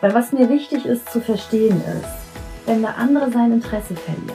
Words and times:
Weil 0.00 0.14
was 0.14 0.32
mir 0.32 0.48
wichtig 0.48 0.86
ist 0.86 1.10
zu 1.10 1.20
verstehen 1.20 1.80
ist, 1.80 2.66
wenn 2.66 2.82
der 2.82 2.96
andere 2.96 3.30
sein 3.30 3.52
Interesse 3.52 3.94
verliert, 3.94 4.34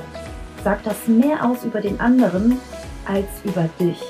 sagt 0.64 0.86
das 0.86 1.08
mehr 1.08 1.44
aus 1.46 1.64
über 1.64 1.82
den 1.82 2.00
anderen 2.00 2.60
als 3.06 3.28
über 3.44 3.68
dich. 3.80 4.02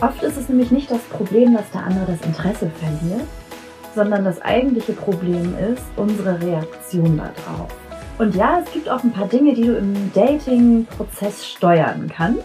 Oft 0.00 0.22
ist 0.22 0.36
es 0.36 0.48
nämlich 0.48 0.70
nicht 0.70 0.90
das 0.90 1.00
Problem, 1.02 1.54
dass 1.54 1.70
der 1.70 1.84
andere 1.84 2.06
das 2.06 2.26
Interesse 2.26 2.70
verliert, 2.70 3.26
sondern 3.94 4.24
das 4.24 4.42
eigentliche 4.42 4.92
Problem 4.92 5.54
ist 5.72 5.82
unsere 5.96 6.40
Reaktion 6.40 7.16
darauf. 7.16 7.68
Und 8.18 8.34
ja, 8.34 8.60
es 8.64 8.72
gibt 8.72 8.88
auch 8.88 9.02
ein 9.02 9.12
paar 9.12 9.26
Dinge, 9.26 9.54
die 9.54 9.66
du 9.66 9.76
im 9.76 10.12
Dating-Prozess 10.12 11.46
steuern 11.46 12.10
kannst 12.14 12.44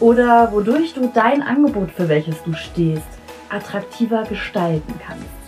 oder 0.00 0.50
wodurch 0.52 0.94
du 0.94 1.10
dein 1.12 1.42
Angebot, 1.42 1.90
für 1.90 2.08
welches 2.08 2.42
du 2.42 2.54
stehst, 2.54 3.02
attraktiver 3.50 4.22
gestalten 4.24 4.94
kannst. 5.06 5.43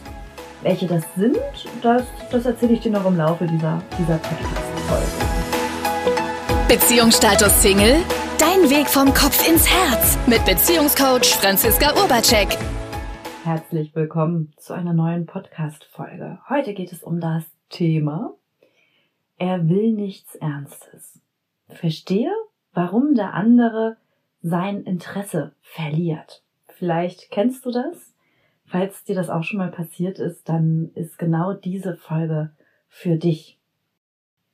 Welche 0.67 0.89
das 0.89 1.05
sind, 1.15 1.39
das, 1.81 2.03
das 2.33 2.45
erzähle 2.45 2.73
ich 2.73 2.81
dir 2.81 2.91
noch 2.91 3.07
im 3.07 3.17
Laufe 3.17 3.47
dieser, 3.47 3.81
dieser 4.01 4.19
Podcast-Folge. 4.19 5.07
Beziehungsstatus 6.67 7.63
Single? 7.63 8.03
Dein 8.37 8.69
Weg 8.69 8.89
vom 8.89 9.15
Kopf 9.15 9.49
ins 9.49 9.71
Herz 9.71 10.19
mit 10.27 10.45
Beziehungscoach 10.45 11.37
Franziska 11.37 11.95
Urbacek. 11.95 12.59
Herzlich 13.45 13.95
willkommen 13.95 14.55
zu 14.57 14.73
einer 14.73 14.93
neuen 14.93 15.27
Podcast-Folge. 15.27 16.41
Heute 16.49 16.75
geht 16.75 16.91
es 16.91 17.05
um 17.05 17.21
das 17.21 17.45
Thema 17.71 18.35
Er 19.39 19.69
will 19.69 19.93
nichts 19.93 20.35
Ernstes. 20.35 21.21
Verstehe, 21.69 22.33
warum 22.73 23.15
der 23.15 23.35
andere 23.35 23.99
sein 24.43 24.83
Interesse 24.83 25.53
verliert. 25.63 26.43
Vielleicht 26.67 27.31
kennst 27.31 27.65
du 27.65 27.71
das. 27.71 28.06
Falls 28.77 29.05
dir 29.05 29.15
das 29.15 29.31
auch 29.31 29.43
schon 29.43 29.57
mal 29.57 29.71
passiert 29.71 30.19
ist, 30.19 30.51
dann 30.51 30.91
ist 30.95 31.19
genau 31.19 31.55
diese 31.55 31.97
Folge 31.97 32.51
für 32.89 33.17
dich. 33.17 33.59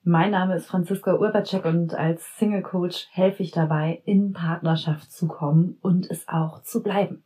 Mein 0.05 0.31
Name 0.31 0.55
ist 0.55 0.67
Franziska 0.67 1.17
Urbacek 1.17 1.65
und 1.65 1.95
als 1.95 2.37
Single 2.37 2.63
Coach 2.63 3.09
helfe 3.11 3.43
ich 3.43 3.51
dabei, 3.51 4.01
in 4.05 4.33
Partnerschaft 4.33 5.11
zu 5.11 5.27
kommen 5.27 5.77
und 5.83 6.09
es 6.09 6.29
auch 6.29 6.63
zu 6.63 6.85
bleiben. 6.85 7.25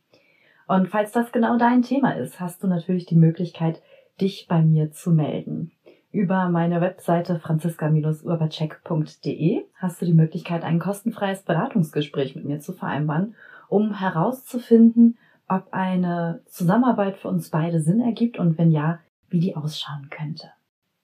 Und 0.67 0.87
falls 0.87 1.11
das 1.11 1.31
genau 1.31 1.59
dein 1.59 1.83
Thema 1.83 2.13
ist, 2.13 2.39
hast 2.39 2.63
du 2.63 2.67
natürlich 2.67 3.05
die 3.05 3.15
Möglichkeit, 3.15 3.83
dich 4.19 4.47
bei 4.49 4.63
mir 4.63 4.91
zu 4.91 5.11
melden. 5.11 5.73
Über 6.11 6.49
meine 6.49 6.81
Webseite 6.81 7.37
franziska-urbacek.de 7.37 9.65
hast 9.75 10.01
du 10.01 10.05
die 10.07 10.15
Möglichkeit, 10.15 10.63
ein 10.63 10.79
kostenfreies 10.79 11.43
Beratungsgespräch 11.43 12.35
mit 12.35 12.45
mir 12.45 12.59
zu 12.59 12.73
vereinbaren, 12.73 13.35
um 13.69 13.99
herauszufinden, 13.99 15.19
ob 15.47 15.67
eine 15.71 16.41
Zusammenarbeit 16.47 17.17
für 17.17 17.29
uns 17.29 17.49
beide 17.49 17.81
Sinn 17.81 18.01
ergibt 18.01 18.37
und 18.39 18.57
wenn 18.57 18.71
ja, 18.71 18.99
wie 19.29 19.39
die 19.39 19.55
ausschauen 19.55 20.09
könnte. 20.09 20.51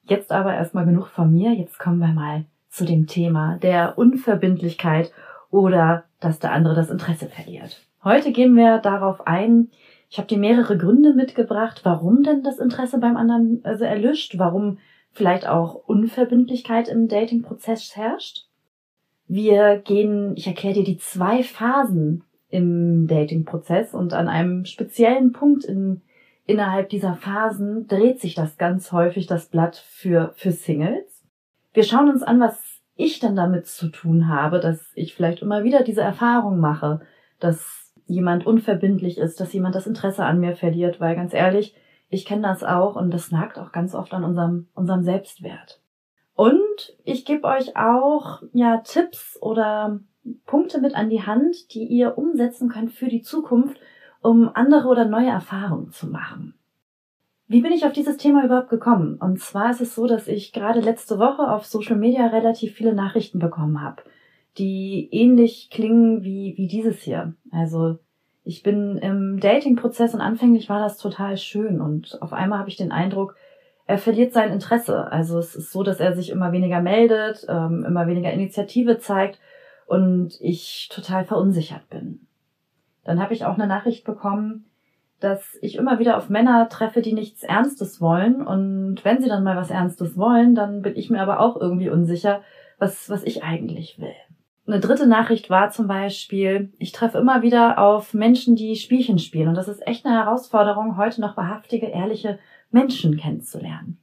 Jetzt 0.04 0.32
aber 0.32 0.54
erstmal 0.54 0.86
genug 0.86 1.08
von 1.08 1.32
mir. 1.32 1.54
Jetzt 1.54 1.80
kommen 1.80 2.00
wir 2.00 2.14
mal 2.14 2.46
zu 2.70 2.86
dem 2.86 3.08
Thema 3.08 3.58
der 3.62 3.98
Unverbindlichkeit 3.98 5.12
oder 5.50 6.04
dass 6.20 6.40
der 6.40 6.52
andere 6.52 6.76
das 6.76 6.90
Interesse 6.90 7.28
verliert. 7.28 7.86
Heute 8.04 8.32
gehen 8.32 8.56
wir 8.56 8.80
darauf 8.80 9.28
ein. 9.28 9.70
Ich 10.10 10.18
habe 10.18 10.28
dir 10.28 10.38
mehrere 10.38 10.78
Gründe 10.78 11.14
mitgebracht, 11.14 11.82
warum 11.84 12.24
denn 12.24 12.44
das 12.44 12.60
Interesse 12.60 13.00
beim 13.00 13.16
anderen 13.16 13.62
also 13.64 13.86
erlischt, 13.86 14.38
warum 14.38 14.80
vielleicht 15.12 15.48
auch 15.48 15.76
Unverbindlichkeit 15.76 16.88
im 16.88 17.08
Dating-Prozess 17.08 17.96
herrscht. 17.96 18.46
Wir 19.28 19.78
gehen, 19.78 20.34
ich 20.36 20.48
erkläre 20.48 20.76
dir 20.76 20.84
die 20.84 20.98
zwei 20.98 21.44
Phasen 21.44 22.24
im 22.54 23.08
Dating-Prozess 23.08 23.96
und 23.96 24.14
an 24.14 24.28
einem 24.28 24.66
speziellen 24.66 25.34
Punkt 25.34 25.66
in 25.66 26.02
innerhalb 26.46 26.90
dieser 26.90 27.16
Phasen 27.16 27.88
dreht 27.88 28.22
sich 28.22 28.36
das 28.36 28.58
ganz 28.58 28.92
häufig 28.92 29.26
das 29.26 29.48
Blatt 29.48 29.76
für, 29.76 30.34
für 30.36 30.52
Singles. 30.52 31.24
Wir 31.74 31.84
schauen 31.84 32.10
uns 32.10 32.22
an, 32.22 32.40
was 32.40 32.82
ich 32.96 33.20
dann 33.20 33.36
damit 33.36 33.66
zu 33.66 33.90
tun 33.90 34.28
habe, 34.28 34.60
dass 34.60 34.92
ich 34.94 35.16
vielleicht 35.16 35.42
immer 35.42 35.64
wieder 35.64 35.84
diese 35.84 36.02
Erfahrung 36.02 36.60
mache, 36.60 37.02
dass 37.40 37.92
jemand 38.06 38.46
unverbindlich 38.46 39.18
ist, 39.18 39.40
dass 39.40 39.54
jemand 39.54 39.74
das 39.74 39.88
Interesse 39.88 40.24
an 40.24 40.40
mir 40.40 40.56
verliert, 40.56 41.00
weil 41.00 41.16
ganz 41.16 41.34
ehrlich, 41.34 41.76
ich 42.10 42.26
kenne 42.26 42.44
das 42.44 42.64
auch 42.64 42.96
und 42.96 43.12
das 43.12 43.32
nagt 43.32 43.58
auch 43.58 43.72
ganz 43.72 43.96
oft 43.96 44.14
an 44.14 44.24
unserem, 44.24 44.68
unserem 44.76 45.02
Selbstwert. 45.02 45.82
Und 46.36 46.96
ich 47.04 47.26
gebe 47.26 47.48
euch 47.48 47.76
auch 47.76 48.44
ja 48.52 48.82
Tipps 48.84 49.40
oder 49.42 50.00
Punkte 50.46 50.80
mit 50.80 50.96
an 50.96 51.10
die 51.10 51.24
Hand, 51.24 51.74
die 51.74 51.84
ihr 51.84 52.18
umsetzen 52.18 52.70
könnt 52.70 52.92
für 52.92 53.08
die 53.08 53.22
Zukunft, 53.22 53.80
um 54.22 54.50
andere 54.54 54.88
oder 54.88 55.06
neue 55.06 55.30
Erfahrungen 55.30 55.92
zu 55.92 56.08
machen. 56.08 56.56
Wie 57.48 57.62
bin 57.62 57.74
ich 57.74 57.86
auf 57.86 57.92
dieses 57.92 58.18
Thema 58.18 58.46
überhaupt 58.46 58.70
gekommen? 58.70 59.18
Und 59.20 59.40
zwar 59.40 59.72
ist 59.72 59.82
es 59.82 59.96
so, 59.96 60.08
dass 60.08 60.28
ich 60.28 60.54
gerade 60.54 60.80
letzte 60.80 61.20
Woche 61.20 61.52
auf 61.52 61.66
Social 61.66 61.98
Media 61.98 62.28
relativ 62.28 62.74
viele 62.74 62.94
Nachrichten 62.94 63.40
bekommen 63.40 63.82
habe, 63.82 64.04
die 64.58 65.10
ähnlich 65.12 65.70
klingen 65.70 66.24
wie, 66.24 66.54
wie 66.58 66.68
dieses 66.68 67.02
hier. 67.02 67.36
Also 67.52 68.00
ich 68.46 68.64
bin 68.64 68.98
im 68.98 69.40
Dating-Prozess 69.40 70.14
und 70.14 70.22
anfänglich 70.22 70.70
war 70.70 70.80
das 70.80 70.98
total 70.98 71.38
schön 71.38 71.82
und 71.82 72.22
auf 72.22 72.34
einmal 72.34 72.60
habe 72.60 72.70
ich 72.70 72.78
den 72.78 72.92
Eindruck, 72.92 73.36
er 73.86 73.98
verliert 73.98 74.32
sein 74.32 74.52
Interesse. 74.52 75.12
Also 75.12 75.38
es 75.38 75.56
ist 75.56 75.72
so, 75.72 75.84
dass 75.84 76.00
er 76.00 76.16
sich 76.16 76.30
immer 76.30 76.54
weniger 76.54 76.82
meldet, 76.82 77.46
ähm, 77.50 77.84
immer 77.86 78.08
weniger 78.08 78.32
Initiative 78.32 78.98
zeigt 78.98 79.40
und 79.88 80.40
ich 80.42 80.90
total 80.92 81.26
verunsichert 81.26 81.90
bin. 81.90 82.28
Dann 83.04 83.22
habe 83.22 83.34
ich 83.34 83.46
auch 83.46 83.56
eine 83.56 83.68
Nachricht 83.68 84.06
bekommen, 84.06 84.66
dass 85.20 85.58
ich 85.62 85.76
immer 85.76 86.00
wieder 86.00 86.18
auf 86.18 86.30
Männer 86.30 86.68
treffe, 86.70 87.02
die 87.02 87.14
nichts 87.14 87.44
Ernstes 87.44 88.02
wollen. 88.02 88.46
Und 88.46 89.04
wenn 89.04 89.22
sie 89.22 89.30
dann 89.30 89.44
mal 89.44 89.56
was 89.56 89.70
Ernstes 89.70 90.18
wollen, 90.18 90.54
dann 90.54 90.82
bin 90.82 90.96
ich 90.96 91.10
mir 91.10 91.22
aber 91.22 91.40
auch 91.40 91.60
irgendwie 91.60 91.90
unsicher, 91.90 92.42
was, 92.78 93.10
was 93.10 93.24
ich 93.24 93.44
eigentlich 93.44 94.00
will. 94.00 94.16
Eine 94.66 94.80
dritte 94.80 95.08
Nachricht 95.08 95.50
war 95.50 95.72
zum 95.72 95.88
Beispiel, 95.88 96.72
ich 96.78 96.94
treffe 96.94 97.18
immer 97.18 97.42
wieder 97.42 97.80
auf 97.80 98.14
Menschen, 98.14 98.56
die 98.56 98.76
Spielchen 98.76 99.20
spielen. 99.20 99.50
Und 99.50 99.56
das 99.56 99.68
ist 99.68 99.86
echt 99.86 100.06
eine 100.06 100.16
Herausforderung, 100.16 100.98
heute 100.98 101.20
noch 101.20 101.36
wahrhaftige, 101.36 101.88
ehrliche 101.88 102.40
Menschen 102.72 103.18
kennenzulernen. 103.18 104.03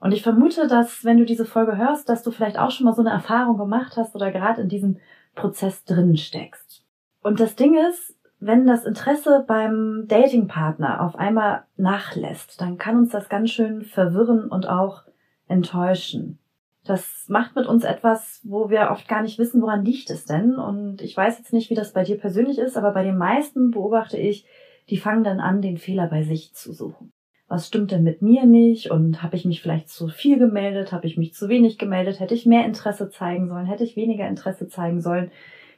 Und 0.00 0.12
ich 0.12 0.22
vermute, 0.22 0.66
dass 0.66 1.04
wenn 1.04 1.18
du 1.18 1.24
diese 1.24 1.44
Folge 1.44 1.76
hörst, 1.76 2.08
dass 2.08 2.22
du 2.22 2.30
vielleicht 2.30 2.58
auch 2.58 2.70
schon 2.70 2.86
mal 2.86 2.94
so 2.94 3.02
eine 3.02 3.10
Erfahrung 3.10 3.58
gemacht 3.58 3.96
hast 3.96 4.14
oder 4.14 4.32
gerade 4.32 4.62
in 4.62 4.68
diesem 4.68 4.96
Prozess 5.34 5.84
drin 5.84 6.16
steckst. 6.16 6.84
Und 7.22 7.38
das 7.38 7.54
Ding 7.54 7.76
ist, 7.76 8.16
wenn 8.40 8.66
das 8.66 8.86
Interesse 8.86 9.44
beim 9.46 10.06
Datingpartner 10.08 11.02
auf 11.02 11.16
einmal 11.16 11.64
nachlässt, 11.76 12.58
dann 12.60 12.78
kann 12.78 12.96
uns 12.96 13.10
das 13.10 13.28
ganz 13.28 13.50
schön 13.50 13.82
verwirren 13.84 14.48
und 14.48 14.66
auch 14.66 15.02
enttäuschen. 15.46 16.38
Das 16.84 17.26
macht 17.28 17.54
mit 17.54 17.66
uns 17.66 17.84
etwas, 17.84 18.40
wo 18.42 18.70
wir 18.70 18.90
oft 18.90 19.06
gar 19.06 19.20
nicht 19.20 19.38
wissen, 19.38 19.60
woran 19.60 19.84
liegt 19.84 20.08
es 20.08 20.24
denn. 20.24 20.54
Und 20.54 21.02
ich 21.02 21.14
weiß 21.14 21.36
jetzt 21.36 21.52
nicht, 21.52 21.68
wie 21.68 21.74
das 21.74 21.92
bei 21.92 22.04
dir 22.04 22.18
persönlich 22.18 22.58
ist, 22.58 22.78
aber 22.78 22.92
bei 22.92 23.02
den 23.02 23.18
meisten 23.18 23.70
beobachte 23.70 24.16
ich, 24.16 24.46
die 24.88 24.96
fangen 24.96 25.22
dann 25.22 25.40
an, 25.40 25.60
den 25.60 25.76
Fehler 25.76 26.06
bei 26.06 26.22
sich 26.22 26.54
zu 26.54 26.72
suchen. 26.72 27.12
Was 27.50 27.66
stimmt 27.66 27.90
denn 27.90 28.02
mit 28.02 28.22
mir 28.22 28.46
nicht? 28.46 28.90
Und 28.90 29.22
habe 29.22 29.36
ich 29.36 29.44
mich 29.44 29.60
vielleicht 29.60 29.90
zu 29.90 30.08
viel 30.08 30.38
gemeldet? 30.38 30.92
Habe 30.92 31.06
ich 31.06 31.18
mich 31.18 31.34
zu 31.34 31.50
wenig 31.50 31.76
gemeldet? 31.76 32.20
Hätte 32.20 32.34
ich 32.34 32.46
mehr 32.46 32.64
Interesse 32.64 33.10
zeigen 33.10 33.48
sollen? 33.48 33.66
Hätte 33.66 33.84
ich 33.84 33.96
weniger 33.96 34.26
Interesse 34.26 34.68
zeigen 34.68 35.02
sollen? 35.02 35.30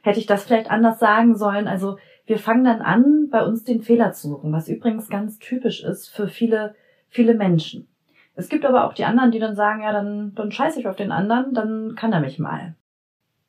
hätte 0.03 0.19
ich 0.19 0.27
das 0.27 0.43
vielleicht 0.43 0.69
anders 0.69 0.99
sagen 0.99 1.35
sollen. 1.35 1.67
Also 1.67 1.97
wir 2.25 2.37
fangen 2.37 2.65
dann 2.65 2.81
an, 2.81 3.29
bei 3.31 3.43
uns 3.43 3.63
den 3.63 3.81
Fehler 3.81 4.11
zu 4.11 4.29
suchen, 4.29 4.51
was 4.51 4.67
übrigens 4.67 5.09
ganz 5.09 5.39
typisch 5.39 5.83
ist 5.83 6.09
für 6.09 6.27
viele, 6.27 6.75
viele 7.07 7.33
Menschen. 7.33 7.87
Es 8.35 8.49
gibt 8.49 8.65
aber 8.65 8.85
auch 8.85 8.93
die 8.93 9.05
anderen, 9.05 9.31
die 9.31 9.39
dann 9.39 9.55
sagen, 9.55 9.81
ja, 9.81 9.91
dann, 9.91 10.33
dann 10.35 10.51
scheiße 10.51 10.79
ich 10.79 10.87
auf 10.87 10.95
den 10.95 11.11
anderen, 11.11 11.53
dann 11.53 11.95
kann 11.95 12.13
er 12.13 12.19
mich 12.19 12.37
mal. 12.37 12.75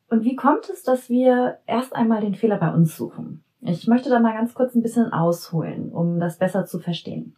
Und 0.08 0.24
wie 0.24 0.36
kommt 0.36 0.68
es, 0.70 0.82
dass 0.82 1.08
wir 1.08 1.58
erst 1.66 1.96
einmal 1.96 2.20
den 2.20 2.34
Fehler 2.34 2.58
bei 2.58 2.72
uns 2.72 2.96
suchen? 2.96 3.42
Ich 3.60 3.86
möchte 3.88 4.10
da 4.10 4.20
mal 4.20 4.34
ganz 4.34 4.54
kurz 4.54 4.74
ein 4.74 4.82
bisschen 4.82 5.12
ausholen, 5.12 5.90
um 5.90 6.20
das 6.20 6.38
besser 6.38 6.66
zu 6.66 6.78
verstehen. 6.78 7.34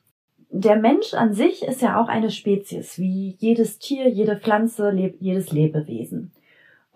Der 0.51 0.77
Mensch 0.77 1.13
an 1.15 1.33
sich 1.33 1.63
ist 1.65 1.83
ja 1.83 2.01
auch 2.01 2.09
eine 2.09 2.31
Spezies, 2.31 2.99
wie 2.99 3.37
jedes 3.39 3.79
Tier, 3.79 4.09
jede 4.09 4.37
Pflanze, 4.37 4.93
jedes 5.19 5.53
Lebewesen. 5.53 6.33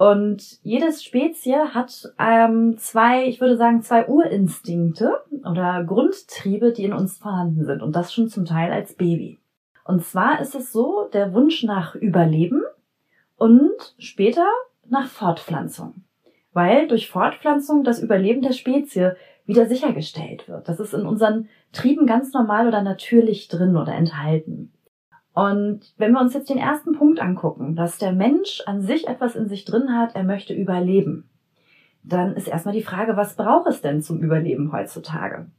Und 0.01 0.59
jedes 0.63 1.05
Spezie 1.05 1.75
hat 1.75 2.11
ähm, 2.19 2.79
zwei, 2.79 3.27
ich 3.27 3.39
würde 3.39 3.59
sagen, 3.59 3.83
zwei 3.83 4.07
Urinstinkte 4.09 5.21
oder 5.45 5.85
Grundtriebe, 5.85 6.73
die 6.73 6.85
in 6.85 6.95
uns 6.95 7.19
vorhanden 7.19 7.67
sind. 7.67 7.83
Und 7.83 7.95
das 7.95 8.15
schon 8.15 8.31
zum 8.31 8.47
Teil 8.47 8.73
als 8.73 8.95
Baby. 8.95 9.39
Und 9.85 10.03
zwar 10.03 10.41
ist 10.41 10.55
es 10.55 10.73
so, 10.73 11.11
der 11.13 11.35
Wunsch 11.35 11.65
nach 11.65 11.95
Überleben 11.95 12.63
und 13.37 13.95
später 13.99 14.47
nach 14.89 15.07
Fortpflanzung. 15.07 15.97
Weil 16.55 16.89
durch 16.89 17.11
Fortpflanzung 17.11 17.85
das 17.85 18.01
Überleben 18.01 18.41
der 18.41 18.53
Spezie 18.53 19.17
wieder 19.51 19.67
sichergestellt 19.67 20.49
wird. 20.49 20.69
Das 20.69 20.79
ist 20.79 20.95
in 20.95 21.07
unseren 21.07 21.49
Trieben 21.73 22.07
ganz 22.07 22.33
normal 22.33 22.69
oder 22.69 22.83
natürlich 22.83 23.49
drin 23.49 23.77
oder 23.77 23.93
enthalten. 23.93 24.73
Und 25.35 25.93
wenn 25.99 26.13
wir 26.13 26.21
uns 26.21 26.35
jetzt 26.35 26.51
den 26.51 26.59
ersten 26.59 26.93
Punkt 26.93 27.21
angucken, 27.21 27.75
dass 27.75 27.99
der 27.99 28.13
Mensch 28.13 28.63
an 28.67 28.81
sich 28.81 29.09
etwas 29.09 29.35
in 29.35 29.49
sich 29.49 29.65
drin 29.65 29.97
hat, 29.97 30.15
er 30.15 30.23
möchte 30.23 30.55
überleben, 30.55 31.29
dann 32.05 32.35
ist 32.35 32.47
erstmal 32.47 32.75
die 32.75 32.83
Frage, 32.83 33.17
was 33.17 33.35
braucht 33.35 33.67
es 33.67 33.83
denn 33.83 34.03
zum 34.03 34.21
Überleben 34.21 34.73
heutzutage? 34.73 35.51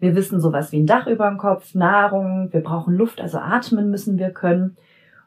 Wir 0.00 0.16
wissen 0.16 0.40
sowas 0.40 0.72
wie 0.72 0.80
ein 0.80 0.86
Dach 0.86 1.06
über 1.06 1.28
dem 1.28 1.38
Kopf, 1.38 1.74
Nahrung, 1.74 2.52
wir 2.52 2.62
brauchen 2.62 2.94
Luft, 2.94 3.20
also 3.20 3.38
atmen 3.38 3.90
müssen 3.90 4.18
wir 4.18 4.30
können. 4.30 4.76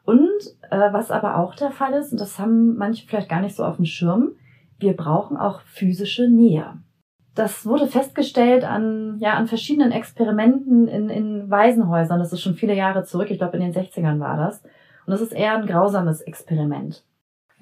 Und 0.04 0.28
äh, 0.70 0.92
was 0.92 1.10
aber 1.10 1.38
auch 1.38 1.54
der 1.54 1.70
Fall 1.70 1.94
ist, 1.94 2.12
und 2.12 2.20
das 2.20 2.38
haben 2.38 2.76
manche 2.76 3.06
vielleicht 3.06 3.30
gar 3.30 3.40
nicht 3.40 3.56
so 3.56 3.64
auf 3.64 3.76
dem 3.76 3.86
Schirm, 3.86 4.32
wir 4.78 4.94
brauchen 4.94 5.38
auch 5.38 5.62
physische 5.62 6.28
Nähe. 6.28 6.74
Das 7.34 7.64
wurde 7.64 7.86
festgestellt 7.86 8.64
an, 8.64 9.16
ja, 9.18 9.34
an 9.34 9.46
verschiedenen 9.46 9.92
Experimenten 9.92 10.88
in, 10.88 11.08
in 11.08 11.50
Waisenhäusern. 11.50 12.18
Das 12.18 12.32
ist 12.32 12.42
schon 12.42 12.54
viele 12.54 12.74
Jahre 12.74 13.04
zurück. 13.04 13.30
Ich 13.30 13.38
glaube, 13.38 13.56
in 13.56 13.62
den 13.62 13.72
60ern 13.72 14.18
war 14.18 14.36
das. 14.36 14.62
Und 15.06 15.12
das 15.12 15.20
ist 15.20 15.32
eher 15.32 15.56
ein 15.56 15.66
grausames 15.66 16.20
Experiment. 16.20 17.04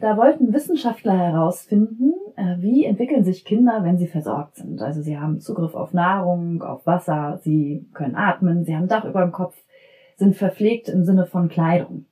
Da 0.00 0.16
wollten 0.16 0.52
Wissenschaftler 0.52 1.16
herausfinden, 1.16 2.14
äh, 2.36 2.56
wie 2.58 2.84
entwickeln 2.84 3.24
sich 3.24 3.44
Kinder, 3.44 3.80
wenn 3.82 3.98
sie 3.98 4.06
versorgt 4.06 4.56
sind. 4.56 4.80
Also 4.80 5.02
sie 5.02 5.18
haben 5.18 5.40
Zugriff 5.40 5.74
auf 5.74 5.92
Nahrung, 5.92 6.62
auf 6.62 6.86
Wasser, 6.86 7.40
sie 7.42 7.86
können 7.94 8.14
atmen, 8.14 8.64
sie 8.64 8.76
haben 8.76 8.86
Dach 8.86 9.04
über 9.04 9.22
dem 9.22 9.32
Kopf, 9.32 9.56
sind 10.16 10.36
verpflegt 10.36 10.88
im 10.88 11.04
Sinne 11.04 11.26
von 11.26 11.48
Kleidung. 11.48 12.06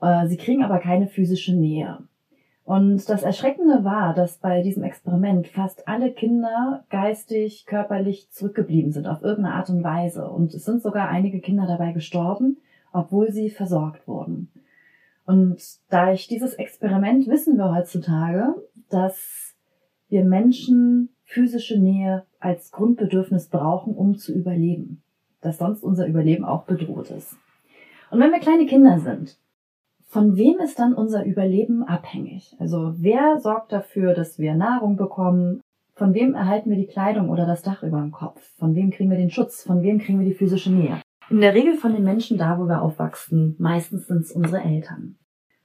Äh, 0.00 0.26
sie 0.26 0.36
kriegen 0.36 0.62
aber 0.62 0.78
keine 0.78 1.06
physische 1.06 1.54
Nähe. 1.54 1.98
Und 2.66 3.08
das 3.08 3.22
Erschreckende 3.22 3.84
war, 3.84 4.12
dass 4.12 4.38
bei 4.38 4.60
diesem 4.60 4.82
Experiment 4.82 5.46
fast 5.46 5.86
alle 5.86 6.10
Kinder 6.10 6.84
geistig, 6.90 7.64
körperlich 7.64 8.28
zurückgeblieben 8.32 8.90
sind 8.90 9.06
auf 9.06 9.22
irgendeine 9.22 9.54
Art 9.54 9.70
und 9.70 9.84
Weise. 9.84 10.28
Und 10.28 10.52
es 10.52 10.64
sind 10.64 10.82
sogar 10.82 11.08
einige 11.08 11.38
Kinder 11.38 11.68
dabei 11.68 11.92
gestorben, 11.92 12.56
obwohl 12.92 13.30
sie 13.30 13.50
versorgt 13.50 14.08
wurden. 14.08 14.50
Und 15.26 15.62
durch 15.90 16.26
dieses 16.26 16.54
Experiment 16.54 17.28
wissen 17.28 17.56
wir 17.56 17.72
heutzutage, 17.72 18.56
dass 18.90 19.54
wir 20.08 20.24
Menschen 20.24 21.10
physische 21.22 21.78
Nähe 21.78 22.24
als 22.40 22.72
Grundbedürfnis 22.72 23.46
brauchen, 23.48 23.94
um 23.94 24.16
zu 24.16 24.34
überleben. 24.34 25.02
Dass 25.40 25.58
sonst 25.58 25.84
unser 25.84 26.08
Überleben 26.08 26.44
auch 26.44 26.64
bedroht 26.64 27.12
ist. 27.12 27.36
Und 28.10 28.18
wenn 28.18 28.32
wir 28.32 28.40
kleine 28.40 28.66
Kinder 28.66 28.98
sind, 28.98 29.38
von 30.06 30.36
wem 30.36 30.58
ist 30.60 30.78
dann 30.78 30.94
unser 30.94 31.24
Überleben 31.24 31.82
abhängig? 31.82 32.56
Also 32.58 32.94
wer 32.96 33.38
sorgt 33.40 33.72
dafür, 33.72 34.14
dass 34.14 34.38
wir 34.38 34.54
Nahrung 34.54 34.96
bekommen? 34.96 35.60
Von 35.94 36.14
wem 36.14 36.34
erhalten 36.34 36.70
wir 36.70 36.76
die 36.76 36.86
Kleidung 36.86 37.28
oder 37.28 37.46
das 37.46 37.62
Dach 37.62 37.82
über 37.82 38.00
dem 38.00 38.12
Kopf? 38.12 38.40
Von 38.58 38.74
wem 38.74 38.90
kriegen 38.90 39.10
wir 39.10 39.16
den 39.16 39.30
Schutz? 39.30 39.62
Von 39.62 39.82
wem 39.82 39.98
kriegen 39.98 40.18
wir 40.18 40.26
die 40.26 40.34
physische 40.34 40.72
Nähe? 40.72 41.00
In 41.28 41.40
der 41.40 41.54
Regel 41.54 41.74
von 41.74 41.92
den 41.92 42.04
Menschen 42.04 42.38
da, 42.38 42.58
wo 42.58 42.66
wir 42.66 42.82
aufwachsen. 42.82 43.56
Meistens 43.58 44.06
sind 44.06 44.20
es 44.20 44.32
unsere 44.32 44.62
Eltern. 44.62 45.16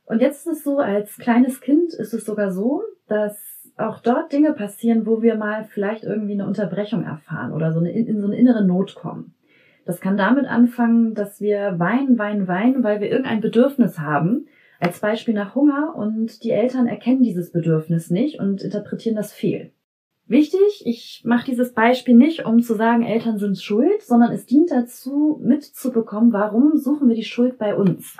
Und 0.05 0.21
jetzt 0.21 0.47
ist 0.47 0.57
es 0.57 0.63
so, 0.63 0.79
als 0.79 1.17
kleines 1.17 1.61
Kind 1.61 1.93
ist 1.93 2.13
es 2.13 2.25
sogar 2.25 2.51
so, 2.51 2.81
dass 3.07 3.37
auch 3.77 3.99
dort 3.99 4.31
Dinge 4.33 4.53
passieren, 4.53 5.05
wo 5.05 5.21
wir 5.21 5.35
mal 5.35 5.65
vielleicht 5.65 6.03
irgendwie 6.03 6.33
eine 6.33 6.47
Unterbrechung 6.47 7.03
erfahren 7.03 7.53
oder 7.53 7.71
so 7.71 7.79
eine, 7.79 7.91
in 7.91 8.19
so 8.19 8.27
eine 8.27 8.37
innere 8.37 8.65
Not 8.65 8.95
kommen. 8.95 9.35
Das 9.85 9.99
kann 9.99 10.17
damit 10.17 10.45
anfangen, 10.45 11.15
dass 11.15 11.41
wir 11.41 11.79
weinen, 11.79 12.17
weinen, 12.17 12.47
weinen, 12.47 12.83
weil 12.83 13.01
wir 13.01 13.09
irgendein 13.09 13.41
Bedürfnis 13.41 13.99
haben, 13.99 14.47
als 14.79 14.99
Beispiel 14.99 15.33
nach 15.33 15.55
Hunger 15.55 15.95
und 15.95 16.43
die 16.43 16.51
Eltern 16.51 16.87
erkennen 16.87 17.23
dieses 17.23 17.51
Bedürfnis 17.51 18.09
nicht 18.09 18.39
und 18.39 18.63
interpretieren 18.63 19.15
das 19.15 19.31
fehl. 19.31 19.71
Wichtig, 20.27 20.83
ich 20.85 21.23
mache 21.25 21.45
dieses 21.45 21.73
Beispiel 21.73 22.15
nicht, 22.15 22.45
um 22.45 22.61
zu 22.61 22.75
sagen, 22.75 23.03
Eltern 23.03 23.37
sind 23.37 23.59
schuld, 23.61 24.01
sondern 24.01 24.31
es 24.31 24.45
dient 24.45 24.71
dazu, 24.71 25.39
mitzubekommen, 25.43 26.31
warum 26.31 26.77
suchen 26.77 27.09
wir 27.09 27.15
die 27.15 27.23
Schuld 27.23 27.57
bei 27.57 27.75
uns. 27.75 28.17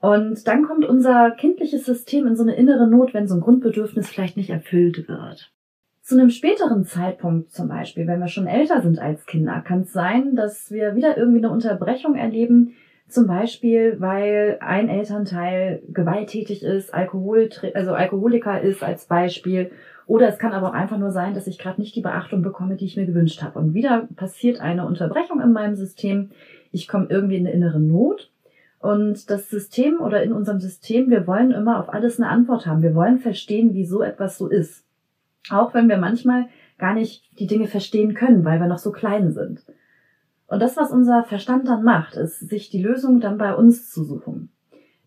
Und 0.00 0.46
dann 0.46 0.64
kommt 0.64 0.84
unser 0.84 1.32
kindliches 1.32 1.84
System 1.84 2.26
in 2.26 2.36
so 2.36 2.44
eine 2.44 2.54
innere 2.54 2.88
Not, 2.88 3.12
wenn 3.12 3.26
so 3.26 3.34
ein 3.34 3.40
Grundbedürfnis 3.40 4.08
vielleicht 4.08 4.36
nicht 4.36 4.50
erfüllt 4.50 5.08
wird. 5.08 5.52
Zu 6.08 6.14
einem 6.14 6.30
späteren 6.30 6.86
Zeitpunkt 6.86 7.50
zum 7.50 7.68
Beispiel, 7.68 8.06
wenn 8.06 8.20
wir 8.20 8.28
schon 8.28 8.46
älter 8.46 8.80
sind 8.80 8.98
als 8.98 9.26
Kinder, 9.26 9.60
kann 9.60 9.82
es 9.82 9.92
sein, 9.92 10.36
dass 10.36 10.70
wir 10.70 10.94
wieder 10.96 11.18
irgendwie 11.18 11.44
eine 11.44 11.50
Unterbrechung 11.50 12.14
erleben, 12.14 12.72
zum 13.08 13.26
Beispiel, 13.26 13.96
weil 14.00 14.56
ein 14.62 14.88
Elternteil 14.88 15.82
gewalttätig 15.92 16.62
ist, 16.62 16.94
Alkohol, 16.94 17.50
also 17.74 17.92
Alkoholiker 17.92 18.58
ist 18.58 18.82
als 18.82 19.04
Beispiel 19.04 19.70
oder 20.06 20.28
es 20.28 20.38
kann 20.38 20.52
aber 20.52 20.70
auch 20.70 20.72
einfach 20.72 20.96
nur 20.96 21.10
sein, 21.10 21.34
dass 21.34 21.46
ich 21.46 21.58
gerade 21.58 21.78
nicht 21.78 21.94
die 21.94 22.00
Beachtung 22.00 22.40
bekomme, 22.40 22.76
die 22.76 22.86
ich 22.86 22.96
mir 22.96 23.04
gewünscht 23.04 23.42
habe. 23.42 23.58
Und 23.58 23.74
wieder 23.74 24.08
passiert 24.16 24.62
eine 24.62 24.86
Unterbrechung 24.86 25.42
in 25.42 25.52
meinem 25.52 25.76
System. 25.76 26.30
Ich 26.72 26.88
komme 26.88 27.08
irgendwie 27.10 27.36
in 27.36 27.46
eine 27.46 27.54
innere 27.54 27.80
Not. 27.80 28.30
Und 28.78 29.28
das 29.28 29.50
System 29.50 30.00
oder 30.00 30.22
in 30.22 30.32
unserem 30.32 30.60
System, 30.60 31.10
wir 31.10 31.26
wollen 31.26 31.50
immer 31.50 31.78
auf 31.78 31.92
alles 31.92 32.18
eine 32.18 32.30
Antwort 32.30 32.64
haben. 32.64 32.80
Wir 32.80 32.94
wollen 32.94 33.18
verstehen, 33.18 33.74
wieso 33.74 34.00
etwas 34.00 34.38
so 34.38 34.48
ist. 34.48 34.87
Auch 35.50 35.74
wenn 35.74 35.88
wir 35.88 35.98
manchmal 35.98 36.46
gar 36.78 36.94
nicht 36.94 37.24
die 37.38 37.46
Dinge 37.46 37.66
verstehen 37.66 38.14
können, 38.14 38.44
weil 38.44 38.60
wir 38.60 38.66
noch 38.66 38.78
so 38.78 38.92
klein 38.92 39.32
sind. 39.32 39.64
Und 40.46 40.60
das, 40.60 40.76
was 40.76 40.90
unser 40.90 41.24
Verstand 41.24 41.68
dann 41.68 41.82
macht, 41.82 42.16
ist, 42.16 42.48
sich 42.48 42.70
die 42.70 42.82
Lösung 42.82 43.20
dann 43.20 43.38
bei 43.38 43.54
uns 43.54 43.90
zu 43.90 44.04
suchen 44.04 44.50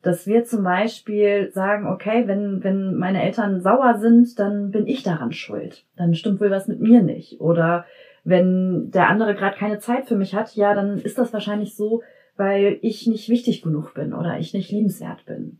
dass 0.01 0.25
wir 0.25 0.43
zum 0.45 0.63
Beispiel 0.63 1.51
sagen, 1.51 1.87
okay, 1.87 2.27
wenn, 2.27 2.63
wenn 2.63 2.95
meine 2.95 3.21
Eltern 3.21 3.61
sauer 3.61 3.97
sind, 3.99 4.39
dann 4.39 4.71
bin 4.71 4.87
ich 4.87 5.03
daran 5.03 5.31
schuld. 5.31 5.85
Dann 5.95 6.15
stimmt 6.15 6.41
wohl 6.41 6.49
was 6.49 6.67
mit 6.67 6.79
mir 6.79 7.03
nicht. 7.03 7.39
Oder 7.39 7.85
wenn 8.23 8.89
der 8.91 9.09
andere 9.09 9.35
gerade 9.35 9.57
keine 9.57 9.79
Zeit 9.79 10.07
für 10.07 10.15
mich 10.15 10.33
hat, 10.33 10.55
ja, 10.55 10.73
dann 10.73 10.97
ist 10.97 11.17
das 11.17 11.33
wahrscheinlich 11.33 11.75
so, 11.75 12.01
weil 12.35 12.79
ich 12.81 13.05
nicht 13.05 13.29
wichtig 13.29 13.61
genug 13.61 13.93
bin 13.93 14.13
oder 14.13 14.39
ich 14.39 14.53
nicht 14.53 14.71
liebenswert 14.71 15.25
bin. 15.25 15.59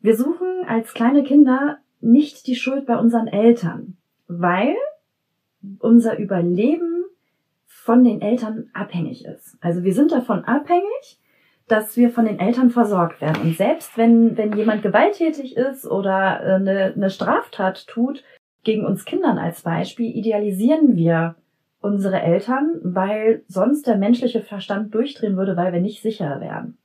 Wir 0.00 0.16
suchen 0.16 0.64
als 0.68 0.92
kleine 0.92 1.22
Kinder 1.22 1.78
nicht 2.00 2.46
die 2.46 2.56
Schuld 2.56 2.86
bei 2.86 2.96
unseren 2.96 3.26
Eltern, 3.26 3.96
weil 4.28 4.74
unser 5.78 6.18
Überleben 6.18 7.04
von 7.66 8.04
den 8.04 8.20
Eltern 8.20 8.70
abhängig 8.72 9.24
ist. 9.24 9.56
Also 9.60 9.84
wir 9.84 9.94
sind 9.94 10.12
davon 10.12 10.44
abhängig, 10.44 11.20
dass 11.68 11.96
wir 11.96 12.10
von 12.10 12.26
den 12.26 12.38
Eltern 12.38 12.70
versorgt 12.70 13.20
werden. 13.20 13.42
Und 13.42 13.56
selbst 13.56 13.96
wenn, 13.96 14.36
wenn 14.36 14.56
jemand 14.56 14.82
gewalttätig 14.82 15.56
ist 15.56 15.86
oder 15.86 16.40
äh, 16.42 16.54
eine, 16.54 16.92
eine 16.94 17.10
Straftat 17.10 17.86
tut, 17.86 18.22
gegen 18.62 18.84
uns 18.84 19.04
Kindern 19.04 19.38
als 19.38 19.62
Beispiel, 19.62 20.16
idealisieren 20.16 20.96
wir 20.96 21.36
unsere 21.80 22.20
Eltern, 22.20 22.80
weil 22.82 23.44
sonst 23.46 23.86
der 23.86 23.96
menschliche 23.96 24.42
Verstand 24.42 24.92
durchdrehen 24.92 25.36
würde, 25.36 25.56
weil 25.56 25.72
wir 25.72 25.80
nicht 25.80 26.02
sicher 26.02 26.40
wären. 26.40 26.76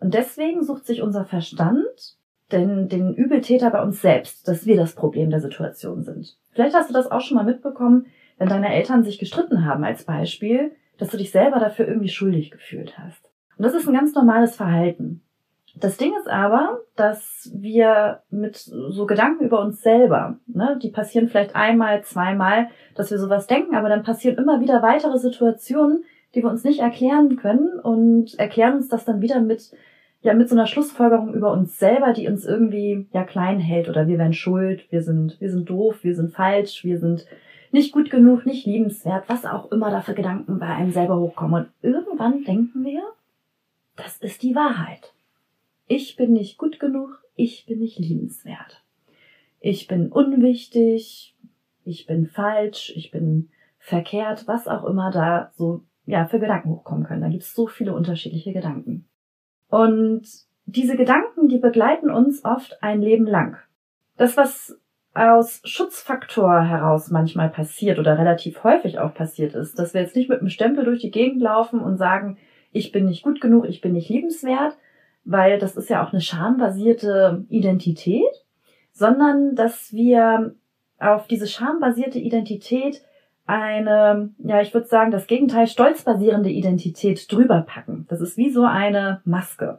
Und 0.00 0.14
deswegen 0.14 0.62
sucht 0.62 0.86
sich 0.86 1.02
unser 1.02 1.24
Verstand 1.24 2.17
den, 2.52 2.88
den 2.88 3.14
Übeltäter 3.14 3.70
bei 3.70 3.82
uns 3.82 4.00
selbst, 4.00 4.48
dass 4.48 4.66
wir 4.66 4.76
das 4.76 4.94
Problem 4.94 5.30
der 5.30 5.40
Situation 5.40 6.02
sind. 6.02 6.36
Vielleicht 6.52 6.74
hast 6.74 6.88
du 6.88 6.94
das 6.94 7.10
auch 7.10 7.20
schon 7.20 7.36
mal 7.36 7.44
mitbekommen, 7.44 8.06
wenn 8.38 8.48
deine 8.48 8.72
Eltern 8.72 9.04
sich 9.04 9.18
gestritten 9.18 9.66
haben 9.66 9.84
als 9.84 10.04
Beispiel, 10.04 10.72
dass 10.98 11.10
du 11.10 11.16
dich 11.16 11.30
selber 11.30 11.58
dafür 11.58 11.86
irgendwie 11.86 12.08
schuldig 12.08 12.50
gefühlt 12.50 12.98
hast. 12.98 13.24
Und 13.56 13.64
das 13.64 13.74
ist 13.74 13.86
ein 13.86 13.94
ganz 13.94 14.14
normales 14.14 14.56
Verhalten. 14.56 15.22
Das 15.80 15.96
Ding 15.96 16.12
ist 16.18 16.28
aber, 16.28 16.80
dass 16.96 17.50
wir 17.54 18.22
mit 18.30 18.56
so 18.56 19.06
Gedanken 19.06 19.44
über 19.44 19.60
uns 19.60 19.82
selber, 19.82 20.38
ne, 20.46 20.78
die 20.82 20.90
passieren 20.90 21.28
vielleicht 21.28 21.54
einmal, 21.54 22.02
zweimal, 22.02 22.68
dass 22.96 23.10
wir 23.10 23.18
sowas 23.18 23.46
denken, 23.46 23.76
aber 23.76 23.88
dann 23.88 24.02
passieren 24.02 24.38
immer 24.38 24.60
wieder 24.60 24.82
weitere 24.82 25.18
Situationen, 25.18 26.04
die 26.34 26.42
wir 26.42 26.50
uns 26.50 26.64
nicht 26.64 26.80
erklären 26.80 27.36
können 27.36 27.78
und 27.80 28.38
erklären 28.38 28.74
uns 28.74 28.88
das 28.88 29.04
dann 29.04 29.20
wieder 29.20 29.40
mit, 29.40 29.70
ja, 30.28 30.34
mit 30.34 30.50
so 30.50 30.54
einer 30.54 30.66
Schlussfolgerung 30.66 31.32
über 31.32 31.50
uns 31.52 31.78
selber, 31.78 32.12
die 32.12 32.28
uns 32.28 32.44
irgendwie, 32.44 33.06
ja, 33.14 33.24
klein 33.24 33.60
hält 33.60 33.88
oder 33.88 34.08
wir 34.08 34.18
werden 34.18 34.34
schuld, 34.34 34.84
wir 34.92 35.02
sind, 35.02 35.40
wir 35.40 35.50
sind 35.50 35.70
doof, 35.70 36.04
wir 36.04 36.14
sind 36.14 36.32
falsch, 36.32 36.84
wir 36.84 36.98
sind 36.98 37.24
nicht 37.72 37.92
gut 37.92 38.10
genug, 38.10 38.44
nicht 38.44 38.66
liebenswert, 38.66 39.26
was 39.28 39.46
auch 39.46 39.72
immer 39.72 39.90
da 39.90 40.02
für 40.02 40.12
Gedanken 40.12 40.58
bei 40.58 40.66
einem 40.66 40.92
selber 40.92 41.18
hochkommen. 41.18 41.64
Und 41.64 41.72
irgendwann 41.80 42.44
denken 42.44 42.84
wir, 42.84 43.02
das 43.96 44.18
ist 44.18 44.42
die 44.42 44.54
Wahrheit. 44.54 45.14
Ich 45.86 46.16
bin 46.16 46.34
nicht 46.34 46.58
gut 46.58 46.78
genug, 46.78 47.24
ich 47.34 47.64
bin 47.64 47.78
nicht 47.78 47.98
liebenswert. 47.98 48.82
Ich 49.60 49.86
bin 49.86 50.12
unwichtig, 50.12 51.34
ich 51.86 52.06
bin 52.06 52.26
falsch, 52.26 52.92
ich 52.94 53.10
bin 53.10 53.48
verkehrt, 53.78 54.46
was 54.46 54.68
auch 54.68 54.84
immer 54.84 55.10
da 55.10 55.50
so 55.56 55.84
ja 56.04 56.26
für 56.26 56.38
Gedanken 56.38 56.68
hochkommen 56.68 57.04
können. 57.04 57.22
Da 57.22 57.28
gibt 57.28 57.44
es 57.44 57.54
so 57.54 57.66
viele 57.66 57.94
unterschiedliche 57.94 58.52
Gedanken. 58.52 59.07
Und 59.68 60.22
diese 60.66 60.96
Gedanken, 60.96 61.48
die 61.48 61.58
begleiten 61.58 62.10
uns 62.10 62.44
oft 62.44 62.82
ein 62.82 63.00
Leben 63.00 63.26
lang. 63.26 63.56
Das, 64.16 64.36
was 64.36 64.78
aus 65.14 65.60
Schutzfaktor 65.64 66.62
heraus 66.62 67.10
manchmal 67.10 67.48
passiert 67.48 67.98
oder 67.98 68.18
relativ 68.18 68.62
häufig 68.64 68.98
auch 68.98 69.14
passiert 69.14 69.54
ist, 69.54 69.78
dass 69.78 69.94
wir 69.94 70.02
jetzt 70.02 70.14
nicht 70.14 70.28
mit 70.28 70.40
einem 70.40 70.50
Stempel 70.50 70.84
durch 70.84 71.00
die 71.00 71.10
Gegend 71.10 71.40
laufen 71.40 71.80
und 71.80 71.96
sagen, 71.96 72.38
ich 72.70 72.92
bin 72.92 73.06
nicht 73.06 73.22
gut 73.22 73.40
genug, 73.40 73.66
ich 73.66 73.80
bin 73.80 73.92
nicht 73.92 74.08
liebenswert, 74.08 74.76
weil 75.24 75.58
das 75.58 75.76
ist 75.76 75.90
ja 75.90 76.04
auch 76.04 76.12
eine 76.12 76.20
schambasierte 76.20 77.44
Identität, 77.48 78.44
sondern 78.92 79.54
dass 79.54 79.92
wir 79.92 80.54
auf 80.98 81.26
diese 81.26 81.46
schambasierte 81.46 82.18
Identität 82.18 83.02
eine, 83.48 84.30
ja, 84.38 84.60
ich 84.60 84.72
würde 84.72 84.86
sagen, 84.86 85.10
das 85.10 85.26
Gegenteil 85.26 85.66
stolzbasierende 85.66 86.50
Identität 86.50 87.30
drüber 87.32 87.62
packen. 87.62 88.06
Das 88.08 88.20
ist 88.20 88.36
wie 88.36 88.50
so 88.50 88.64
eine 88.64 89.20
Maske. 89.24 89.78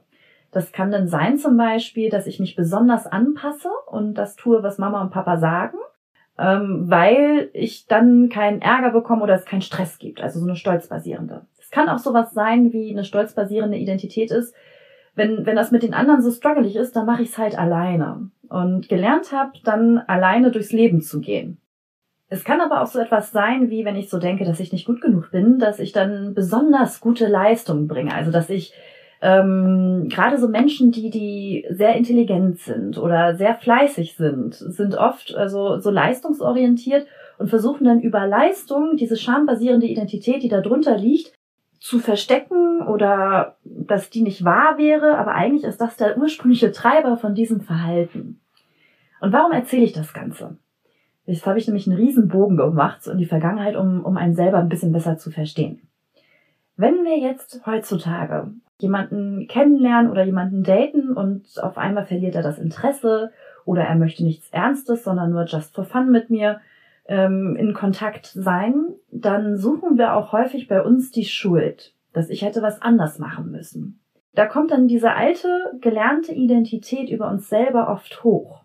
Das 0.51 0.71
kann 0.71 0.91
dann 0.91 1.07
sein 1.07 1.37
zum 1.37 1.55
Beispiel, 1.55 2.09
dass 2.09 2.27
ich 2.27 2.39
mich 2.39 2.55
besonders 2.55 3.07
anpasse 3.07 3.69
und 3.87 4.15
das 4.15 4.35
tue, 4.35 4.63
was 4.63 4.79
Mama 4.79 5.01
und 5.01 5.11
Papa 5.11 5.37
sagen 5.37 5.77
ähm, 6.39 6.85
weil 6.87 7.49
ich 7.53 7.85
dann 7.87 8.29
keinen 8.29 8.61
Ärger 8.61 8.91
bekomme 8.91 9.23
oder 9.23 9.35
es 9.35 9.45
keinen 9.45 9.61
Stress 9.61 9.99
gibt. 9.99 10.21
Also 10.21 10.39
so 10.39 10.45
eine 10.45 10.55
stolzbasierende. 10.55 11.41
Es 11.59 11.69
kann 11.69 11.89
auch 11.89 11.99
sowas 11.99 12.33
sein, 12.33 12.71
wie 12.71 12.91
eine 12.91 13.03
stolzbasierende 13.03 13.77
Identität 13.77 14.31
ist. 14.31 14.55
Wenn, 15.15 15.45
wenn 15.45 15.57
das 15.57 15.71
mit 15.71 15.83
den 15.83 15.93
anderen 15.93 16.21
so 16.21 16.31
struggelig 16.31 16.77
ist, 16.77 16.95
dann 16.95 17.05
mache 17.05 17.23
ich 17.23 17.29
es 17.29 17.37
halt 17.37 17.59
alleine. 17.59 18.29
Und 18.47 18.87
gelernt 18.87 19.31
habe, 19.33 19.51
dann 19.65 19.97
alleine 19.99 20.49
durchs 20.49 20.71
Leben 20.71 21.01
zu 21.01 21.19
gehen. 21.19 21.57
Es 22.29 22.43
kann 22.43 22.61
aber 22.61 22.81
auch 22.81 22.87
so 22.87 22.99
etwas 22.99 23.31
sein, 23.31 23.71
wie 23.71 23.85
wenn 23.85 23.95
ich 23.95 24.09
so 24.09 24.19
denke, 24.19 24.45
dass 24.45 24.59
ich 24.59 24.71
nicht 24.71 24.85
gut 24.85 25.01
genug 25.01 25.31
bin, 25.31 25.57
dass 25.57 25.79
ich 25.79 25.91
dann 25.91 26.35
besonders 26.35 26.99
gute 26.99 27.27
Leistungen 27.27 27.87
bringe. 27.87 28.13
Also 28.13 28.31
dass 28.31 28.49
ich 28.51 28.71
ähm, 29.21 30.07
gerade 30.09 30.37
so 30.37 30.47
Menschen, 30.47 30.91
die 30.91 31.09
die 31.09 31.65
sehr 31.69 31.95
intelligent 31.95 32.59
sind 32.59 32.97
oder 32.97 33.35
sehr 33.35 33.55
fleißig 33.55 34.15
sind, 34.15 34.53
sind 34.53 34.95
oft 34.95 35.35
also 35.35 35.79
so 35.79 35.89
leistungsorientiert 35.89 37.07
und 37.39 37.49
versuchen 37.49 37.85
dann 37.85 37.99
über 37.99 38.27
Leistung 38.27 38.95
diese 38.95 39.17
schambasierende 39.17 39.87
Identität, 39.87 40.43
die 40.43 40.49
da 40.49 40.61
drunter 40.61 40.97
liegt, 40.97 41.33
zu 41.79 41.99
verstecken 41.99 42.81
oder 42.87 43.57
dass 43.63 44.09
die 44.09 44.21
nicht 44.21 44.43
wahr 44.43 44.77
wäre, 44.77 45.17
aber 45.17 45.33
eigentlich 45.33 45.63
ist 45.63 45.81
das 45.81 45.97
der 45.97 46.17
ursprüngliche 46.17 46.71
Treiber 46.71 47.17
von 47.17 47.35
diesem 47.35 47.61
Verhalten. 47.61 48.41
Und 49.21 49.33
warum 49.33 49.51
erzähle 49.51 49.83
ich 49.83 49.93
das 49.93 50.13
Ganze? 50.13 50.57
Jetzt 51.29 51.45
habe 51.45 51.59
ich 51.59 51.67
nämlich 51.67 51.85
einen 51.85 51.95
riesen 51.95 52.27
Bogen 52.27 52.57
gemacht 52.57 53.05
in 53.05 53.19
die 53.19 53.27
Vergangenheit, 53.27 53.75
um, 53.75 54.03
um 54.03 54.17
einen 54.17 54.33
selber 54.33 54.57
ein 54.57 54.67
bisschen 54.67 54.91
besser 54.91 55.19
zu 55.19 55.29
verstehen. 55.29 55.79
Wenn 56.75 57.03
wir 57.03 57.19
jetzt 57.19 57.61
heutzutage 57.67 58.47
jemanden 58.79 59.47
kennenlernen 59.47 60.09
oder 60.09 60.23
jemanden 60.23 60.63
daten 60.63 61.13
und 61.13 61.61
auf 61.61 61.77
einmal 61.77 62.07
verliert 62.07 62.33
er 62.33 62.41
das 62.41 62.57
Interesse 62.57 63.31
oder 63.63 63.83
er 63.83 63.93
möchte 63.93 64.23
nichts 64.23 64.49
Ernstes, 64.49 65.03
sondern 65.03 65.29
nur 65.29 65.45
just 65.45 65.75
for 65.75 65.83
fun 65.83 66.09
mit 66.09 66.31
mir 66.31 66.61
ähm, 67.05 67.55
in 67.57 67.75
Kontakt 67.75 68.25
sein, 68.25 68.87
dann 69.11 69.55
suchen 69.55 69.99
wir 69.99 70.15
auch 70.15 70.31
häufig 70.31 70.67
bei 70.67 70.81
uns 70.81 71.11
die 71.11 71.25
Schuld, 71.25 71.93
dass 72.11 72.31
ich 72.31 72.41
hätte 72.41 72.63
was 72.63 72.81
anders 72.81 73.19
machen 73.19 73.51
müssen. 73.51 73.99
Da 74.33 74.47
kommt 74.47 74.71
dann 74.71 74.87
diese 74.87 75.13
alte, 75.13 75.77
gelernte 75.79 76.33
Identität 76.33 77.11
über 77.11 77.29
uns 77.29 77.49
selber 77.49 77.87
oft 77.89 78.23
hoch 78.23 78.63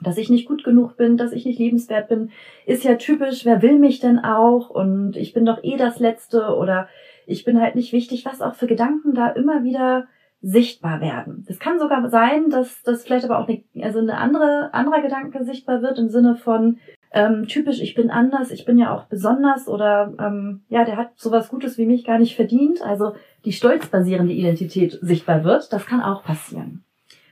dass 0.00 0.18
ich 0.18 0.30
nicht 0.30 0.46
gut 0.46 0.64
genug 0.64 0.96
bin, 0.96 1.16
dass 1.16 1.32
ich 1.32 1.44
nicht 1.44 1.58
liebenswert 1.58 2.08
bin, 2.08 2.30
ist 2.66 2.84
ja 2.84 2.96
typisch, 2.96 3.44
wer 3.44 3.62
will 3.62 3.78
mich 3.78 4.00
denn 4.00 4.18
auch 4.18 4.70
und 4.70 5.16
ich 5.16 5.32
bin 5.32 5.44
doch 5.44 5.62
eh 5.62 5.76
das 5.76 5.98
Letzte 5.98 6.54
oder 6.56 6.88
ich 7.26 7.44
bin 7.44 7.60
halt 7.60 7.74
nicht 7.74 7.92
wichtig, 7.92 8.24
was 8.24 8.40
auch 8.40 8.54
für 8.54 8.66
Gedanken 8.66 9.14
da 9.14 9.28
immer 9.28 9.64
wieder 9.64 10.06
sichtbar 10.42 11.00
werden. 11.00 11.46
Es 11.48 11.58
kann 11.58 11.78
sogar 11.78 12.08
sein, 12.10 12.50
dass 12.50 12.82
das 12.82 13.04
vielleicht 13.04 13.24
aber 13.24 13.38
auch 13.38 13.48
eine, 13.48 13.62
also 13.82 13.98
eine 13.98 14.18
andere, 14.18 14.74
anderer 14.74 15.00
Gedanke 15.00 15.42
sichtbar 15.44 15.80
wird 15.80 15.98
im 15.98 16.10
Sinne 16.10 16.36
von 16.36 16.78
ähm, 17.12 17.46
typisch, 17.46 17.80
ich 17.80 17.94
bin 17.94 18.10
anders, 18.10 18.50
ich 18.50 18.64
bin 18.64 18.76
ja 18.76 18.94
auch 18.94 19.04
besonders 19.04 19.68
oder 19.68 20.12
ähm, 20.18 20.64
ja, 20.68 20.84
der 20.84 20.96
hat 20.96 21.12
sowas 21.16 21.48
Gutes 21.48 21.78
wie 21.78 21.86
mich 21.86 22.04
gar 22.04 22.18
nicht 22.18 22.36
verdient. 22.36 22.82
Also 22.82 23.14
die 23.44 23.52
stolzbasierende 23.52 24.34
Identität 24.34 24.98
sichtbar 25.00 25.44
wird, 25.44 25.72
das 25.72 25.86
kann 25.86 26.02
auch 26.02 26.24
passieren. 26.24 26.84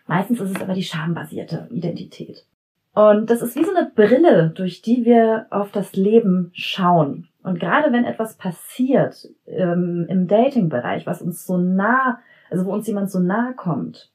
Meistens 0.06 0.40
ist 0.40 0.56
es 0.56 0.62
aber 0.62 0.74
die 0.74 0.82
schambasierte 0.82 1.68
Identität. 1.70 2.46
Und 2.94 3.30
das 3.30 3.40
ist 3.40 3.56
wie 3.56 3.64
so 3.64 3.74
eine 3.74 3.90
Brille, 3.94 4.50
durch 4.54 4.82
die 4.82 5.04
wir 5.04 5.46
auf 5.50 5.70
das 5.72 5.94
Leben 5.94 6.50
schauen. 6.52 7.28
Und 7.42 7.58
gerade 7.58 7.92
wenn 7.92 8.04
etwas 8.04 8.36
passiert 8.36 9.28
ähm, 9.46 10.06
im 10.08 10.28
Dating-Bereich, 10.28 11.06
was 11.06 11.22
uns 11.22 11.46
so 11.46 11.56
nah, 11.56 12.20
also 12.50 12.66
wo 12.66 12.72
uns 12.72 12.86
jemand 12.86 13.10
so 13.10 13.18
nahe 13.18 13.54
kommt, 13.54 14.12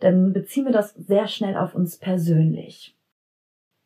dann 0.00 0.32
beziehen 0.32 0.64
wir 0.64 0.72
das 0.72 0.94
sehr 0.94 1.28
schnell 1.28 1.56
auf 1.56 1.74
uns 1.74 1.98
persönlich. 1.98 2.96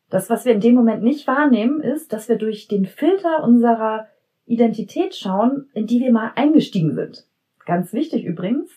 Das, 0.09 0.29
was 0.29 0.45
wir 0.45 0.53
in 0.53 0.61
dem 0.61 0.73
Moment 0.73 1.03
nicht 1.03 1.27
wahrnehmen, 1.27 1.81
ist, 1.81 2.13
dass 2.13 2.29
wir 2.29 2.37
durch 2.37 2.67
den 2.67 2.85
Filter 2.85 3.43
unserer 3.43 4.07
Identität 4.45 5.15
schauen, 5.15 5.69
in 5.73 5.85
die 5.85 5.99
wir 5.99 6.11
mal 6.11 6.31
eingestiegen 6.35 6.95
sind. 6.95 7.27
Ganz 7.65 7.93
wichtig 7.93 8.25
übrigens, 8.25 8.71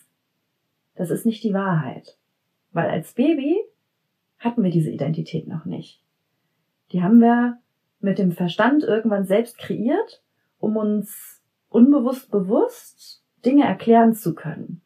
das 0.95 1.09
ist 1.09 1.25
nicht 1.25 1.43
die 1.43 1.53
Wahrheit. 1.53 2.17
Weil 2.71 2.89
als 2.89 3.13
Baby 3.13 3.57
hatten 4.43 4.63
wir 4.63 4.71
diese 4.71 4.89
Identität 4.89 5.47
noch 5.47 5.65
nicht. 5.65 6.01
Die 6.91 7.01
haben 7.01 7.19
wir 7.19 7.57
mit 7.99 8.19
dem 8.19 8.31
Verstand 8.31 8.83
irgendwann 8.83 9.25
selbst 9.25 9.57
kreiert, 9.57 10.21
um 10.59 10.77
uns 10.77 11.41
unbewusst 11.69 12.29
bewusst 12.31 13.23
Dinge 13.45 13.65
erklären 13.65 14.13
zu 14.13 14.35
können. 14.35 14.81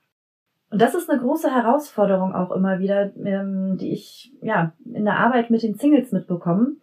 Und 0.70 0.82
das 0.82 0.96
ist 0.96 1.10
eine 1.10 1.22
große 1.22 1.54
Herausforderung 1.54 2.34
auch 2.34 2.52
immer 2.52 2.80
wieder, 2.80 3.16
ähm, 3.18 3.78
die 3.78 3.94
ich 3.94 4.34
ja 4.42 4.74
in 4.86 5.06
der 5.06 5.18
Arbeit 5.18 5.50
mit 5.50 5.64
den 5.64 5.76
Singles 5.76 6.12
mitbekomme, 6.12 6.76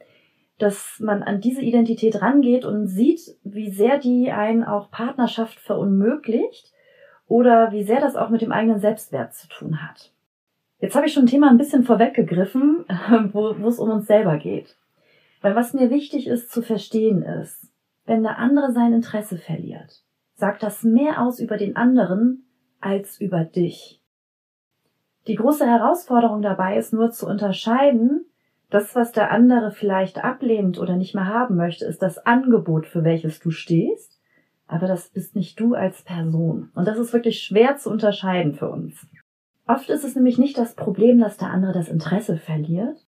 dass 0.59 1.00
man 1.00 1.23
an 1.23 1.40
diese 1.40 1.61
Identität 1.61 2.23
rangeht 2.23 2.64
und 2.64 2.87
sieht, 2.87 3.37
wie 3.43 3.71
sehr 3.71 3.99
die 3.99 4.31
einen 4.31 4.64
auch 4.64 4.90
Partnerschaft 4.90 5.59
verunmöglicht 5.59 6.73
oder 7.26 7.73
wie 7.73 7.83
sehr 7.83 8.00
das 8.00 8.16
auch 8.16 8.31
mit 8.31 8.40
dem 8.40 8.52
eigenen 8.52 8.78
Selbstwert 8.78 9.35
zu 9.35 9.49
tun 9.49 9.83
hat. 9.83 10.13
Jetzt 10.85 10.97
habe 10.97 11.07
ich 11.07 11.14
schon 11.14 11.25
ein 11.25 11.29
Thema 11.29 11.49
ein 11.49 11.57
bisschen 11.57 11.83
vorweggegriffen, 11.83 12.85
wo, 13.33 13.55
wo 13.59 13.69
es 13.69 13.79
um 13.79 13.88
uns 13.88 14.07
selber 14.07 14.37
geht. 14.37 14.76
Weil 15.41 15.57
was 15.57 15.73
mir 15.73 15.88
wichtig 15.88 16.26
ist 16.26 16.53
zu 16.53 16.61
verstehen 16.61 17.23
ist, 17.23 17.73
wenn 18.05 18.23
der 18.23 18.37
andere 18.37 18.71
sein 18.71 18.93
Interesse 18.93 19.38
verliert, 19.38 20.03
sagt 20.35 20.62
das 20.62 20.83
mehr 20.83 21.23
aus 21.23 21.41
über 21.41 21.57
den 21.57 21.75
anderen 21.75 22.45
als 22.83 23.19
über 23.19 23.45
dich. 23.45 24.03
Die 25.26 25.37
große 25.37 25.67
Herausforderung 25.67 26.43
dabei 26.43 26.76
ist 26.76 26.93
nur 26.93 27.11
zu 27.12 27.26
unterscheiden, 27.26 28.26
das, 28.69 28.95
was 28.95 29.11
der 29.11 29.31
andere 29.31 29.71
vielleicht 29.71 30.23
ablehnt 30.23 30.79
oder 30.79 30.97
nicht 30.97 31.14
mehr 31.14 31.29
haben 31.29 31.57
möchte, 31.57 31.87
ist 31.87 32.03
das 32.03 32.19
Angebot, 32.19 32.87
für 32.87 33.05
welches 33.05 33.41
du 33.41 33.50
stehst, 33.50 34.21
aber 34.67 34.87
das 34.87 35.09
bist 35.09 35.35
nicht 35.35 35.59
du 35.59 35.73
als 35.73 36.03
Person. 36.03 36.71
Und 36.75 36.87
das 36.87 36.99
ist 36.99 37.14
wirklich 37.14 37.41
schwer 37.41 37.79
zu 37.79 37.88
unterscheiden 37.88 38.53
für 38.53 38.69
uns. 38.69 39.07
Oft 39.66 39.88
ist 39.88 40.04
es 40.04 40.14
nämlich 40.14 40.38
nicht 40.38 40.59
das 40.59 40.75
Problem, 40.75 41.18
dass 41.18 41.38
der 41.38 41.50
andere 41.50 41.73
das 41.73 41.88
Interesse 41.88 42.37
verliert, 42.37 43.06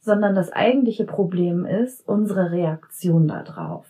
sondern 0.00 0.34
das 0.34 0.50
eigentliche 0.50 1.04
Problem 1.04 1.66
ist 1.66 2.06
unsere 2.08 2.50
Reaktion 2.50 3.28
darauf. 3.28 3.86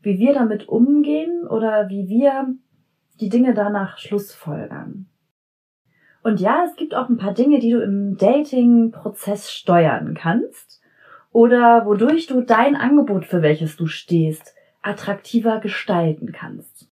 Wie 0.00 0.18
wir 0.18 0.32
damit 0.32 0.68
umgehen 0.68 1.46
oder 1.46 1.88
wie 1.88 2.08
wir 2.08 2.54
die 3.20 3.28
Dinge 3.28 3.54
danach 3.54 3.98
schlussfolgern. 3.98 5.06
Und 6.22 6.40
ja, 6.40 6.64
es 6.64 6.74
gibt 6.76 6.94
auch 6.94 7.08
ein 7.08 7.18
paar 7.18 7.34
Dinge, 7.34 7.58
die 7.58 7.70
du 7.70 7.82
im 7.82 8.16
Dating-Prozess 8.16 9.52
steuern 9.52 10.14
kannst 10.14 10.80
oder 11.32 11.86
wodurch 11.86 12.26
du 12.26 12.40
dein 12.40 12.76
Angebot, 12.76 13.26
für 13.26 13.42
welches 13.42 13.76
du 13.76 13.86
stehst, 13.86 14.54
attraktiver 14.82 15.60
gestalten 15.60 16.32
kannst. 16.32 16.85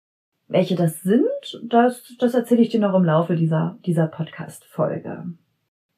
Welche 0.53 0.75
das 0.75 1.01
sind, 1.01 1.23
das, 1.63 2.15
das 2.19 2.35
erzähle 2.35 2.61
ich 2.61 2.69
dir 2.69 2.79
noch 2.79 2.93
im 2.93 3.03
Laufe 3.03 3.35
dieser, 3.35 3.79
dieser 3.87 4.05
Podcast-Folge. 4.05 5.25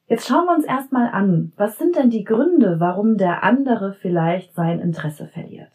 Jetzt 0.06 0.26
schauen 0.26 0.46
wir 0.46 0.54
uns 0.54 0.64
erstmal 0.64 1.10
an, 1.10 1.52
was 1.58 1.76
sind 1.76 1.94
denn 1.94 2.08
die 2.08 2.24
Gründe, 2.24 2.76
warum 2.78 3.18
der 3.18 3.44
andere 3.44 3.92
vielleicht 3.92 4.54
sein 4.54 4.80
Interesse 4.80 5.26
verliert? 5.26 5.68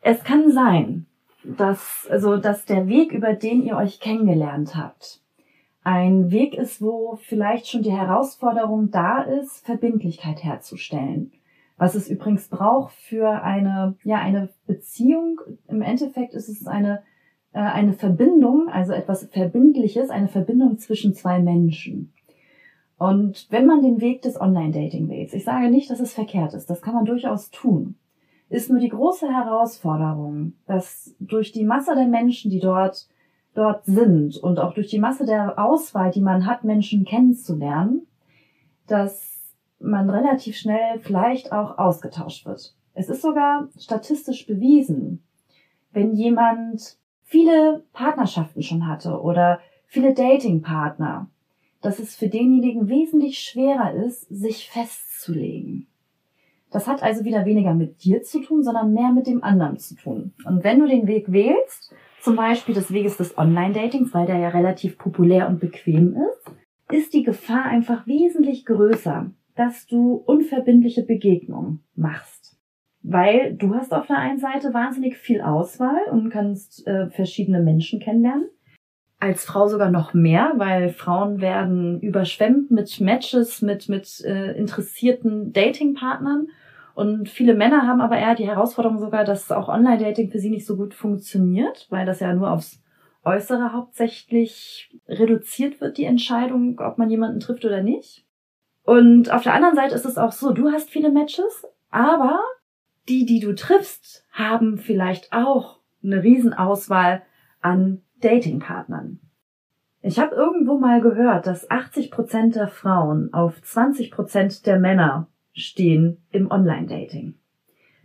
Es 0.00 0.24
kann 0.24 0.50
sein, 0.50 1.04
dass, 1.44 2.08
also, 2.10 2.38
dass 2.38 2.64
der 2.64 2.88
Weg, 2.88 3.12
über 3.12 3.34
den 3.34 3.62
ihr 3.62 3.76
euch 3.76 4.00
kennengelernt 4.00 4.74
habt, 4.74 5.20
ein 5.84 6.30
Weg 6.30 6.54
ist, 6.54 6.80
wo 6.80 7.16
vielleicht 7.16 7.68
schon 7.68 7.82
die 7.82 7.92
Herausforderung 7.92 8.90
da 8.90 9.20
ist, 9.20 9.66
Verbindlichkeit 9.66 10.42
herzustellen. 10.42 11.32
Was 11.76 11.94
es 11.94 12.08
übrigens 12.08 12.48
braucht 12.48 12.94
für 12.94 13.42
eine, 13.42 13.96
ja, 14.02 14.16
eine 14.16 14.48
Beziehung. 14.66 15.42
Im 15.68 15.82
Endeffekt 15.82 16.32
ist 16.32 16.48
es 16.48 16.66
eine 16.66 17.02
eine 17.64 17.92
Verbindung, 17.92 18.68
also 18.68 18.92
etwas 18.92 19.24
Verbindliches, 19.24 20.10
eine 20.10 20.28
Verbindung 20.28 20.78
zwischen 20.78 21.14
zwei 21.14 21.40
Menschen. 21.40 22.12
Und 22.98 23.46
wenn 23.50 23.66
man 23.66 23.82
den 23.82 24.00
Weg 24.00 24.22
des 24.22 24.40
Online-Dating 24.40 25.08
wählt, 25.08 25.32
ich 25.32 25.44
sage 25.44 25.70
nicht, 25.70 25.90
dass 25.90 26.00
es 26.00 26.14
verkehrt 26.14 26.54
ist, 26.54 26.68
das 26.68 26.82
kann 26.82 26.94
man 26.94 27.04
durchaus 27.04 27.50
tun, 27.50 27.96
ist 28.48 28.70
nur 28.70 28.80
die 28.80 28.88
große 28.88 29.28
Herausforderung, 29.28 30.54
dass 30.66 31.14
durch 31.20 31.52
die 31.52 31.64
Masse 31.64 31.94
der 31.94 32.06
Menschen, 32.06 32.50
die 32.50 32.60
dort, 32.60 33.08
dort 33.54 33.84
sind 33.84 34.36
und 34.36 34.58
auch 34.58 34.74
durch 34.74 34.88
die 34.88 34.98
Masse 34.98 35.26
der 35.26 35.58
Auswahl, 35.58 36.10
die 36.10 36.20
man 36.20 36.46
hat, 36.46 36.64
Menschen 36.64 37.04
kennenzulernen, 37.04 38.06
dass 38.86 39.54
man 39.78 40.10
relativ 40.10 40.56
schnell 40.56 40.98
vielleicht 41.00 41.52
auch 41.52 41.78
ausgetauscht 41.78 42.46
wird. 42.46 42.74
Es 42.94 43.08
ist 43.08 43.22
sogar 43.22 43.68
statistisch 43.78 44.46
bewiesen, 44.46 45.22
wenn 45.92 46.14
jemand 46.14 46.98
viele 47.28 47.84
Partnerschaften 47.92 48.62
schon 48.62 48.86
hatte 48.86 49.20
oder 49.20 49.60
viele 49.86 50.14
Datingpartner, 50.14 51.28
dass 51.80 51.98
es 51.98 52.16
für 52.16 52.28
denjenigen 52.28 52.88
wesentlich 52.88 53.38
schwerer 53.38 53.92
ist, 53.92 54.26
sich 54.28 54.68
festzulegen. 54.68 55.86
Das 56.70 56.86
hat 56.86 57.02
also 57.02 57.24
wieder 57.24 57.46
weniger 57.46 57.72
mit 57.74 58.02
dir 58.04 58.22
zu 58.22 58.40
tun, 58.40 58.62
sondern 58.62 58.92
mehr 58.92 59.12
mit 59.12 59.26
dem 59.26 59.42
anderen 59.42 59.78
zu 59.78 59.94
tun. 59.94 60.32
Und 60.44 60.64
wenn 60.64 60.80
du 60.80 60.86
den 60.86 61.06
Weg 61.06 61.30
wählst, 61.32 61.94
zum 62.20 62.36
Beispiel 62.36 62.74
des 62.74 62.92
Weges 62.92 63.16
des 63.16 63.38
Online-Datings, 63.38 64.12
weil 64.12 64.26
der 64.26 64.38
ja 64.38 64.48
relativ 64.48 64.98
populär 64.98 65.48
und 65.48 65.60
bequem 65.60 66.14
ist, 66.14 66.52
ist 66.90 67.14
die 67.14 67.22
Gefahr 67.22 67.64
einfach 67.64 68.06
wesentlich 68.06 68.66
größer, 68.66 69.30
dass 69.54 69.86
du 69.86 70.22
unverbindliche 70.26 71.02
Begegnungen 71.02 71.84
machst. 71.94 72.37
Weil 73.02 73.54
du 73.54 73.74
hast 73.74 73.92
auf 73.92 74.06
der 74.06 74.18
einen 74.18 74.38
Seite 74.38 74.74
wahnsinnig 74.74 75.16
viel 75.16 75.40
Auswahl 75.40 76.02
und 76.10 76.30
kannst 76.30 76.86
äh, 76.86 77.08
verschiedene 77.10 77.60
Menschen 77.60 78.00
kennenlernen. 78.00 78.48
Als 79.20 79.44
Frau 79.44 79.66
sogar 79.66 79.90
noch 79.90 80.14
mehr, 80.14 80.52
weil 80.56 80.90
Frauen 80.90 81.40
werden 81.40 82.00
überschwemmt 82.00 82.70
mit 82.70 83.00
Matches, 83.00 83.62
mit, 83.62 83.88
mit 83.88 84.22
äh, 84.24 84.52
interessierten 84.52 85.52
Datingpartnern. 85.52 86.48
Und 86.94 87.28
viele 87.28 87.54
Männer 87.54 87.86
haben 87.86 88.00
aber 88.00 88.18
eher 88.18 88.34
die 88.34 88.46
Herausforderung 88.46 88.98
sogar, 88.98 89.24
dass 89.24 89.52
auch 89.52 89.68
Online-Dating 89.68 90.30
für 90.30 90.38
sie 90.38 90.50
nicht 90.50 90.66
so 90.66 90.76
gut 90.76 90.94
funktioniert, 90.94 91.86
weil 91.90 92.06
das 92.06 92.20
ja 92.20 92.32
nur 92.34 92.50
aufs 92.50 92.82
Äußere 93.24 93.72
hauptsächlich 93.72 94.90
reduziert 95.08 95.80
wird, 95.80 95.98
die 95.98 96.04
Entscheidung, 96.04 96.78
ob 96.80 96.98
man 96.98 97.10
jemanden 97.10 97.40
trifft 97.40 97.64
oder 97.64 97.82
nicht. 97.82 98.24
Und 98.84 99.30
auf 99.30 99.42
der 99.42 99.54
anderen 99.54 99.74
Seite 99.76 99.94
ist 99.94 100.06
es 100.06 100.16
auch 100.16 100.32
so, 100.32 100.52
du 100.52 100.70
hast 100.70 100.88
viele 100.88 101.10
Matches, 101.10 101.66
aber 101.90 102.40
die, 103.08 103.24
die 103.24 103.40
du 103.40 103.54
triffst, 103.54 104.26
haben 104.32 104.78
vielleicht 104.78 105.32
auch 105.32 105.80
eine 106.02 106.22
Riesenauswahl 106.22 107.22
an 107.60 108.02
Datingpartnern. 108.20 109.20
Ich 110.00 110.18
habe 110.18 110.34
irgendwo 110.34 110.78
mal 110.78 111.00
gehört, 111.00 111.46
dass 111.46 111.70
80 111.70 112.10
Prozent 112.10 112.54
der 112.54 112.68
Frauen 112.68 113.32
auf 113.32 113.60
20 113.60 114.10
Prozent 114.10 114.66
der 114.66 114.78
Männer 114.78 115.28
stehen 115.52 116.18
im 116.30 116.50
Online-Dating. 116.50 117.34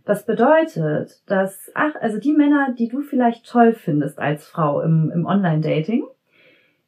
Das 0.04 0.26
bedeutet, 0.26 1.22
dass, 1.26 1.70
ach, 1.74 1.94
also 2.00 2.18
die 2.18 2.32
Männer, 2.32 2.74
die 2.76 2.88
du 2.88 3.00
vielleicht 3.00 3.46
toll 3.46 3.72
findest 3.72 4.18
als 4.18 4.46
Frau 4.46 4.82
im, 4.82 5.10
im 5.14 5.24
Online-Dating, 5.24 6.04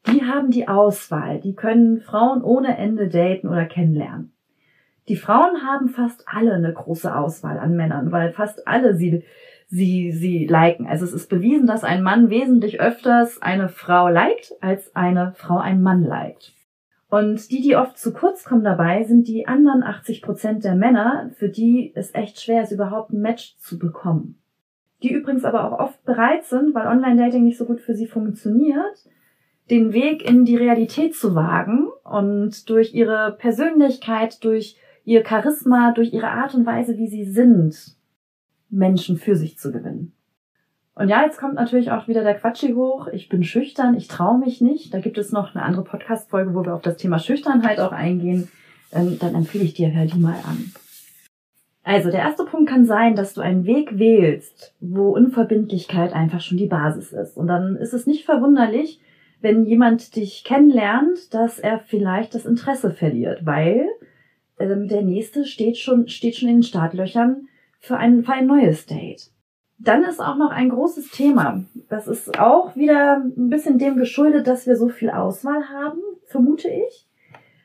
die 0.07 0.25
haben 0.25 0.51
die 0.51 0.69
Auswahl. 0.69 1.41
Die 1.41 1.55
können 1.55 2.01
Frauen 2.01 2.43
ohne 2.43 2.77
Ende 2.77 3.09
daten 3.09 3.49
oder 3.49 3.65
kennenlernen. 3.65 4.36
Die 5.09 5.17
Frauen 5.17 5.63
haben 5.65 5.89
fast 5.89 6.25
alle 6.27 6.55
eine 6.55 6.73
große 6.73 7.15
Auswahl 7.15 7.59
an 7.59 7.77
Männern, 7.77 8.11
weil 8.11 8.33
fast 8.33 8.67
alle 8.67 8.97
sie, 8.97 9.23
sie, 9.69 10.11
sie 10.13 10.47
liken. 10.47 10.87
Also 10.87 11.05
es 11.05 11.13
ist 11.13 11.29
bewiesen, 11.29 11.67
dass 11.67 11.85
ein 11.85 12.03
Mann 12.03 12.29
wesentlich 12.29 12.81
öfters 12.81 13.41
eine 13.41 13.69
Frau 13.69 14.09
liked, 14.09 14.53
als 14.61 14.95
eine 14.97 15.33
Frau 15.37 15.59
einen 15.59 15.83
Mann 15.83 16.03
liked. 16.03 16.53
Und 17.09 17.53
die, 17.53 17.63
die 17.63 17.77
oft 17.77 17.99
zu 17.99 18.13
kurz 18.13 18.45
kommen 18.45 18.65
dabei, 18.65 19.05
sind 19.05 19.29
die 19.29 19.47
anderen 19.47 19.85
80 19.85 20.23
Prozent 20.23 20.65
der 20.65 20.75
Männer, 20.75 21.31
für 21.37 21.49
die 21.49 21.93
es 21.95 22.13
echt 22.15 22.41
schwer 22.41 22.65
ist, 22.65 22.73
überhaupt 22.73 23.13
ein 23.13 23.21
Match 23.21 23.57
zu 23.59 23.79
bekommen. 23.79 24.41
Die 25.03 25.13
übrigens 25.13 25.45
aber 25.45 25.65
auch 25.65 25.79
oft 25.79 26.05
bereit 26.05 26.47
sind, 26.47 26.75
weil 26.75 26.89
Online-Dating 26.89 27.45
nicht 27.45 27.59
so 27.59 27.65
gut 27.65 27.81
für 27.81 27.95
sie 27.95 28.07
funktioniert, 28.07 29.09
den 29.71 29.93
Weg 29.93 30.29
in 30.29 30.45
die 30.45 30.57
Realität 30.57 31.15
zu 31.15 31.35
wagen 31.35 31.89
und 32.03 32.69
durch 32.71 32.95
ihre 32.95 33.37
Persönlichkeit, 33.39 34.43
durch 34.43 34.77
ihr 35.07 35.25
Charisma, 35.27 35.93
durch 35.93 36.13
ihre 36.13 36.29
Art 36.29 36.55
und 36.55 36.67
Weise, 36.67 36.99
wie 36.99 37.09
sie 37.09 37.25
sind, 37.25 37.97
Menschen 38.69 39.17
für 39.17 39.37
sich 39.37 39.57
zu 39.57 39.73
gewinnen. 39.73 40.13
Und 40.95 41.09
ja, 41.09 41.23
jetzt 41.23 41.39
kommt 41.39 41.55
natürlich 41.55 41.91
auch 41.91 42.09
wieder 42.09 42.23
der 42.23 42.35
Quatschi 42.35 42.73
hoch. 42.73 43.07
Ich 43.09 43.29
bin 43.29 43.45
schüchtern, 43.45 43.95
ich 43.95 44.09
traue 44.09 44.39
mich 44.39 44.61
nicht. 44.61 44.93
Da 44.93 44.99
gibt 44.99 45.17
es 45.17 45.31
noch 45.31 45.55
eine 45.55 45.65
andere 45.65 45.85
Podcast-Folge, 45.85 46.55
wo 46.55 46.65
wir 46.65 46.75
auf 46.75 46.83
das 46.83 46.97
Thema 46.97 47.19
Schüchternheit 47.19 47.79
auch 47.81 47.93
eingehen. 47.93 48.49
Ähm, 48.93 49.19
dann 49.21 49.35
empfehle 49.35 49.65
ich 49.65 49.75
dir, 49.75 49.93
hör 49.93 50.07
die 50.07 50.19
mal 50.19 50.37
an. 50.45 50.73
Also, 51.85 52.11
der 52.11 52.21
erste 52.21 52.45
Punkt 52.45 52.69
kann 52.69 52.85
sein, 52.85 53.15
dass 53.15 53.35
du 53.35 53.43
einen 53.43 53.65
Weg 53.65 53.99
wählst, 53.99 54.75
wo 54.81 55.11
Unverbindlichkeit 55.11 56.13
einfach 56.15 56.41
schon 56.41 56.59
die 56.59 56.67
Basis 56.67 57.13
ist. 57.13 57.37
Und 57.37 57.47
dann 57.47 57.77
ist 57.77 57.93
es 57.93 58.07
nicht 58.07 58.25
verwunderlich, 58.25 59.01
wenn 59.41 59.65
jemand 59.67 60.17
dich 60.17 60.43
kennenlernt, 60.43 61.33
dass 61.33 61.61
er 61.61 61.79
vielleicht 61.79 62.35
das 62.35 62.47
Interesse 62.47 62.91
verliert, 62.91 63.47
weil 63.47 63.87
ähm, 64.59 64.89
der 64.89 65.03
nächste 65.03 65.45
steht 65.45 65.79
schon, 65.79 66.09
steht 66.09 66.37
schon 66.37 66.49
in 66.49 66.57
den 66.57 66.63
Startlöchern 66.63 67.49
für 67.81 67.97
ein, 67.97 68.25
für 68.25 68.33
ein 68.33 68.47
neues 68.47 68.87
Date. 68.87 69.31
Dann 69.79 70.05
ist 70.05 70.21
auch 70.21 70.37
noch 70.37 70.51
ein 70.51 70.71
großes 70.71 71.11
Thema. 71.11 71.65
Das 71.89 72.09
ist 72.09 72.39
auch 72.39 72.77
wieder 72.77 73.23
ein 73.23 73.51
bisschen 73.51 73.79
dem 73.79 73.97
geschuldet, 73.97 74.47
dass 74.47 74.67
wir 74.67 74.77
so 74.77 74.89
viel 74.89 75.11
Auswahl 75.11 75.69
haben, 75.69 75.99
vermute 76.25 76.69
ich. 76.69 77.07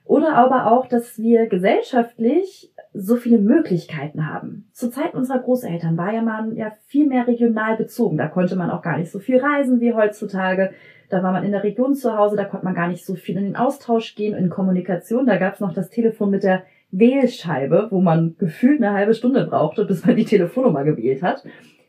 Oder 0.03 0.33
aber 0.33 0.69
auch, 0.69 0.87
dass 0.87 1.19
wir 1.19 1.47
gesellschaftlich 1.47 2.73
so 2.93 3.15
viele 3.15 3.37
Möglichkeiten 3.37 4.27
haben. 4.27 4.67
Zur 4.73 4.91
Zeit 4.91 5.13
unserer 5.13 5.39
Großeltern 5.39 5.95
war 5.95 6.11
ja 6.11 6.21
man 6.21 6.55
ja 6.57 6.73
viel 6.87 7.07
mehr 7.07 7.27
regional 7.27 7.77
bezogen. 7.77 8.17
Da 8.17 8.27
konnte 8.27 8.57
man 8.57 8.69
auch 8.69 8.81
gar 8.81 8.97
nicht 8.97 9.09
so 9.09 9.19
viel 9.19 9.39
reisen 9.39 9.79
wie 9.79 9.93
heutzutage. 9.93 10.71
Da 11.09 11.23
war 11.23 11.31
man 11.31 11.45
in 11.45 11.53
der 11.53 11.63
Region 11.63 11.95
zu 11.95 12.17
Hause, 12.17 12.35
da 12.35 12.43
konnte 12.43 12.65
man 12.65 12.75
gar 12.75 12.89
nicht 12.89 13.05
so 13.05 13.15
viel 13.15 13.37
in 13.37 13.45
den 13.45 13.55
Austausch 13.55 14.15
gehen, 14.15 14.35
in 14.35 14.49
Kommunikation. 14.49 15.25
Da 15.25 15.37
gab 15.37 15.53
es 15.53 15.59
noch 15.61 15.73
das 15.73 15.89
Telefon 15.89 16.29
mit 16.29 16.43
der 16.43 16.63
Wählscheibe, 16.91 17.87
wo 17.89 18.01
man 18.01 18.35
gefühlt 18.37 18.81
eine 18.81 18.93
halbe 18.93 19.13
Stunde 19.13 19.45
brauchte, 19.45 19.85
bis 19.85 20.05
man 20.05 20.15
die 20.15 20.25
Telefonnummer 20.25 20.83
gewählt 20.83 21.23
hat. 21.23 21.43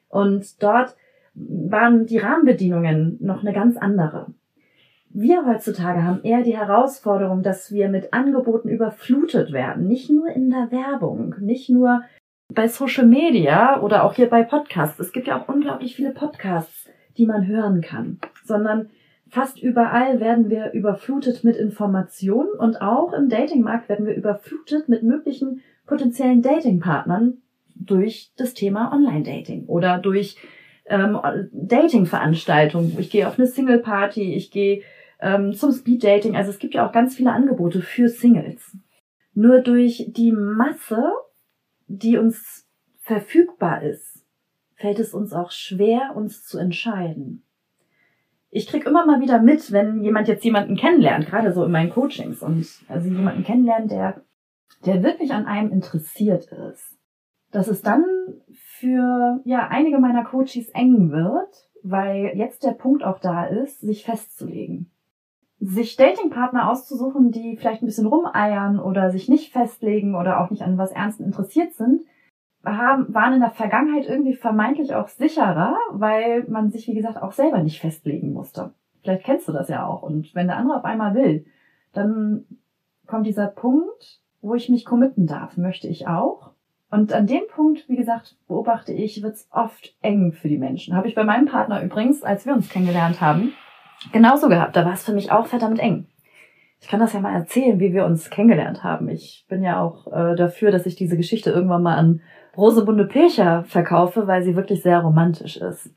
Und 0.08 0.62
dort 0.62 0.96
waren 1.34 2.06
die 2.06 2.18
Rahmenbedingungen 2.18 3.18
noch 3.20 3.42
eine 3.42 3.52
ganz 3.52 3.76
andere. 3.76 4.26
Wir 5.14 5.44
heutzutage 5.46 6.04
haben 6.04 6.22
eher 6.22 6.42
die 6.42 6.56
Herausforderung, 6.56 7.42
dass 7.42 7.70
wir 7.70 7.88
mit 7.88 8.14
Angeboten 8.14 8.68
überflutet 8.68 9.52
werden. 9.52 9.86
Nicht 9.86 10.08
nur 10.08 10.28
in 10.28 10.50
der 10.50 10.70
Werbung, 10.70 11.34
nicht 11.40 11.68
nur 11.68 12.02
bei 12.48 12.68
Social 12.68 13.06
Media 13.06 13.80
oder 13.80 14.04
auch 14.04 14.14
hier 14.14 14.28
bei 14.28 14.42
Podcasts. 14.42 14.98
Es 14.98 15.12
gibt 15.12 15.26
ja 15.26 15.38
auch 15.38 15.48
unglaublich 15.48 15.96
viele 15.96 16.12
Podcasts, 16.12 16.88
die 17.18 17.26
man 17.26 17.46
hören 17.46 17.82
kann, 17.82 18.18
sondern 18.44 18.88
fast 19.32 19.58
überall 19.58 20.20
werden 20.20 20.50
wir 20.50 20.72
überflutet 20.72 21.42
mit 21.42 21.56
Informationen 21.56 22.50
und 22.58 22.82
auch 22.82 23.14
im 23.14 23.30
Datingmarkt 23.30 23.88
werden 23.88 24.04
wir 24.04 24.14
überflutet 24.14 24.90
mit 24.90 25.02
möglichen 25.02 25.62
potenziellen 25.86 26.42
Datingpartnern, 26.42 27.38
durch 27.74 28.30
das 28.36 28.52
Thema 28.52 28.92
Online-Dating 28.92 29.64
oder 29.66 29.98
durch 29.98 30.36
ähm, 30.84 31.18
Dating-Veranstaltungen. 31.52 32.96
Ich 32.98 33.10
gehe 33.10 33.26
auf 33.26 33.38
eine 33.38 33.48
Single-Party, 33.48 34.34
ich 34.34 34.50
gehe 34.50 34.82
ähm, 35.18 35.54
zum 35.54 35.72
Speed-Dating. 35.72 36.36
Also 36.36 36.50
es 36.50 36.58
gibt 36.58 36.74
ja 36.74 36.86
auch 36.86 36.92
ganz 36.92 37.16
viele 37.16 37.32
Angebote 37.32 37.80
für 37.80 38.08
Singles. 38.08 38.76
Nur 39.32 39.60
durch 39.60 40.04
die 40.08 40.32
Masse, 40.32 41.12
die 41.86 42.18
uns 42.18 42.68
verfügbar 43.00 43.82
ist, 43.82 44.22
fällt 44.74 44.98
es 44.98 45.14
uns 45.14 45.32
auch 45.32 45.50
schwer, 45.50 46.12
uns 46.14 46.44
zu 46.44 46.58
entscheiden. 46.58 47.42
Ich 48.52 48.68
krieg 48.68 48.86
immer 48.86 49.04
mal 49.04 49.20
wieder 49.20 49.42
mit, 49.42 49.72
wenn 49.72 50.02
jemand 50.02 50.28
jetzt 50.28 50.44
jemanden 50.44 50.76
kennenlernt, 50.76 51.26
gerade 51.26 51.52
so 51.52 51.64
in 51.64 51.72
meinen 51.72 51.90
Coachings 51.90 52.42
und 52.42 52.66
also 52.86 53.08
jemanden 53.08 53.42
kennenlernt, 53.42 53.90
der, 53.90 54.22
der 54.86 55.02
wirklich 55.02 55.32
an 55.32 55.46
einem 55.46 55.72
interessiert 55.72 56.44
ist 56.46 56.92
dass 57.52 57.68
es 57.68 57.82
dann 57.82 58.04
für 58.50 59.40
ja 59.44 59.68
einige 59.68 59.98
meiner 59.98 60.24
Coaches 60.24 60.70
eng 60.70 61.12
wird, 61.12 61.68
weil 61.84 62.32
jetzt 62.34 62.64
der 62.64 62.72
Punkt 62.72 63.04
auch 63.04 63.20
da 63.20 63.44
ist, 63.44 63.80
sich 63.80 64.04
festzulegen. 64.04 64.90
Sich 65.60 65.94
Datingpartner 65.96 66.68
auszusuchen, 66.68 67.30
die 67.30 67.56
vielleicht 67.56 67.82
ein 67.82 67.86
bisschen 67.86 68.06
rumeiern 68.06 68.80
oder 68.80 69.10
sich 69.10 69.28
nicht 69.28 69.52
festlegen 69.52 70.16
oder 70.16 70.40
auch 70.40 70.50
nicht 70.50 70.62
an 70.62 70.78
was 70.78 70.90
Ernsten 70.90 71.24
interessiert 71.24 71.74
sind, 71.74 72.02
haben, 72.64 73.12
waren 73.12 73.34
in 73.34 73.40
der 73.40 73.50
Vergangenheit 73.50 74.06
irgendwie 74.08 74.34
vermeintlich 74.34 74.94
auch 74.94 75.08
sicherer, 75.08 75.76
weil 75.90 76.44
man 76.48 76.70
sich, 76.70 76.86
wie 76.88 76.94
gesagt, 76.94 77.20
auch 77.20 77.32
selber 77.32 77.62
nicht 77.62 77.80
festlegen 77.80 78.32
musste. 78.32 78.72
Vielleicht 79.02 79.24
kennst 79.24 79.48
du 79.48 79.52
das 79.52 79.68
ja 79.68 79.86
auch. 79.86 80.02
Und 80.02 80.34
wenn 80.34 80.46
der 80.46 80.56
andere 80.56 80.78
auf 80.78 80.84
einmal 80.84 81.14
will, 81.14 81.44
dann 81.92 82.44
kommt 83.06 83.26
dieser 83.26 83.48
Punkt, 83.48 84.20
wo 84.40 84.54
ich 84.54 84.68
mich 84.68 84.84
committen 84.84 85.26
darf. 85.26 85.56
Möchte 85.56 85.88
ich 85.88 86.06
auch? 86.06 86.52
Und 86.90 87.12
an 87.12 87.26
dem 87.26 87.42
Punkt, 87.48 87.88
wie 87.88 87.96
gesagt, 87.96 88.36
beobachte 88.46 88.92
ich, 88.92 89.22
wird 89.22 89.34
es 89.34 89.48
oft 89.50 89.96
eng 90.02 90.32
für 90.32 90.48
die 90.48 90.58
Menschen. 90.58 90.94
Habe 90.94 91.08
ich 91.08 91.14
bei 91.14 91.24
meinem 91.24 91.46
Partner 91.46 91.82
übrigens, 91.82 92.22
als 92.22 92.44
wir 92.44 92.52
uns 92.52 92.68
kennengelernt 92.68 93.20
haben, 93.20 93.54
genauso 94.12 94.48
gehabt. 94.48 94.76
Da 94.76 94.84
war 94.84 94.92
es 94.92 95.04
für 95.04 95.14
mich 95.14 95.32
auch 95.32 95.46
verdammt 95.46 95.80
eng. 95.80 96.06
Ich 96.80 96.88
kann 96.88 97.00
das 97.00 97.12
ja 97.12 97.20
mal 97.20 97.32
erzählen, 97.34 97.80
wie 97.80 97.94
wir 97.94 98.04
uns 98.04 98.28
kennengelernt 98.28 98.84
haben. 98.84 99.08
Ich 99.08 99.46
bin 99.48 99.62
ja 99.62 99.80
auch 99.80 100.06
äh, 100.12 100.34
dafür, 100.34 100.70
dass 100.70 100.84
ich 100.84 100.96
diese 100.96 101.16
Geschichte 101.16 101.50
irgendwann 101.50 101.82
mal 101.82 101.96
an 101.96 102.20
Rosemunde 102.56 103.06
Pilcher 103.06 103.64
verkaufe, 103.64 104.26
weil 104.26 104.42
sie 104.42 104.56
wirklich 104.56 104.82
sehr 104.82 105.00
romantisch 105.00 105.56
ist. 105.56 105.90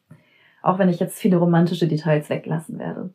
Auch 0.62 0.80
wenn 0.80 0.90
ich 0.90 1.00
jetzt 1.00 1.20
viele 1.20 1.38
romantische 1.38 1.88
Details 1.88 2.30
weglassen 2.30 2.80
werde. 2.80 3.12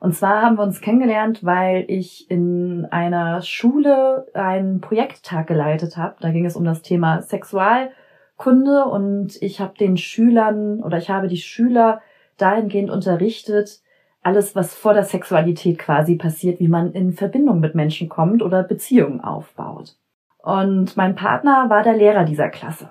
Und 0.00 0.16
zwar 0.16 0.42
haben 0.42 0.58
wir 0.58 0.64
uns 0.64 0.80
kennengelernt, 0.80 1.44
weil 1.44 1.84
ich 1.86 2.28
in 2.28 2.86
einer 2.90 3.40
Schule 3.42 4.26
einen 4.34 4.80
Projekttag 4.80 5.46
geleitet 5.46 5.96
habe. 5.96 6.16
Da 6.18 6.32
ging 6.32 6.44
es 6.44 6.56
um 6.56 6.64
das 6.64 6.82
Thema 6.82 7.22
Sexualkunde 7.22 8.84
und 8.86 9.40
ich 9.40 9.60
habe 9.60 9.78
den 9.78 9.96
Schülern 9.96 10.82
oder 10.82 10.98
ich 10.98 11.08
habe 11.08 11.28
die 11.28 11.36
Schüler 11.36 12.00
dahingehend 12.36 12.90
unterrichtet, 12.90 13.80
alles, 14.22 14.56
was 14.56 14.74
vor 14.74 14.92
der 14.92 15.04
Sexualität 15.04 15.78
quasi 15.78 16.16
passiert, 16.16 16.58
wie 16.58 16.68
man 16.68 16.92
in 16.92 17.12
Verbindung 17.12 17.60
mit 17.60 17.76
Menschen 17.76 18.08
kommt 18.08 18.42
oder 18.42 18.64
Beziehungen 18.64 19.20
aufbaut. 19.20 19.96
Und 20.42 20.96
mein 20.96 21.14
Partner 21.14 21.70
war 21.70 21.82
der 21.82 21.94
Lehrer 21.94 22.24
dieser 22.24 22.48
Klasse. 22.48 22.90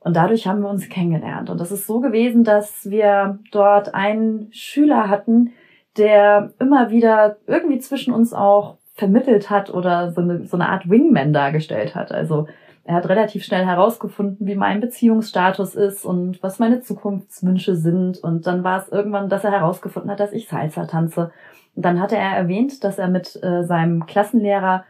Und 0.00 0.16
dadurch 0.16 0.46
haben 0.46 0.60
wir 0.60 0.68
uns 0.68 0.88
kennengelernt. 0.88 1.50
Und 1.50 1.60
das 1.60 1.72
ist 1.72 1.86
so 1.86 2.00
gewesen, 2.00 2.44
dass 2.44 2.90
wir 2.90 3.38
dort 3.50 3.94
einen 3.94 4.52
Schüler 4.52 5.08
hatten, 5.08 5.52
der 5.96 6.52
immer 6.60 6.90
wieder 6.90 7.36
irgendwie 7.46 7.78
zwischen 7.78 8.12
uns 8.12 8.32
auch 8.34 8.76
vermittelt 8.92 9.50
hat 9.50 9.72
oder 9.72 10.12
so 10.12 10.20
eine, 10.20 10.44
so 10.46 10.56
eine 10.56 10.68
Art 10.68 10.88
Wingman 10.88 11.32
dargestellt 11.32 11.94
hat. 11.94 12.12
Also 12.12 12.46
Er 12.86 12.96
hat 12.96 13.08
relativ 13.08 13.44
schnell 13.44 13.64
herausgefunden, 13.64 14.46
wie 14.46 14.56
mein 14.56 14.80
Beziehungsstatus 14.80 15.74
ist 15.74 16.04
und 16.04 16.42
was 16.42 16.58
meine 16.58 16.82
Zukunftswünsche 16.82 17.76
sind. 17.76 18.18
Und 18.18 18.46
dann 18.46 18.62
war 18.62 18.82
es 18.82 18.90
irgendwann, 18.90 19.30
dass 19.30 19.42
er 19.42 19.52
herausgefunden 19.52 20.10
hat, 20.10 20.20
dass 20.20 20.32
ich 20.32 20.48
Salsa 20.48 20.84
tanze. 20.84 21.32
Und 21.74 21.84
dann 21.84 21.98
hatte 21.98 22.16
er 22.16 22.36
erwähnt, 22.36 22.84
dass 22.84 22.98
er 22.98 23.08
mit 23.08 23.42
äh, 23.42 23.64
seinem 23.64 24.04
Klassenlehrer 24.04 24.84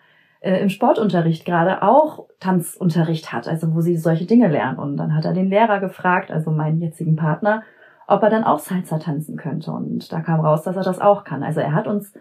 äh, 0.44 0.60
im 0.60 0.68
Sportunterricht 0.68 1.46
gerade 1.46 1.82
auch 1.82 2.26
Tanzunterricht 2.38 3.32
hat, 3.32 3.48
also 3.48 3.74
wo 3.74 3.80
sie 3.80 3.96
solche 3.96 4.26
Dinge 4.26 4.48
lernen. 4.48 4.78
Und 4.78 4.98
dann 4.98 5.14
hat 5.14 5.24
er 5.24 5.32
den 5.32 5.48
Lehrer 5.48 5.80
gefragt, 5.80 6.30
also 6.30 6.50
meinen 6.50 6.82
jetzigen 6.82 7.16
Partner, 7.16 7.62
ob 8.06 8.22
er 8.22 8.28
dann 8.28 8.44
auch 8.44 8.58
Salsa 8.58 8.98
tanzen 8.98 9.38
könnte. 9.38 9.72
Und 9.72 10.12
da 10.12 10.20
kam 10.20 10.40
raus, 10.40 10.62
dass 10.62 10.76
er 10.76 10.82
das 10.82 11.00
auch 11.00 11.24
kann. 11.24 11.42
Also 11.42 11.60
er 11.60 11.72
hat 11.72 11.86
uns 11.86 12.12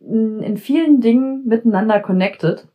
in 0.00 0.56
vielen 0.56 1.00
Dingen 1.00 1.46
miteinander 1.46 2.00
connected. 2.00 2.66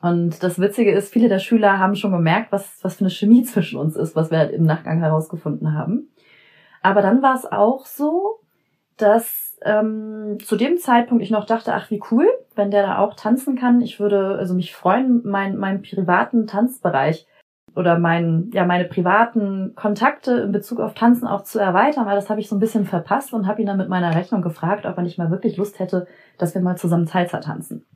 Und 0.00 0.42
das 0.42 0.58
Witzige 0.58 0.92
ist, 0.92 1.12
viele 1.12 1.28
der 1.28 1.38
Schüler 1.38 1.78
haben 1.78 1.94
schon 1.94 2.12
gemerkt, 2.12 2.52
was, 2.52 2.78
was 2.82 2.96
für 2.96 3.02
eine 3.02 3.10
Chemie 3.10 3.42
zwischen 3.44 3.78
uns 3.78 3.96
ist, 3.96 4.16
was 4.16 4.30
wir 4.30 4.38
halt 4.38 4.52
im 4.52 4.62
Nachgang 4.62 5.00
herausgefunden 5.00 5.74
haben. 5.74 6.08
Aber 6.80 7.02
dann 7.02 7.20
war 7.20 7.34
es 7.34 7.44
auch 7.44 7.84
so, 7.84 8.40
dass 8.96 9.49
ähm, 9.62 10.38
zu 10.44 10.56
dem 10.56 10.78
Zeitpunkt 10.78 11.22
ich 11.22 11.30
noch 11.30 11.44
dachte, 11.44 11.74
ach 11.74 11.90
wie 11.90 12.02
cool, 12.10 12.26
wenn 12.54 12.70
der 12.70 12.82
da 12.82 12.98
auch 12.98 13.14
tanzen 13.14 13.56
kann. 13.56 13.80
Ich 13.80 14.00
würde 14.00 14.36
also 14.38 14.54
mich 14.54 14.74
freuen, 14.74 15.22
mein, 15.24 15.56
meinen 15.56 15.82
privaten 15.82 16.46
Tanzbereich 16.46 17.26
oder 17.76 17.98
mein, 17.98 18.50
ja, 18.52 18.64
meine 18.64 18.84
privaten 18.84 19.74
Kontakte 19.76 20.32
in 20.38 20.52
Bezug 20.52 20.80
auf 20.80 20.94
Tanzen 20.94 21.28
auch 21.28 21.44
zu 21.44 21.58
erweitern, 21.58 22.06
weil 22.06 22.16
das 22.16 22.30
habe 22.30 22.40
ich 22.40 22.48
so 22.48 22.56
ein 22.56 22.60
bisschen 22.60 22.84
verpasst 22.84 23.32
und 23.32 23.46
habe 23.46 23.60
ihn 23.60 23.66
dann 23.66 23.76
mit 23.76 23.88
meiner 23.88 24.14
Rechnung 24.14 24.42
gefragt, 24.42 24.86
ob 24.86 24.96
er 24.96 25.02
nicht 25.02 25.18
mal 25.18 25.30
wirklich 25.30 25.56
Lust 25.56 25.78
hätte, 25.78 26.06
dass 26.38 26.54
wir 26.54 26.62
mal 26.62 26.76
zusammen 26.76 27.06
Salsa 27.06 27.38
tanzen. 27.38 27.86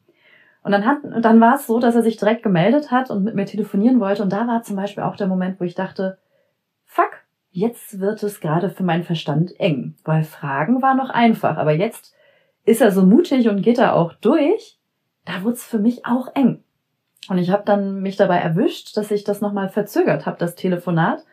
Und 0.62 0.72
dann 0.72 0.87
hat, 0.87 1.05
und 1.05 1.24
dann 1.24 1.40
war 1.40 1.57
es 1.57 1.66
so, 1.66 1.79
dass 1.79 1.94
er 1.94 2.03
sich 2.03 2.16
direkt 2.16 2.42
gemeldet 2.42 2.90
hat 2.90 3.11
und 3.11 3.22
mit 3.22 3.35
mir 3.35 3.44
telefonieren 3.44 4.00
wollte. 4.00 4.22
Und 4.22 4.33
da 4.33 4.46
war 4.46 4.62
zum 4.62 4.77
Beispiel 4.77 5.03
auch 5.03 5.16
der 5.16 5.27
Moment, 5.27 5.61
wo 5.61 5.64
ich 5.64 5.74
dachte, 5.74 6.18
fuck, 6.87 7.23
jetzt 7.55 8.01
wird 8.01 8.23
es 8.23 8.40
gerade 8.40 8.69
für 8.69 8.83
meinen 8.83 9.05
Verstand 9.05 9.59
eng. 9.59 9.95
Weil 10.05 10.25
Fragen 10.25 10.83
war 10.83 10.95
noch 10.95 11.09
einfach, 11.09 11.57
aber 11.57 11.73
jetzt 11.73 12.14
ist 12.64 12.83
er 12.83 12.90
so 12.90 13.07
mutig 13.07 13.49
und 13.49 13.62
geht 13.62 13.79
da 13.79 13.93
auch 13.93 14.12
durch. 14.14 14.79
Da 15.25 15.43
wurde 15.43 15.55
es 15.55 15.64
für 15.64 15.79
mich 15.79 16.05
auch 16.05 16.35
eng. 16.35 16.62
Und 17.29 17.38
ich 17.38 17.51
habe 17.51 17.62
dann 17.64 18.03
mich 18.03 18.17
dabei 18.17 18.38
erwischt, 18.38 18.97
dass 18.97 19.11
ich 19.11 19.25
das 19.25 19.40
nochmal 19.40 19.69
verzögert 19.69 20.27
habe, 20.27 20.37
das 20.38 20.57
Telefonat, 20.57 21.25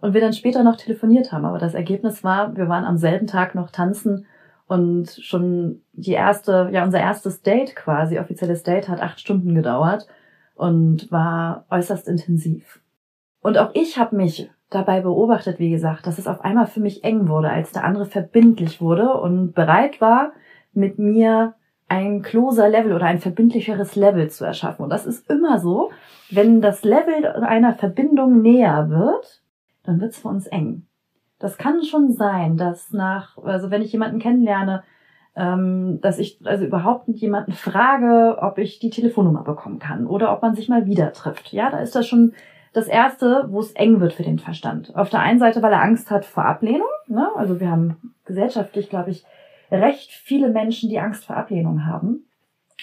und 0.00 0.14
wir 0.14 0.20
dann 0.20 0.32
später 0.32 0.62
noch 0.62 0.76
telefoniert 0.76 1.32
haben. 1.32 1.44
Aber 1.44 1.58
das 1.58 1.74
Ergebnis 1.74 2.22
war, 2.22 2.56
wir 2.56 2.68
waren 2.68 2.84
am 2.84 2.98
selben 2.98 3.26
Tag 3.26 3.54
noch 3.54 3.70
tanzen 3.70 4.26
und 4.66 5.10
schon 5.10 5.80
die 5.92 6.12
erste, 6.12 6.68
ja, 6.72 6.84
unser 6.84 7.00
erstes 7.00 7.42
Date 7.42 7.74
quasi, 7.74 8.18
offizielles 8.18 8.62
Date, 8.62 8.88
hat 8.88 9.00
acht 9.00 9.18
Stunden 9.18 9.54
gedauert 9.54 10.06
und 10.54 11.10
war 11.10 11.64
äußerst 11.70 12.06
intensiv. 12.06 12.80
Und 13.40 13.58
auch 13.58 13.70
ich 13.74 13.98
habe 13.98 14.14
mich 14.14 14.50
dabei 14.70 15.00
beobachtet, 15.00 15.58
wie 15.58 15.70
gesagt, 15.70 16.06
dass 16.06 16.18
es 16.18 16.26
auf 16.26 16.44
einmal 16.44 16.66
für 16.66 16.80
mich 16.80 17.04
eng 17.04 17.28
wurde, 17.28 17.50
als 17.50 17.72
der 17.72 17.84
andere 17.84 18.06
verbindlich 18.06 18.80
wurde 18.80 19.14
und 19.14 19.54
bereit 19.54 20.00
war, 20.00 20.32
mit 20.72 20.98
mir 20.98 21.54
ein 21.88 22.20
closer 22.20 22.68
Level 22.68 22.92
oder 22.92 23.06
ein 23.06 23.18
verbindlicheres 23.18 23.96
Level 23.96 24.28
zu 24.28 24.44
erschaffen. 24.44 24.82
Und 24.82 24.90
das 24.90 25.06
ist 25.06 25.30
immer 25.30 25.58
so, 25.58 25.90
wenn 26.30 26.60
das 26.60 26.84
Level 26.84 27.26
einer 27.26 27.74
Verbindung 27.74 28.42
näher 28.42 28.90
wird, 28.90 29.42
dann 29.84 30.00
wird's 30.00 30.18
für 30.18 30.28
uns 30.28 30.46
eng. 30.46 30.86
Das 31.38 31.56
kann 31.56 31.82
schon 31.82 32.12
sein, 32.12 32.56
dass 32.56 32.92
nach, 32.92 33.38
also 33.38 33.70
wenn 33.70 33.80
ich 33.80 33.92
jemanden 33.92 34.18
kennenlerne, 34.18 34.82
ähm, 35.34 36.00
dass 36.02 36.18
ich 36.18 36.40
also 36.44 36.64
überhaupt 36.64 37.08
nicht 37.08 37.20
jemanden 37.22 37.52
frage, 37.52 38.38
ob 38.42 38.58
ich 38.58 38.80
die 38.80 38.90
Telefonnummer 38.90 39.44
bekommen 39.44 39.78
kann 39.78 40.06
oder 40.06 40.32
ob 40.32 40.42
man 40.42 40.54
sich 40.54 40.68
mal 40.68 40.84
wieder 40.84 41.12
trifft. 41.12 41.52
Ja, 41.52 41.70
da 41.70 41.78
ist 41.78 41.94
das 41.94 42.06
schon 42.06 42.34
das 42.72 42.88
erste, 42.88 43.46
wo 43.48 43.60
es 43.60 43.72
eng 43.72 44.00
wird 44.00 44.12
für 44.12 44.22
den 44.22 44.38
Verstand. 44.38 44.94
Auf 44.94 45.10
der 45.10 45.20
einen 45.20 45.38
Seite, 45.38 45.62
weil 45.62 45.72
er 45.72 45.82
Angst 45.82 46.10
hat 46.10 46.24
vor 46.24 46.44
Ablehnung. 46.44 46.88
Ne? 47.06 47.28
Also 47.36 47.60
wir 47.60 47.70
haben 47.70 48.14
gesellschaftlich, 48.24 48.90
glaube 48.90 49.10
ich, 49.10 49.24
recht 49.70 50.10
viele 50.10 50.48
Menschen, 50.48 50.88
die 50.88 51.00
Angst 51.00 51.24
vor 51.24 51.36
Ablehnung 51.36 51.86
haben. 51.86 52.26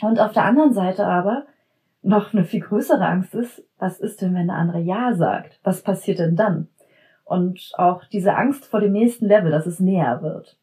Und 0.01 0.19
auf 0.19 0.33
der 0.33 0.45
anderen 0.45 0.73
Seite 0.73 1.05
aber 1.05 1.45
noch 2.01 2.33
eine 2.33 2.43
viel 2.43 2.61
größere 2.61 3.05
Angst 3.05 3.33
ist, 3.33 3.63
was 3.79 3.99
ist 3.99 4.21
denn, 4.21 4.35
wenn 4.35 4.47
der 4.47 4.57
andere 4.57 4.79
Ja 4.79 5.13
sagt? 5.13 5.59
Was 5.63 5.81
passiert 5.81 6.19
denn 6.19 6.35
dann? 6.35 6.67
Und 7.23 7.71
auch 7.77 8.05
diese 8.05 8.35
Angst 8.35 8.65
vor 8.65 8.79
dem 8.79 8.91
nächsten 8.91 9.25
Level, 9.25 9.51
dass 9.51 9.65
es 9.65 9.79
näher 9.79 10.21
wird. 10.21 10.57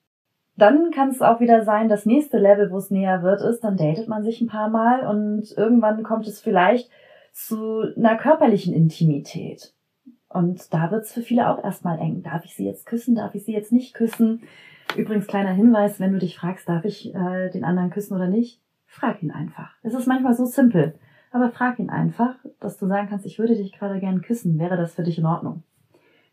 Dann 0.57 0.91
kann 0.93 1.09
es 1.09 1.23
auch 1.23 1.41
wieder 1.41 1.65
sein, 1.65 1.89
das 1.89 2.07
nächste 2.07 2.39
Level, 2.39 2.71
wo 2.71 2.77
es 2.77 2.91
näher 2.91 3.23
wird, 3.23 3.41
ist, 3.41 3.65
dann 3.65 3.77
datet 3.77 4.07
man 4.07 4.23
sich 4.23 4.41
ein 4.41 4.49
paar 4.49 4.69
Mal 4.69 5.07
und 5.07 5.51
irgendwann 5.57 6.03
kommt 6.03 6.27
es 6.27 6.41
vielleicht 6.41 6.91
zu 7.33 7.83
einer 7.97 8.17
körperlichen 8.17 8.75
Intimität. 8.75 9.75
Und 10.29 10.73
da 10.73 10.91
wird 10.91 11.05
es 11.05 11.13
für 11.13 11.23
viele 11.23 11.49
auch 11.49 11.63
erstmal 11.63 11.99
eng. 11.99 12.23
Darf 12.23 12.45
ich 12.45 12.55
sie 12.55 12.65
jetzt 12.65 12.87
küssen? 12.87 13.15
Darf 13.15 13.35
ich 13.35 13.45
sie 13.45 13.53
jetzt 13.53 13.73
nicht 13.73 13.95
küssen? 13.95 14.43
Übrigens 14.97 15.27
kleiner 15.27 15.53
Hinweis, 15.53 16.01
wenn 16.01 16.13
du 16.13 16.19
dich 16.19 16.37
fragst, 16.37 16.69
darf 16.69 16.85
ich 16.85 17.15
äh, 17.15 17.51
den 17.51 17.65
anderen 17.65 17.91
küssen 17.91 18.15
oder 18.15 18.29
nicht, 18.29 18.61
frag 18.87 19.23
ihn 19.23 19.31
einfach. 19.31 19.75
Es 19.83 19.95
ist 19.95 20.07
manchmal 20.07 20.35
so 20.35 20.45
simpel, 20.45 20.95
aber 21.31 21.51
frag 21.51 21.79
ihn 21.79 21.91
einfach, 21.91 22.35
dass 22.61 22.79
du 22.79 22.87
sagen 22.87 23.09
kannst, 23.09 23.25
ich 23.25 23.39
würde 23.39 23.57
dich 23.57 23.73
gerade 23.73 24.01
gern 24.01 24.21
küssen, 24.21 24.59
wäre 24.59 24.77
das 24.77 24.95
für 24.95 25.03
dich 25.03 25.19
in 25.19 25.27
Ordnung? 25.27 25.63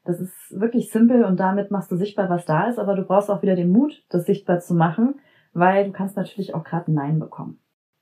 Das 0.04 0.20
ist 0.20 0.60
wirklich 0.60 0.92
simpel 0.92 1.24
und 1.24 1.40
damit 1.40 1.72
machst 1.72 1.92
du 1.92 1.96
sichtbar, 1.96 2.30
was 2.30 2.46
da 2.46 2.68
ist, 2.68 2.80
aber 2.80 2.96
du 2.96 3.04
brauchst 3.04 3.30
auch 3.30 3.42
wieder 3.42 3.56
den 3.56 3.70
Mut, 3.70 4.04
das 4.10 4.26
sichtbar 4.26 4.60
zu 4.60 4.74
machen, 4.74 5.16
weil 5.54 5.86
du 5.86 5.92
kannst 5.92 6.18
natürlich 6.18 6.54
auch 6.54 6.64
gerade 6.64 6.92
ein 6.92 6.96
Nein 6.96 7.20
bekommen. 7.20 7.60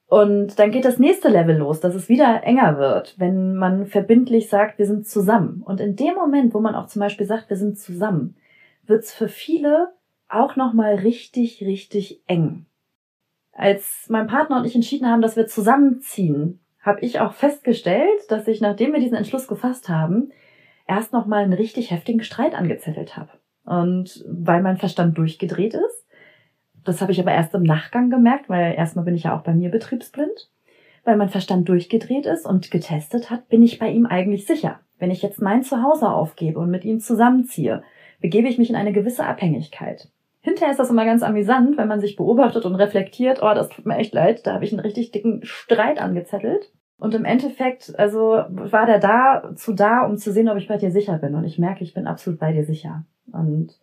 Und 0.07 0.57
dann 0.57 0.71
geht 0.71 0.85
das 0.85 0.99
nächste 0.99 1.27
Level 1.27 1.57
los, 1.57 1.81
dass 1.81 1.93
es 1.93 2.07
wieder 2.07 2.43
enger 2.43 2.77
wird, 2.77 3.15
wenn 3.17 3.55
man 3.55 3.85
verbindlich 3.85 4.47
sagt, 4.47 4.79
wir 4.79 4.85
sind 4.85 5.05
zusammen. 5.05 5.61
Und 5.65 5.81
in 5.81 5.97
dem 5.97 6.15
Moment, 6.15 6.53
wo 6.53 6.61
man 6.61 6.75
auch 6.75 6.87
zum 6.87 7.01
Beispiel 7.01 7.25
sagt, 7.25 7.49
wir 7.49 7.57
sind 7.57 7.77
zusammen, 7.77 8.37
wird 8.85 9.03
es 9.03 9.13
für 9.13 9.27
viele 9.27 9.89
auch 10.29 10.55
nochmal 10.55 10.95
richtig, 10.95 11.61
richtig 11.61 12.21
eng. 12.25 12.65
Als 13.51 14.05
mein 14.07 14.27
Partner 14.27 14.57
und 14.57 14.65
ich 14.65 14.75
entschieden 14.75 15.07
haben, 15.07 15.21
dass 15.21 15.35
wir 15.35 15.47
zusammenziehen, 15.47 16.61
habe 16.79 17.01
ich 17.01 17.19
auch 17.19 17.33
festgestellt, 17.33 18.21
dass 18.29 18.47
ich, 18.47 18.61
nachdem 18.61 18.93
wir 18.93 19.01
diesen 19.01 19.17
Entschluss 19.17 19.47
gefasst 19.47 19.89
haben, 19.89 20.31
erst 20.87 21.11
nochmal 21.11 21.43
einen 21.43 21.53
richtig 21.53 21.91
heftigen 21.91 22.23
Streit 22.23 22.55
angezettelt 22.55 23.17
habe. 23.17 23.31
Und 23.65 24.23
weil 24.25 24.61
mein 24.61 24.77
Verstand 24.77 25.17
durchgedreht 25.17 25.73
ist, 25.73 26.06
das 26.87 27.01
habe 27.01 27.11
ich 27.11 27.19
aber 27.19 27.31
erst 27.31 27.53
im 27.53 27.63
Nachgang 27.63 28.09
gemerkt, 28.09 28.49
weil 28.49 28.73
erstmal 28.75 29.05
bin 29.05 29.15
ich 29.15 29.23
ja 29.23 29.37
auch 29.37 29.43
bei 29.43 29.53
mir 29.53 29.69
betriebsblind. 29.69 30.49
Weil 31.03 31.17
mein 31.17 31.29
Verstand 31.29 31.69
durchgedreht 31.69 32.25
ist 32.25 32.45
und 32.45 32.71
getestet 32.71 33.29
hat, 33.29 33.47
bin 33.49 33.61
ich 33.61 33.79
bei 33.79 33.89
ihm 33.89 34.05
eigentlich 34.05 34.45
sicher. 34.45 34.79
Wenn 34.99 35.11
ich 35.11 35.21
jetzt 35.21 35.41
mein 35.41 35.63
Zuhause 35.63 36.09
aufgebe 36.09 36.59
und 36.59 36.69
mit 36.69 36.85
ihm 36.85 36.99
zusammenziehe, 36.99 37.83
begebe 38.19 38.47
ich 38.47 38.57
mich 38.57 38.69
in 38.69 38.75
eine 38.75 38.93
gewisse 38.93 39.25
Abhängigkeit. 39.25 40.09
Hinterher 40.41 40.71
ist 40.71 40.79
das 40.79 40.89
immer 40.89 41.05
ganz 41.05 41.23
amüsant, 41.23 41.77
wenn 41.77 41.87
man 41.89 41.99
sich 41.99 42.15
beobachtet 42.15 42.65
und 42.65 42.75
reflektiert, 42.75 43.39
oh, 43.41 43.53
das 43.53 43.69
tut 43.69 43.85
mir 43.85 43.97
echt 43.97 44.13
leid, 44.13 44.47
da 44.47 44.53
habe 44.53 44.63
ich 44.63 44.71
einen 44.71 44.79
richtig 44.79 45.11
dicken 45.11 45.41
Streit 45.43 45.99
angezettelt. 46.01 46.71
Und 46.99 47.13
im 47.13 47.25
Endeffekt, 47.25 47.97
also 47.99 48.43
war 48.49 48.85
der 48.85 48.99
da 48.99 49.51
zu 49.55 49.73
da, 49.73 50.05
um 50.05 50.17
zu 50.17 50.31
sehen, 50.31 50.49
ob 50.49 50.57
ich 50.57 50.67
bei 50.67 50.77
dir 50.77 50.89
sicher 50.89 51.17
bin. 51.17 51.35
Und 51.35 51.43
ich 51.43 51.59
merke, 51.59 51.83
ich 51.83 51.93
bin 51.93 52.07
absolut 52.07 52.39
bei 52.39 52.53
dir 52.53 52.63
sicher. 52.63 53.03
Und 53.31 53.77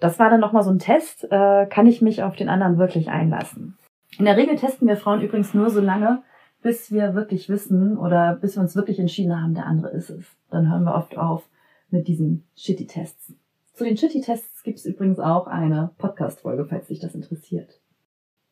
das 0.00 0.18
war 0.18 0.30
dann 0.30 0.40
nochmal 0.40 0.62
so 0.62 0.70
ein 0.70 0.78
Test, 0.78 1.24
äh, 1.30 1.66
kann 1.66 1.86
ich 1.86 2.02
mich 2.02 2.22
auf 2.22 2.36
den 2.36 2.48
anderen 2.48 2.78
wirklich 2.78 3.08
einlassen. 3.08 3.76
In 4.18 4.24
der 4.24 4.36
Regel 4.36 4.56
testen 4.56 4.88
wir 4.88 4.96
Frauen 4.96 5.20
übrigens 5.20 5.54
nur 5.54 5.70
so 5.70 5.80
lange, 5.80 6.22
bis 6.62 6.90
wir 6.90 7.14
wirklich 7.14 7.48
wissen 7.48 7.96
oder 7.96 8.34
bis 8.34 8.56
wir 8.56 8.62
uns 8.62 8.76
wirklich 8.76 8.98
entschieden 8.98 9.40
haben, 9.40 9.54
der 9.54 9.66
andere 9.66 9.90
ist 9.90 10.10
es. 10.10 10.24
Dann 10.50 10.70
hören 10.70 10.84
wir 10.84 10.94
oft 10.94 11.16
auf 11.16 11.48
mit 11.90 12.08
diesen 12.08 12.44
Shitty-Tests. 12.56 13.34
Zu 13.74 13.84
den 13.84 13.96
Shitty-Tests 13.96 14.62
gibt 14.62 14.78
es 14.78 14.86
übrigens 14.86 15.20
auch 15.20 15.46
eine 15.46 15.90
Podcast-Folge, 15.98 16.64
falls 16.64 16.88
dich 16.88 16.98
das 16.98 17.14
interessiert. 17.14 17.80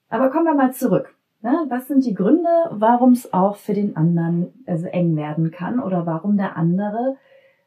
Aber 0.09 0.31
kommen 0.31 0.45
wir 0.45 0.55
mal 0.55 0.73
zurück. 0.73 1.15
Ja, 1.43 1.67
was 1.69 1.89
sind 1.89 2.05
die 2.05 2.15
Gründe, 2.15 2.49
warum 2.71 3.13
es 3.13 3.33
auch 3.33 3.57
für 3.57 3.75
den 3.75 3.97
anderen 3.97 4.53
also 4.67 4.87
eng 4.87 5.17
werden 5.17 5.51
kann 5.51 5.81
oder 5.81 6.07
warum 6.07 6.37
der 6.37 6.57
andere 6.57 7.17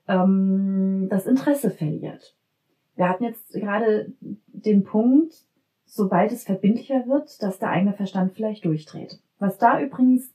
ähm, 0.07 1.07
das 1.09 1.25
Interesse 1.27 1.69
verliert? 1.69 2.36
Wir 2.97 3.07
hatten 3.07 3.23
jetzt 3.23 3.53
gerade 3.53 4.11
den 4.47 4.83
Punkt, 4.83 5.33
sobald 5.85 6.31
es 6.31 6.43
verbindlicher 6.43 7.07
wird, 7.07 7.41
dass 7.41 7.59
der 7.59 7.69
eigene 7.69 7.93
Verstand 7.93 8.33
vielleicht 8.33 8.65
durchdreht. 8.65 9.19
Was 9.39 9.57
da 9.59 9.79
übrigens 9.79 10.33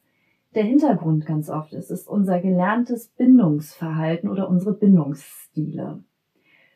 der 0.54 0.64
Hintergrund 0.64 1.26
ganz 1.26 1.50
oft 1.50 1.72
ist, 1.72 1.90
ist 1.90 2.08
unser 2.08 2.40
gelerntes 2.40 3.08
Bindungsverhalten 3.08 4.30
oder 4.30 4.48
unsere 4.48 4.74
Bindungsstile. 4.74 6.04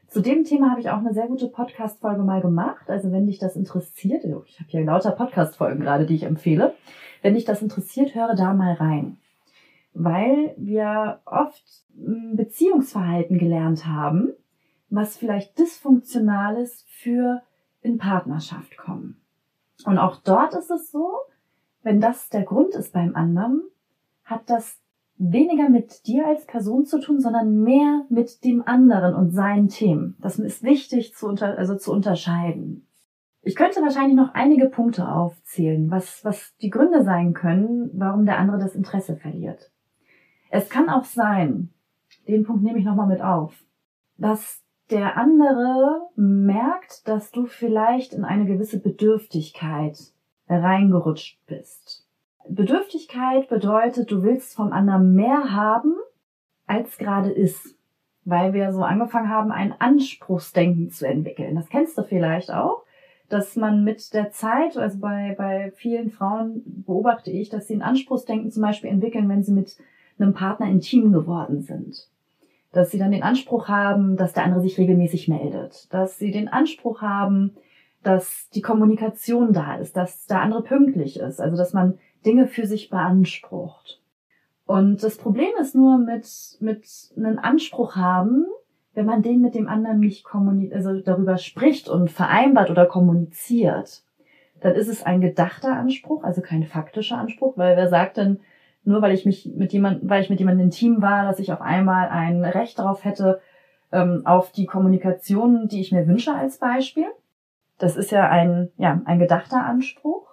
Zu 0.08 0.20
dem 0.22 0.44
Thema 0.44 0.70
habe 0.70 0.80
ich 0.80 0.90
auch 0.90 0.98
eine 0.98 1.14
sehr 1.14 1.28
gute 1.28 1.48
Podcast-Folge 1.48 2.22
mal 2.22 2.40
gemacht. 2.40 2.90
Also 2.90 3.12
wenn 3.12 3.26
dich 3.26 3.38
das 3.38 3.54
interessiert, 3.54 4.24
oh, 4.24 4.42
ich 4.46 4.58
habe 4.58 4.70
hier 4.70 4.84
lauter 4.84 5.12
Podcast-Folgen 5.12 5.80
gerade, 5.80 6.06
die 6.06 6.14
ich 6.14 6.22
empfehle. 6.24 6.74
Wenn 7.22 7.34
dich 7.34 7.44
das 7.44 7.62
interessiert, 7.62 8.14
höre 8.14 8.34
da 8.34 8.54
mal 8.54 8.74
rein. 8.74 9.18
Weil 9.92 10.54
wir 10.56 11.20
oft 11.26 11.84
Beziehungsverhalten 12.34 13.38
gelernt 13.38 13.86
haben, 13.86 14.32
was 14.88 15.16
vielleicht 15.16 15.58
dysfunktional 15.58 16.56
ist 16.56 16.88
für 16.88 17.42
in 17.80 17.98
Partnerschaft 17.98 18.76
kommen. 18.76 19.20
Und 19.84 19.98
auch 19.98 20.16
dort 20.16 20.54
ist 20.54 20.70
es 20.70 20.90
so, 20.90 21.10
wenn 21.82 22.00
das 22.00 22.28
der 22.30 22.42
Grund 22.42 22.74
ist 22.74 22.92
beim 22.92 23.14
anderen, 23.14 23.62
hat 24.24 24.50
das 24.50 24.80
weniger 25.18 25.68
mit 25.68 26.06
dir 26.06 26.26
als 26.26 26.44
Person 26.46 26.84
zu 26.84 27.00
tun, 27.00 27.20
sondern 27.20 27.62
mehr 27.62 28.04
mit 28.08 28.44
dem 28.44 28.66
anderen 28.66 29.14
und 29.14 29.30
seinen 29.30 29.68
Themen. 29.68 30.16
Das 30.20 30.38
ist 30.38 30.62
wichtig 30.62 31.14
zu, 31.14 31.26
unter, 31.26 31.56
also 31.56 31.76
zu 31.76 31.92
unterscheiden. 31.92 32.86
Ich 33.42 33.54
könnte 33.54 33.80
wahrscheinlich 33.80 34.16
noch 34.16 34.34
einige 34.34 34.66
Punkte 34.66 35.08
aufzählen, 35.08 35.90
was, 35.90 36.24
was 36.24 36.56
die 36.60 36.70
Gründe 36.70 37.04
sein 37.04 37.32
können, 37.32 37.90
warum 37.94 38.26
der 38.26 38.38
andere 38.38 38.58
das 38.58 38.74
Interesse 38.74 39.16
verliert. 39.16 39.70
Es 40.50 40.68
kann 40.68 40.88
auch 40.88 41.04
sein, 41.04 41.70
den 42.26 42.44
Punkt 42.44 42.64
nehme 42.64 42.78
ich 42.78 42.84
nochmal 42.84 43.06
mit 43.06 43.22
auf, 43.22 43.54
dass 44.18 44.65
der 44.90 45.16
andere 45.16 46.08
merkt, 46.14 47.08
dass 47.08 47.30
du 47.30 47.46
vielleicht 47.46 48.12
in 48.12 48.24
eine 48.24 48.46
gewisse 48.46 48.80
Bedürftigkeit 48.80 49.98
reingerutscht 50.48 51.38
bist. 51.46 52.06
Bedürftigkeit 52.48 53.48
bedeutet, 53.48 54.10
du 54.10 54.22
willst 54.22 54.54
vom 54.54 54.72
anderen 54.72 55.14
mehr 55.14 55.52
haben, 55.52 55.94
als 56.66 56.98
gerade 56.98 57.30
ist. 57.30 57.76
Weil 58.24 58.52
wir 58.52 58.72
so 58.72 58.82
angefangen 58.82 59.28
haben, 59.28 59.52
ein 59.52 59.72
Anspruchsdenken 59.78 60.90
zu 60.90 61.06
entwickeln. 61.06 61.54
Das 61.54 61.68
kennst 61.68 61.96
du 61.96 62.02
vielleicht 62.02 62.50
auch, 62.50 62.82
dass 63.28 63.56
man 63.56 63.84
mit 63.84 64.14
der 64.14 64.30
Zeit, 64.30 64.76
also 64.76 64.98
bei, 64.98 65.34
bei 65.36 65.72
vielen 65.76 66.10
Frauen 66.10 66.62
beobachte 66.64 67.30
ich, 67.30 67.48
dass 67.48 67.66
sie 67.66 67.74
ein 67.74 67.82
Anspruchsdenken 67.82 68.50
zum 68.50 68.62
Beispiel 68.62 68.90
entwickeln, 68.90 69.28
wenn 69.28 69.42
sie 69.42 69.52
mit 69.52 69.76
einem 70.18 70.34
Partner 70.34 70.66
intim 70.66 71.12
geworden 71.12 71.60
sind. 71.62 72.08
Dass 72.72 72.90
sie 72.90 72.98
dann 72.98 73.12
den 73.12 73.22
Anspruch 73.22 73.68
haben, 73.68 74.16
dass 74.16 74.32
der 74.32 74.44
andere 74.44 74.60
sich 74.60 74.78
regelmäßig 74.78 75.28
meldet. 75.28 75.92
Dass 75.92 76.18
sie 76.18 76.30
den 76.30 76.48
Anspruch 76.48 77.00
haben, 77.00 77.56
dass 78.02 78.48
die 78.50 78.62
Kommunikation 78.62 79.52
da 79.52 79.76
ist, 79.76 79.96
dass 79.96 80.26
der 80.26 80.40
andere 80.40 80.62
pünktlich 80.62 81.18
ist. 81.18 81.40
Also 81.40 81.56
dass 81.56 81.72
man 81.72 81.98
Dinge 82.24 82.46
für 82.46 82.66
sich 82.66 82.90
beansprucht. 82.90 84.02
Und 84.66 85.02
das 85.02 85.16
Problem 85.16 85.50
ist 85.60 85.74
nur 85.74 85.96
mit, 85.96 86.26
mit 86.60 86.86
einem 87.16 87.38
Anspruch 87.38 87.94
haben, 87.94 88.46
wenn 88.94 89.06
man 89.06 89.22
den 89.22 89.40
mit 89.40 89.54
dem 89.54 89.68
anderen 89.68 90.00
nicht 90.00 90.24
kommuniziert, 90.24 90.74
also 90.74 91.00
darüber 91.00 91.38
spricht 91.38 91.88
und 91.88 92.10
vereinbart 92.10 92.70
oder 92.70 92.86
kommuniziert, 92.86 94.02
dann 94.60 94.74
ist 94.74 94.88
es 94.88 95.04
ein 95.04 95.20
gedachter 95.20 95.76
Anspruch, 95.76 96.24
also 96.24 96.40
kein 96.40 96.64
faktischer 96.64 97.18
Anspruch, 97.18 97.56
weil 97.56 97.76
wer 97.76 97.88
sagt 97.88 98.16
denn, 98.16 98.40
nur 98.86 99.02
weil 99.02 99.12
ich 99.12 99.26
mich 99.26 99.50
mit 99.54 99.72
jemandem, 99.72 100.08
weil 100.08 100.22
ich 100.22 100.30
mit 100.30 100.38
jemandem 100.38 100.66
intim 100.66 101.02
war, 101.02 101.24
dass 101.24 101.38
ich 101.38 101.52
auf 101.52 101.60
einmal 101.60 102.08
ein 102.08 102.44
Recht 102.44 102.78
darauf 102.78 103.04
hätte, 103.04 103.40
ähm, 103.92 104.22
auf 104.24 104.52
die 104.52 104.66
Kommunikation, 104.66 105.68
die 105.68 105.80
ich 105.80 105.92
mir 105.92 106.06
wünsche 106.06 106.34
als 106.34 106.58
Beispiel. 106.58 107.06
Das 107.78 107.96
ist 107.96 108.10
ja 108.10 108.28
ein, 108.28 108.70
ja, 108.78 109.02
ein 109.04 109.18
gedachter 109.18 109.64
Anspruch 109.64 110.26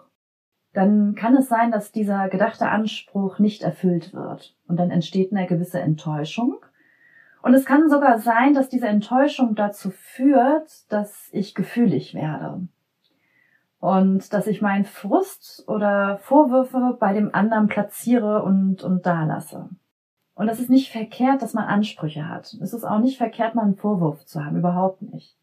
dann 0.73 1.13
kann 1.13 1.37
es 1.37 1.47
sein, 1.47 1.71
dass 1.71 1.91
dieser 1.91 2.27
gedachte 2.29 2.67
Anspruch 2.67 3.39
nicht 3.39 3.61
erfüllt 3.61 4.13
wird. 4.13 4.55
Und 4.67 4.77
dann 4.77 4.89
entsteht 4.89 5.31
eine 5.31 5.45
gewisse 5.45 5.79
Enttäuschung. 5.79 6.57
Und 7.43 7.53
es 7.53 7.65
kann 7.65 7.89
sogar 7.89 8.19
sein, 8.19 8.53
dass 8.53 8.69
diese 8.69 8.87
Enttäuschung 8.87 9.53
dazu 9.53 9.91
führt, 9.91 10.91
dass 10.91 11.29
ich 11.31 11.53
gefühlig 11.53 12.15
werde. 12.15 12.67
Und 13.84 14.32
dass 14.32 14.48
ich 14.48 14.62
meinen 14.62 14.86
Frust 14.86 15.65
oder 15.67 16.17
Vorwürfe 16.19 16.96
bei 17.02 17.12
dem 17.12 17.36
anderen 17.36 17.67
platziere 17.67 18.41
und, 18.41 18.82
und 18.82 19.06
da 19.06 19.26
lasse. 19.26 19.67
Und 20.36 20.48
es 20.48 20.62
ist 20.62 20.69
nicht 20.69 20.89
verkehrt, 20.89 21.41
dass 21.41 21.54
man 21.54 21.65
Ansprüche 21.65 22.30
hat. 22.30 22.54
Es 22.62 22.72
ist 22.72 22.86
auch 22.86 23.00
nicht 23.00 23.17
verkehrt, 23.17 23.56
mal 23.56 23.63
einen 23.63 23.76
Vorwurf 23.76 24.26
zu 24.26 24.46
haben. 24.46 24.56
Überhaupt 24.56 25.02
nicht. 25.02 25.36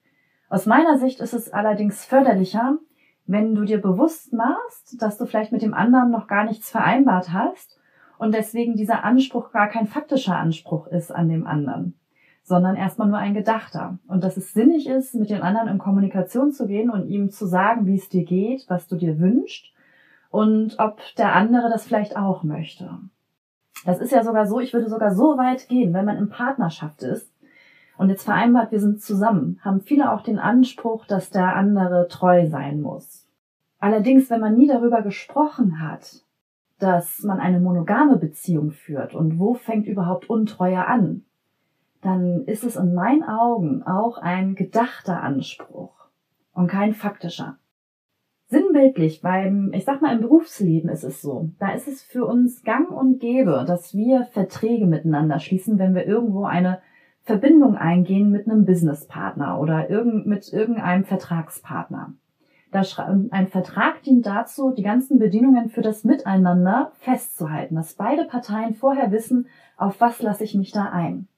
Aus 0.48 0.64
meiner 0.64 0.96
Sicht 0.96 1.20
ist 1.20 1.35
es 1.35 1.53
allerdings 1.53 2.07
förderlicher, 2.07 2.79
wenn 3.26 3.55
du 3.55 3.66
dir 3.66 3.79
bewusst 3.79 4.33
machst, 4.33 5.03
dass 5.03 5.18
du 5.18 5.26
vielleicht 5.26 5.53
mit 5.53 5.61
dem 5.61 5.74
anderen 5.74 6.11
noch 6.11 6.26
gar 6.26 6.44
nichts 6.44 6.70
vereinbart 6.70 7.35
hast 7.35 7.79
und 8.16 8.35
deswegen 8.35 8.74
dieser 8.74 9.05
Anspruch 9.05 9.53
gar 9.53 9.68
kein 9.68 9.87
faktischer 9.87 10.38
Anspruch 10.38 10.87
ist 10.87 11.14
an 11.14 11.29
dem 11.29 11.46
anderen, 11.46 11.99
sondern 12.42 12.76
erstmal 12.76 13.09
nur 13.09 13.18
ein 13.18 13.35
gedachter. 13.35 13.98
Und 14.07 14.24
dass 14.24 14.37
es 14.37 14.53
sinnig 14.53 14.88
ist, 14.88 15.14
mit 15.14 15.31
dem 15.31 15.42
anderen 15.42 15.68
in 15.68 15.79
Kommunikation 15.79 16.53
zu 16.53 16.66
gehen 16.66 16.90
und 16.90 17.09
ihm 17.09 17.31
zu 17.31 17.46
sagen, 17.46 17.87
wie 17.87 17.96
es 17.96 18.09
dir 18.09 18.24
geht, 18.24 18.64
was 18.68 18.87
du 18.87 18.96
dir 18.96 19.18
wünschst 19.18 19.72
und 20.31 20.79
ob 20.79 21.00
der 21.16 21.35
andere 21.35 21.68
das 21.68 21.85
vielleicht 21.85 22.16
auch 22.16 22.42
möchte. 22.42 22.90
Das 23.85 24.00
ist 24.00 24.12
ja 24.12 24.24
sogar 24.24 24.46
so, 24.46 24.61
ich 24.61 24.72
würde 24.72 24.88
sogar 24.88 25.14
so 25.14 25.38
weit 25.38 25.68
gehen, 25.68 25.94
wenn 25.94 26.05
man 26.05 26.18
in 26.18 26.29
Partnerschaft 26.29 27.03
ist 27.03 27.33
und 27.96 28.11
jetzt 28.11 28.24
vereinbart, 28.24 28.72
wir 28.72 28.81
sind 28.81 29.03
zusammen, 29.03 29.61
haben 29.62 29.81
viele 29.81 30.12
auch 30.12 30.22
den 30.22 30.38
Anspruch, 30.38 31.07
dass 31.07 31.31
der 31.31 31.57
andere 31.57 32.09
treu 32.09 32.46
sein 32.46 32.81
muss. 32.81 33.26
Allerdings, 33.79 34.29
wenn 34.31 34.40
man 34.40 34.57
nie 34.57 34.66
darüber 34.66 35.03
gesprochen 35.03 35.81
hat, 35.81 36.22
dass 36.79 37.22
man 37.22 37.40
eine 37.40 37.61
monogame 37.61 38.16
Beziehung 38.16 38.70
führt 38.70 39.14
und 39.14 39.38
wo 39.38 39.55
fängt 39.55 39.87
überhaupt 39.87 40.29
Untreue 40.29 40.87
an, 40.87 41.24
dann 42.02 42.44
ist 42.46 42.64
es 42.64 42.76
in 42.76 42.94
meinen 42.94 43.22
Augen 43.22 43.82
auch 43.82 44.18
ein 44.18 44.54
gedachter 44.54 45.22
Anspruch 45.22 46.08
und 46.52 46.68
kein 46.68 46.94
faktischer. 46.94 47.58
Sinnbildlich 48.48 49.20
beim, 49.20 49.72
ich 49.72 49.84
sag 49.84 50.02
mal, 50.02 50.12
im 50.12 50.22
Berufsleben 50.22 50.90
ist 50.90 51.04
es 51.04 51.22
so. 51.22 51.50
Da 51.60 51.70
ist 51.70 51.86
es 51.86 52.02
für 52.02 52.26
uns 52.26 52.64
gang 52.64 52.90
und 52.90 53.20
gäbe, 53.20 53.64
dass 53.66 53.94
wir 53.94 54.24
Verträge 54.32 54.86
miteinander 54.86 55.38
schließen, 55.38 55.78
wenn 55.78 55.94
wir 55.94 56.04
irgendwo 56.04 56.44
eine 56.44 56.80
Verbindung 57.22 57.76
eingehen 57.76 58.30
mit 58.30 58.48
einem 58.48 58.64
Businesspartner 58.64 59.60
oder 59.60 59.86
mit 60.24 60.52
irgendeinem 60.52 61.04
Vertragspartner. 61.04 62.14
Ein 62.72 63.48
Vertrag 63.48 64.02
dient 64.02 64.26
dazu, 64.26 64.72
die 64.72 64.82
ganzen 64.82 65.18
Bedingungen 65.18 65.70
für 65.70 65.82
das 65.82 66.02
Miteinander 66.02 66.92
festzuhalten, 66.98 67.76
dass 67.76 67.94
beide 67.94 68.24
Parteien 68.24 68.74
vorher 68.74 69.12
wissen, 69.12 69.46
auf 69.76 70.00
was 70.00 70.22
lasse 70.22 70.44
ich 70.44 70.54
mich 70.54 70.72
da 70.72 70.84
ein. 70.84 71.28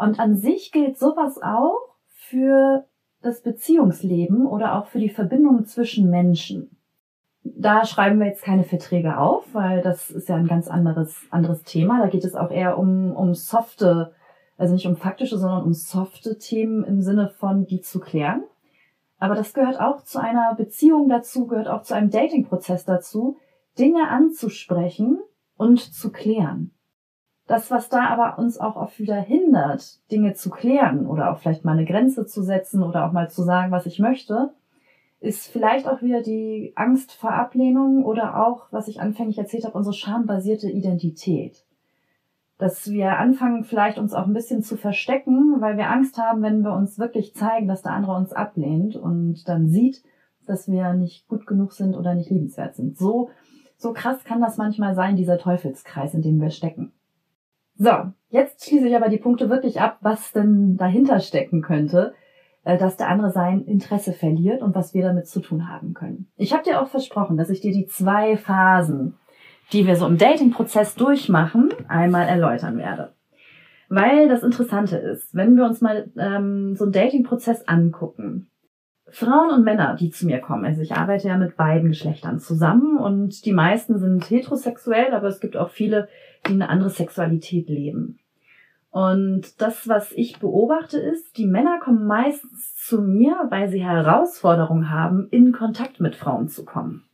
Und 0.00 0.18
an 0.18 0.36
sich 0.36 0.72
gilt 0.72 0.98
sowas 0.98 1.40
auch 1.42 1.78
für 2.06 2.86
das 3.22 3.42
Beziehungsleben 3.42 4.46
oder 4.46 4.78
auch 4.78 4.86
für 4.86 4.98
die 4.98 5.10
Verbindung 5.10 5.64
zwischen 5.66 6.10
Menschen. 6.10 6.76
Da 7.42 7.84
schreiben 7.84 8.18
wir 8.18 8.26
jetzt 8.26 8.42
keine 8.42 8.64
Verträge 8.64 9.18
auf, 9.18 9.44
weil 9.52 9.82
das 9.82 10.10
ist 10.10 10.28
ja 10.28 10.36
ein 10.36 10.46
ganz 10.46 10.68
anderes, 10.68 11.16
anderes 11.30 11.62
Thema. 11.62 12.00
Da 12.00 12.08
geht 12.08 12.24
es 12.24 12.34
auch 12.34 12.50
eher 12.50 12.78
um, 12.78 13.12
um 13.14 13.34
softe 13.34 14.12
also 14.60 14.74
nicht 14.74 14.86
um 14.86 14.96
faktische, 14.96 15.38
sondern 15.38 15.64
um 15.64 15.72
softe 15.72 16.36
Themen 16.36 16.84
im 16.84 17.00
Sinne 17.00 17.30
von 17.30 17.64
die 17.64 17.80
zu 17.80 17.98
klären. 17.98 18.44
Aber 19.18 19.34
das 19.34 19.54
gehört 19.54 19.80
auch 19.80 20.04
zu 20.04 20.20
einer 20.20 20.54
Beziehung 20.54 21.08
dazu, 21.08 21.46
gehört 21.46 21.66
auch 21.66 21.80
zu 21.80 21.94
einem 21.94 22.10
Dating-Prozess 22.10 22.84
dazu, 22.84 23.38
Dinge 23.78 24.08
anzusprechen 24.08 25.18
und 25.56 25.80
zu 25.80 26.12
klären. 26.12 26.72
Das, 27.50 27.68
was 27.72 27.88
da 27.88 28.06
aber 28.06 28.38
uns 28.38 28.58
auch 28.58 28.76
oft 28.76 29.00
wieder 29.00 29.20
hindert, 29.20 29.98
Dinge 30.12 30.34
zu 30.34 30.50
klären 30.50 31.04
oder 31.04 31.32
auch 31.32 31.38
vielleicht 31.38 31.64
mal 31.64 31.72
eine 31.72 31.84
Grenze 31.84 32.24
zu 32.24 32.42
setzen 32.42 32.80
oder 32.84 33.04
auch 33.04 33.10
mal 33.10 33.28
zu 33.28 33.42
sagen, 33.42 33.72
was 33.72 33.86
ich 33.86 33.98
möchte, 33.98 34.54
ist 35.18 35.48
vielleicht 35.48 35.88
auch 35.88 36.00
wieder 36.00 36.22
die 36.22 36.72
Angst 36.76 37.10
vor 37.10 37.32
Ablehnung 37.32 38.04
oder 38.04 38.46
auch, 38.46 38.68
was 38.70 38.86
ich 38.86 39.00
anfänglich 39.00 39.36
erzählt 39.36 39.64
habe, 39.64 39.76
unsere 39.76 39.94
schambasierte 39.94 40.70
Identität 40.70 41.64
dass 42.56 42.90
wir 42.90 43.16
anfangen, 43.16 43.64
vielleicht 43.64 43.98
uns 43.98 44.12
auch 44.12 44.26
ein 44.26 44.34
bisschen 44.34 44.62
zu 44.62 44.76
verstecken, 44.76 45.56
weil 45.60 45.78
wir 45.78 45.88
Angst 45.88 46.18
haben, 46.18 46.42
wenn 46.42 46.60
wir 46.60 46.74
uns 46.74 46.98
wirklich 46.98 47.34
zeigen, 47.34 47.66
dass 47.66 47.80
der 47.80 47.92
andere 47.92 48.14
uns 48.14 48.34
ablehnt 48.34 48.96
und 48.96 49.48
dann 49.48 49.70
sieht, 49.70 50.02
dass 50.46 50.68
wir 50.68 50.92
nicht 50.92 51.26
gut 51.26 51.46
genug 51.46 51.72
sind 51.72 51.96
oder 51.96 52.14
nicht 52.14 52.28
liebenswert 52.28 52.76
sind. 52.76 52.98
So, 52.98 53.30
so 53.78 53.94
krass 53.94 54.24
kann 54.24 54.42
das 54.42 54.58
manchmal 54.58 54.94
sein, 54.94 55.16
dieser 55.16 55.38
Teufelskreis, 55.38 56.12
in 56.12 56.20
dem 56.20 56.38
wir 56.38 56.50
stecken. 56.50 56.92
So, 57.82 58.12
jetzt 58.28 58.66
schließe 58.66 58.88
ich 58.88 58.94
aber 58.94 59.08
die 59.08 59.16
Punkte 59.16 59.48
wirklich 59.48 59.80
ab, 59.80 59.96
was 60.02 60.32
denn 60.32 60.76
dahinter 60.76 61.20
stecken 61.20 61.62
könnte, 61.62 62.12
äh, 62.64 62.76
dass 62.76 62.98
der 62.98 63.08
andere 63.08 63.30
sein 63.30 63.64
Interesse 63.64 64.12
verliert 64.12 64.60
und 64.60 64.74
was 64.74 64.92
wir 64.92 65.02
damit 65.02 65.26
zu 65.26 65.40
tun 65.40 65.68
haben 65.68 65.94
können. 65.94 66.30
Ich 66.36 66.52
habe 66.52 66.62
dir 66.62 66.82
auch 66.82 66.88
versprochen, 66.88 67.38
dass 67.38 67.48
ich 67.48 67.60
dir 67.60 67.72
die 67.72 67.86
zwei 67.86 68.36
Phasen 68.36 69.14
die 69.72 69.86
wir 69.86 69.96
so 69.96 70.06
im 70.06 70.18
Dating-Prozess 70.18 70.94
durchmachen, 70.94 71.70
einmal 71.88 72.26
erläutern 72.26 72.78
werde. 72.78 73.12
Weil 73.88 74.28
das 74.28 74.42
Interessante 74.42 74.96
ist, 74.96 75.34
wenn 75.34 75.56
wir 75.56 75.64
uns 75.64 75.80
mal 75.80 76.10
ähm, 76.16 76.76
so 76.76 76.84
einen 76.84 76.92
Dating-Prozess 76.92 77.66
angucken, 77.66 78.48
Frauen 79.12 79.50
und 79.50 79.64
Männer, 79.64 79.96
die 79.98 80.10
zu 80.10 80.26
mir 80.26 80.38
kommen, 80.38 80.64
also 80.64 80.82
ich 80.82 80.92
arbeite 80.92 81.26
ja 81.26 81.36
mit 81.36 81.56
beiden 81.56 81.88
Geschlechtern 81.88 82.38
zusammen 82.38 82.96
und 82.96 83.44
die 83.44 83.52
meisten 83.52 83.98
sind 83.98 84.30
heterosexuell, 84.30 85.12
aber 85.12 85.26
es 85.26 85.40
gibt 85.40 85.56
auch 85.56 85.70
viele, 85.70 86.08
die 86.46 86.52
eine 86.52 86.68
andere 86.68 86.90
Sexualität 86.90 87.68
leben. 87.68 88.18
Und 88.90 89.60
das, 89.60 89.88
was 89.88 90.10
ich 90.12 90.40
beobachte, 90.40 90.98
ist, 90.98 91.36
die 91.36 91.46
Männer 91.46 91.78
kommen 91.78 92.06
meistens 92.06 92.74
zu 92.76 93.00
mir, 93.00 93.36
weil 93.48 93.68
sie 93.68 93.84
Herausforderungen 93.84 94.90
haben, 94.90 95.28
in 95.30 95.52
Kontakt 95.52 96.00
mit 96.00 96.16
Frauen 96.16 96.48
zu 96.48 96.64
kommen. 96.64 97.04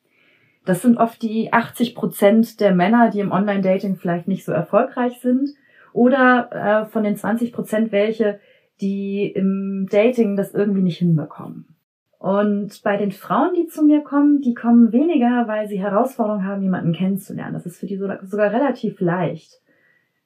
Das 0.65 0.83
sind 0.83 0.97
oft 0.97 1.23
die 1.23 1.53
80 1.53 1.95
Prozent 1.95 2.61
der 2.61 2.75
Männer, 2.75 3.11
die 3.11 3.21
im 3.21 3.31
Online-Dating 3.31 3.97
vielleicht 3.97 4.27
nicht 4.27 4.45
so 4.45 4.53
erfolgreich 4.53 5.21
sind. 5.21 5.51
Oder 5.93 6.51
äh, 6.51 6.87
von 6.87 7.05
den 7.05 7.17
20 7.17 7.53
Prozent 7.53 7.93
welche, 7.93 8.41
die 8.81 9.31
im 9.31 9.87
Dating 9.91 10.37
das 10.37 10.55
irgendwie 10.55 10.83
nicht 10.83 10.99
hinbekommen. 10.99 11.76
Und 12.27 12.83
bei 12.83 12.97
den 12.97 13.13
Frauen, 13.13 13.55
die 13.55 13.69
zu 13.69 13.85
mir 13.85 14.01
kommen, 14.01 14.41
die 14.41 14.53
kommen 14.53 14.91
weniger, 14.91 15.47
weil 15.47 15.69
sie 15.69 15.79
Herausforderungen 15.79 16.45
haben, 16.45 16.61
jemanden 16.61 16.93
kennenzulernen. 16.93 17.55
Das 17.55 17.67
ist 17.67 17.79
für 17.79 17.87
die 17.87 17.97
sogar 17.97 18.53
relativ 18.53 19.01
leicht. 19.01 19.63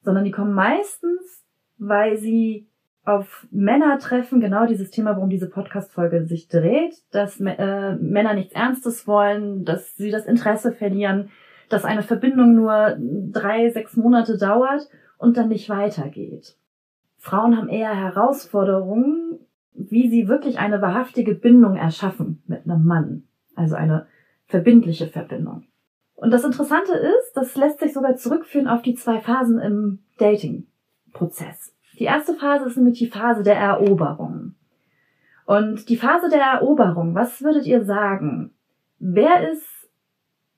sondern 0.01 0.23
die 0.23 0.31
kommen 0.31 0.53
meistens, 0.53 1.45
weil 1.77 2.17
sie 2.17 2.67
auf 3.05 3.45
Männer 3.51 3.99
treffen, 3.99 4.41
genau 4.41 4.65
dieses 4.65 4.89
Thema, 4.89 5.15
worum 5.15 5.29
diese 5.29 5.47
Podcast-Folge 5.47 6.25
sich 6.25 6.47
dreht, 6.47 6.95
dass 7.11 7.39
äh, 7.39 7.95
Männer 7.97 8.33
nichts 8.33 8.55
Ernstes 8.55 9.05
wollen, 9.05 9.63
dass 9.63 9.95
sie 9.95 10.09
das 10.09 10.25
Interesse 10.25 10.71
verlieren, 10.71 11.29
dass 11.69 11.85
eine 11.85 12.01
Verbindung 12.01 12.55
nur 12.55 12.97
drei, 13.31 13.69
sechs 13.69 13.95
Monate 13.95 14.39
dauert 14.39 14.89
und 15.19 15.37
dann 15.37 15.49
nicht 15.49 15.69
weitergeht. 15.69 16.55
Frauen 17.19 17.55
haben 17.55 17.69
eher 17.69 17.95
Herausforderungen, 17.95 19.30
wie 19.73 20.09
sie 20.09 20.27
wirklich 20.27 20.59
eine 20.59 20.81
wahrhaftige 20.81 21.35
Bindung 21.35 21.75
erschaffen 21.75 22.41
mit 22.47 22.65
einem 22.65 22.85
Mann. 22.85 23.23
Also 23.55 23.75
eine 23.75 24.07
verbindliche 24.47 25.07
Verbindung. 25.07 25.65
Und 26.15 26.31
das 26.31 26.43
Interessante 26.43 26.93
ist, 26.93 27.33
das 27.33 27.55
lässt 27.55 27.79
sich 27.79 27.93
sogar 27.93 28.15
zurückführen 28.15 28.67
auf 28.67 28.81
die 28.81 28.93
zwei 28.93 29.19
Phasen 29.19 29.59
im 29.59 29.99
Dating-Prozess. 30.19 31.73
Die 31.97 32.03
erste 32.03 32.35
Phase 32.35 32.65
ist 32.65 32.77
nämlich 32.77 32.99
die 32.99 33.09
Phase 33.09 33.43
der 33.43 33.55
Eroberung. 33.55 34.55
Und 35.45 35.89
die 35.89 35.97
Phase 35.97 36.29
der 36.29 36.41
Eroberung, 36.41 37.15
was 37.15 37.41
würdet 37.41 37.65
ihr 37.65 37.83
sagen? 37.83 38.53
Wer 38.99 39.51
ist 39.51 39.67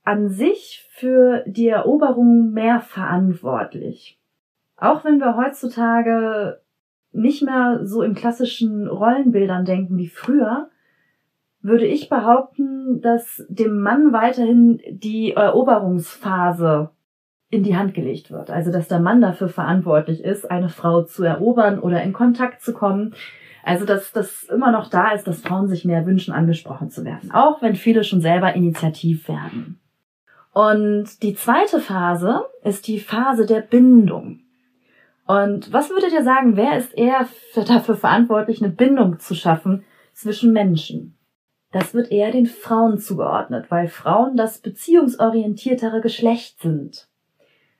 an 0.03 0.29
sich 0.29 0.87
für 0.91 1.43
die 1.47 1.69
Eroberung 1.69 2.51
mehr 2.51 2.81
verantwortlich? 2.81 4.19
Auch 4.75 5.05
wenn 5.05 5.19
wir 5.19 5.37
heutzutage 5.37 6.61
nicht 7.13 7.43
mehr 7.43 7.81
so 7.83 8.01
in 8.01 8.15
klassischen 8.15 8.87
Rollenbildern 8.87 9.65
denken 9.65 9.97
wie 9.97 10.07
früher, 10.07 10.69
würde 11.61 11.85
ich 11.85 12.09
behaupten, 12.09 13.01
dass 13.01 13.43
dem 13.47 13.79
Mann 13.79 14.11
weiterhin 14.11 14.81
die 14.89 15.31
Eroberungsphase 15.31 16.89
in 17.49 17.63
die 17.63 17.77
Hand 17.77 17.93
gelegt 17.93 18.31
wird. 18.31 18.49
Also 18.49 18.71
dass 18.71 18.87
der 18.87 18.99
Mann 18.99 19.21
dafür 19.21 19.47
verantwortlich 19.47 20.23
ist, 20.23 20.49
eine 20.49 20.69
Frau 20.69 21.03
zu 21.03 21.23
erobern 21.23 21.79
oder 21.79 22.03
in 22.03 22.11
Kontakt 22.11 22.61
zu 22.61 22.73
kommen. 22.73 23.13
Also 23.63 23.85
dass 23.85 24.11
das 24.11 24.43
immer 24.43 24.71
noch 24.71 24.89
da 24.89 25.11
ist, 25.11 25.25
dass 25.25 25.41
Frauen 25.41 25.69
sich 25.69 25.85
mehr 25.85 26.05
wünschen, 26.05 26.33
angesprochen 26.33 26.89
zu 26.89 27.05
werden. 27.05 27.31
Auch 27.31 27.61
wenn 27.61 27.75
viele 27.75 28.03
schon 28.03 28.21
selber 28.21 28.53
initiativ 28.53 29.29
werden. 29.29 29.79
Und 30.51 31.23
die 31.23 31.33
zweite 31.33 31.79
Phase 31.79 32.43
ist 32.63 32.87
die 32.87 32.99
Phase 32.99 33.45
der 33.45 33.61
Bindung. 33.61 34.41
Und 35.25 35.71
was 35.71 35.89
würdet 35.89 36.11
ihr 36.11 36.23
sagen, 36.23 36.57
wer 36.57 36.77
ist 36.77 36.97
eher 36.97 37.27
dafür 37.67 37.95
verantwortlich, 37.95 38.61
eine 38.61 38.71
Bindung 38.71 39.19
zu 39.19 39.35
schaffen 39.35 39.83
zwischen 40.13 40.51
Menschen? 40.51 41.17
Das 41.71 41.93
wird 41.93 42.11
eher 42.11 42.31
den 42.31 42.45
Frauen 42.45 42.99
zugeordnet, 42.99 43.65
weil 43.69 43.87
Frauen 43.87 44.37
das 44.37 44.59
beziehungsorientiertere 44.59 46.01
Geschlecht 46.01 46.61
sind. 46.61 47.07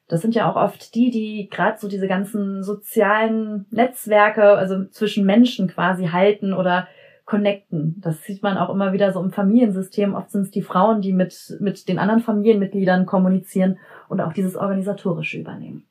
Das 0.08 0.22
sind 0.22 0.36
ja 0.36 0.52
auch 0.52 0.56
oft 0.56 0.96
die, 0.96 1.12
die 1.12 1.48
gerade 1.50 1.78
so 1.80 1.88
diese 1.88 2.08
ganzen 2.08 2.64
sozialen 2.64 3.66
Netzwerke, 3.70 4.44
also 4.44 4.86
zwischen 4.86 5.26
Menschen 5.26 5.68
quasi 5.68 6.08
halten 6.08 6.54
oder 6.54 6.88
connecten. 7.26 8.02
Das 8.02 8.24
sieht 8.24 8.44
man 8.44 8.58
auch 8.58 8.70
immer 8.70 8.94
wieder 8.94 9.12
so 9.12 9.22
im 9.22 9.32
Familiensystem. 9.32 10.14
Oft 10.14 10.32
sind 10.32 10.42
es 10.42 10.52
die 10.52 10.62
Frauen, 10.62 11.02
die 11.02 11.14
mit, 11.14 11.56
mit 11.60 11.88
den 11.88 12.00
anderen 12.00 12.22
Familienmitgliedern 12.22 13.06
kommunizieren 13.06 13.78
und 14.10 14.22
auch 14.22 14.34
dieses 14.34 14.56
Organisatorische 14.56 15.40
übernehmen. 15.40 15.86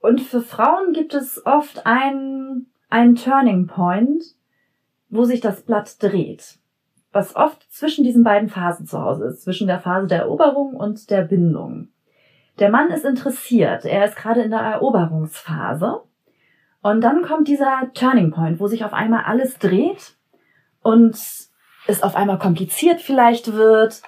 Und 0.00 0.20
für 0.20 0.40
Frauen 0.40 0.92
gibt 0.92 1.14
es 1.14 1.44
oft 1.44 1.86
einen, 1.86 2.70
einen 2.88 3.16
Turning 3.16 3.66
Point, 3.66 4.24
wo 5.08 5.24
sich 5.24 5.40
das 5.40 5.62
Blatt 5.62 6.02
dreht. 6.02 6.58
Was 7.12 7.34
oft 7.34 7.66
zwischen 7.72 8.04
diesen 8.04 8.22
beiden 8.22 8.48
Phasen 8.48 8.86
zu 8.86 9.00
Hause 9.00 9.26
ist, 9.26 9.42
zwischen 9.42 9.66
der 9.66 9.80
Phase 9.80 10.06
der 10.06 10.20
Eroberung 10.20 10.74
und 10.74 11.10
der 11.10 11.22
Bindung. 11.22 11.88
Der 12.58 12.70
Mann 12.70 12.90
ist 12.90 13.04
interessiert, 13.04 13.84
er 13.84 14.04
ist 14.04 14.16
gerade 14.16 14.42
in 14.42 14.50
der 14.50 14.60
Eroberungsphase. 14.60 16.02
Und 16.82 17.00
dann 17.00 17.22
kommt 17.22 17.48
dieser 17.48 17.90
Turning 17.94 18.30
Point, 18.30 18.60
wo 18.60 18.66
sich 18.66 18.84
auf 18.84 18.92
einmal 18.92 19.24
alles 19.24 19.58
dreht 19.58 20.16
und 20.82 21.14
es 21.86 22.02
auf 22.02 22.14
einmal 22.14 22.38
kompliziert 22.38 23.00
vielleicht 23.00 23.52
wird 23.52 24.02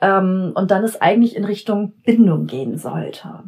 ähm, 0.00 0.52
und 0.54 0.70
dann 0.70 0.84
es 0.84 1.00
eigentlich 1.00 1.36
in 1.36 1.44
Richtung 1.44 1.92
Bindung 2.02 2.46
gehen 2.46 2.78
sollte 2.78 3.44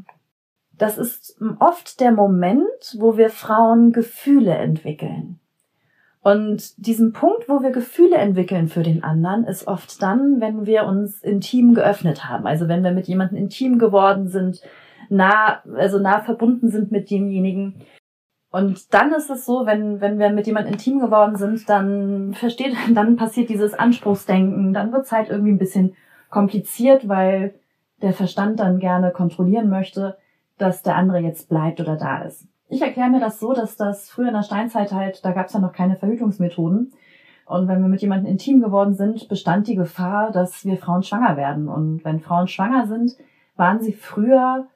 das 0.78 0.98
ist 0.98 1.38
oft 1.58 2.00
der 2.00 2.12
Moment, 2.12 2.96
wo 2.98 3.16
wir 3.16 3.30
Frauen 3.30 3.92
Gefühle 3.92 4.54
entwickeln. 4.54 5.40
Und 6.20 6.84
diesen 6.84 7.12
Punkt, 7.12 7.48
wo 7.48 7.62
wir 7.62 7.70
Gefühle 7.70 8.16
entwickeln 8.16 8.68
für 8.68 8.82
den 8.82 9.04
anderen, 9.04 9.44
ist 9.44 9.68
oft 9.68 10.02
dann, 10.02 10.40
wenn 10.40 10.66
wir 10.66 10.84
uns 10.84 11.22
intim 11.22 11.72
geöffnet 11.74 12.28
haben. 12.28 12.46
Also 12.46 12.66
wenn 12.66 12.82
wir 12.82 12.90
mit 12.90 13.06
jemandem 13.06 13.38
intim 13.38 13.78
geworden 13.78 14.26
sind, 14.26 14.60
nah, 15.08 15.62
also 15.76 16.00
nah 16.00 16.20
verbunden 16.20 16.68
sind 16.68 16.90
mit 16.90 17.10
demjenigen. 17.10 17.76
Und 18.50 18.92
dann 18.92 19.12
ist 19.12 19.30
es 19.30 19.46
so, 19.46 19.66
wenn, 19.66 20.00
wenn 20.00 20.18
wir 20.18 20.30
mit 20.30 20.46
jemandem 20.48 20.72
intim 20.72 20.98
geworden 20.98 21.36
sind, 21.36 21.68
dann 21.68 22.34
versteht, 22.34 22.74
dann 22.92 23.16
passiert 23.16 23.48
dieses 23.48 23.74
Anspruchsdenken, 23.74 24.74
dann 24.74 24.92
wird 24.92 25.04
es 25.04 25.12
halt 25.12 25.30
irgendwie 25.30 25.52
ein 25.52 25.58
bisschen 25.58 25.94
kompliziert, 26.28 27.08
weil 27.08 27.54
der 28.02 28.12
Verstand 28.12 28.58
dann 28.58 28.80
gerne 28.80 29.12
kontrollieren 29.12 29.70
möchte 29.70 30.16
dass 30.58 30.82
der 30.82 30.96
andere 30.96 31.18
jetzt 31.18 31.48
bleibt 31.48 31.80
oder 31.80 31.96
da 31.96 32.22
ist. 32.22 32.46
Ich 32.68 32.82
erkläre 32.82 33.10
mir 33.10 33.20
das 33.20 33.38
so, 33.38 33.52
dass 33.52 33.76
das 33.76 34.10
früher 34.10 34.28
in 34.28 34.34
der 34.34 34.42
Steinzeit 34.42 34.92
halt, 34.92 35.24
da 35.24 35.32
gab 35.32 35.46
es 35.46 35.52
ja 35.52 35.60
noch 35.60 35.72
keine 35.72 35.96
Verhütungsmethoden. 35.96 36.92
Und 37.46 37.68
wenn 37.68 37.80
wir 37.80 37.88
mit 37.88 38.02
jemandem 38.02 38.30
intim 38.32 38.60
geworden 38.60 38.94
sind, 38.94 39.28
bestand 39.28 39.68
die 39.68 39.76
Gefahr, 39.76 40.32
dass 40.32 40.64
wir 40.64 40.76
Frauen 40.76 41.04
schwanger 41.04 41.36
werden. 41.36 41.68
Und 41.68 42.04
wenn 42.04 42.18
Frauen 42.18 42.48
schwanger 42.48 42.86
sind, 42.86 43.16
waren 43.54 43.80
sie 43.80 43.92
früher 43.92 44.66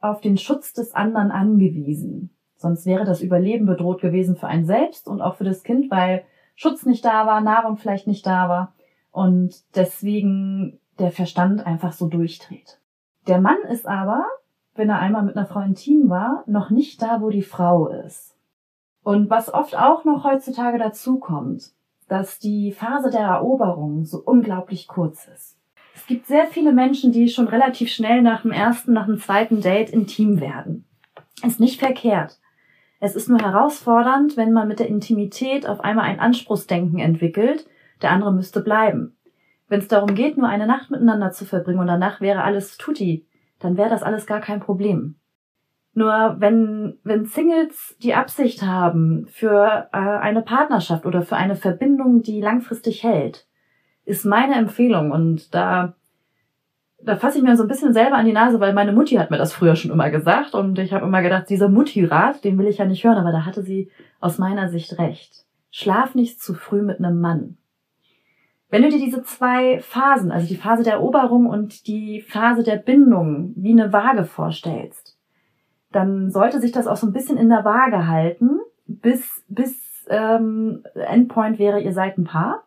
auf 0.00 0.22
den 0.22 0.38
Schutz 0.38 0.72
des 0.72 0.94
anderen 0.94 1.30
angewiesen. 1.30 2.30
Sonst 2.56 2.86
wäre 2.86 3.04
das 3.04 3.20
Überleben 3.20 3.66
bedroht 3.66 4.00
gewesen 4.00 4.36
für 4.36 4.46
einen 4.46 4.64
selbst 4.64 5.08
und 5.08 5.20
auch 5.20 5.36
für 5.36 5.44
das 5.44 5.62
Kind, 5.62 5.90
weil 5.90 6.24
Schutz 6.54 6.86
nicht 6.86 7.04
da 7.04 7.26
war, 7.26 7.42
Nahrung 7.42 7.76
vielleicht 7.76 8.06
nicht 8.06 8.26
da 8.26 8.48
war 8.48 8.72
und 9.12 9.62
deswegen 9.76 10.80
der 10.98 11.10
Verstand 11.10 11.66
einfach 11.66 11.92
so 11.92 12.08
durchdreht. 12.08 12.80
Der 13.26 13.40
Mann 13.40 13.58
ist 13.70 13.86
aber 13.86 14.24
wenn 14.76 14.88
er 14.88 14.98
einmal 14.98 15.22
mit 15.22 15.36
einer 15.36 15.46
Frau 15.46 15.60
intim 15.60 16.08
war, 16.08 16.44
noch 16.46 16.70
nicht 16.70 17.02
da, 17.02 17.20
wo 17.20 17.30
die 17.30 17.42
Frau 17.42 17.88
ist. 17.88 18.36
Und 19.02 19.30
was 19.30 19.52
oft 19.52 19.76
auch 19.76 20.04
noch 20.04 20.24
heutzutage 20.24 20.78
dazu 20.78 21.18
kommt, 21.18 21.72
dass 22.08 22.38
die 22.38 22.72
Phase 22.72 23.10
der 23.10 23.20
Eroberung 23.20 24.04
so 24.04 24.18
unglaublich 24.18 24.88
kurz 24.88 25.28
ist. 25.28 25.56
Es 25.94 26.06
gibt 26.06 26.26
sehr 26.26 26.46
viele 26.46 26.72
Menschen, 26.72 27.12
die 27.12 27.28
schon 27.28 27.48
relativ 27.48 27.90
schnell 27.90 28.22
nach 28.22 28.42
dem 28.42 28.52
ersten, 28.52 28.92
nach 28.92 29.06
dem 29.06 29.18
zweiten 29.18 29.60
Date 29.60 29.90
intim 29.90 30.40
werden. 30.40 30.84
Ist 31.44 31.60
nicht 31.60 31.80
verkehrt. 31.80 32.38
Es 33.00 33.14
ist 33.14 33.28
nur 33.28 33.40
herausfordernd, 33.40 34.36
wenn 34.36 34.52
man 34.52 34.68
mit 34.68 34.78
der 34.78 34.88
Intimität 34.88 35.68
auf 35.68 35.80
einmal 35.80 36.06
ein 36.06 36.20
Anspruchsdenken 36.20 36.98
entwickelt, 36.98 37.66
der 38.02 38.10
andere 38.10 38.32
müsste 38.32 38.60
bleiben. 38.60 39.16
Wenn 39.68 39.80
es 39.80 39.88
darum 39.88 40.14
geht, 40.14 40.36
nur 40.36 40.48
eine 40.48 40.66
Nacht 40.66 40.90
miteinander 40.90 41.32
zu 41.32 41.44
verbringen 41.44 41.80
und 41.80 41.88
danach 41.88 42.20
wäre 42.20 42.42
alles 42.42 42.78
tutti, 42.78 43.25
dann 43.58 43.76
wäre 43.76 43.90
das 43.90 44.02
alles 44.02 44.26
gar 44.26 44.40
kein 44.40 44.60
Problem. 44.60 45.16
Nur 45.94 46.36
wenn, 46.38 46.98
wenn 47.04 47.24
Singles 47.24 47.96
die 48.02 48.14
Absicht 48.14 48.62
haben 48.62 49.26
für 49.28 49.88
äh, 49.92 49.96
eine 49.96 50.42
Partnerschaft 50.42 51.06
oder 51.06 51.22
für 51.22 51.36
eine 51.36 51.56
Verbindung, 51.56 52.22
die 52.22 52.40
langfristig 52.40 53.02
hält, 53.02 53.46
ist 54.04 54.26
meine 54.26 54.56
Empfehlung 54.56 55.10
und 55.10 55.54
da 55.54 55.94
da 57.02 57.16
fasse 57.16 57.38
ich 57.38 57.44
mir 57.44 57.56
so 57.56 57.62
ein 57.62 57.68
bisschen 57.68 57.92
selber 57.92 58.16
an 58.16 58.26
die 58.26 58.32
Nase, 58.32 58.58
weil 58.58 58.72
meine 58.72 58.92
Mutti 58.92 59.16
hat 59.16 59.30
mir 59.30 59.38
das 59.38 59.52
früher 59.52 59.76
schon 59.76 59.90
immer 59.90 60.10
gesagt 60.10 60.54
und 60.54 60.78
ich 60.78 60.92
habe 60.92 61.06
immer 61.06 61.22
gedacht, 61.22 61.48
dieser 61.48 61.68
Mutti-Rat, 61.68 62.42
den 62.42 62.58
will 62.58 62.66
ich 62.66 62.78
ja 62.78 62.84
nicht 62.84 63.04
hören, 63.04 63.18
aber 63.18 63.32
da 63.32 63.44
hatte 63.44 63.62
sie 63.62 63.90
aus 64.18 64.38
meiner 64.38 64.68
Sicht 64.68 64.98
recht. 64.98 65.44
Schlaf 65.70 66.14
nicht 66.14 66.42
zu 66.42 66.54
früh 66.54 66.82
mit 66.82 66.98
einem 66.98 67.20
Mann. 67.20 67.58
Wenn 68.76 68.82
du 68.82 68.90
dir 68.90 69.02
diese 69.02 69.22
zwei 69.22 69.80
Phasen, 69.80 70.30
also 70.30 70.46
die 70.46 70.58
Phase 70.58 70.82
der 70.82 70.92
Eroberung 70.92 71.46
und 71.46 71.86
die 71.86 72.20
Phase 72.20 72.62
der 72.62 72.76
Bindung, 72.76 73.54
wie 73.56 73.70
eine 73.70 73.90
Waage 73.90 74.24
vorstellst, 74.26 75.18
dann 75.92 76.30
sollte 76.30 76.60
sich 76.60 76.72
das 76.72 76.86
auch 76.86 76.98
so 76.98 77.06
ein 77.06 77.14
bisschen 77.14 77.38
in 77.38 77.48
der 77.48 77.64
Waage 77.64 78.06
halten, 78.06 78.58
bis, 78.86 79.42
bis 79.48 80.04
ähm, 80.10 80.84
Endpoint 80.94 81.58
wäre, 81.58 81.80
ihr 81.80 81.94
seid 81.94 82.18
ein 82.18 82.24
Paar. 82.24 82.64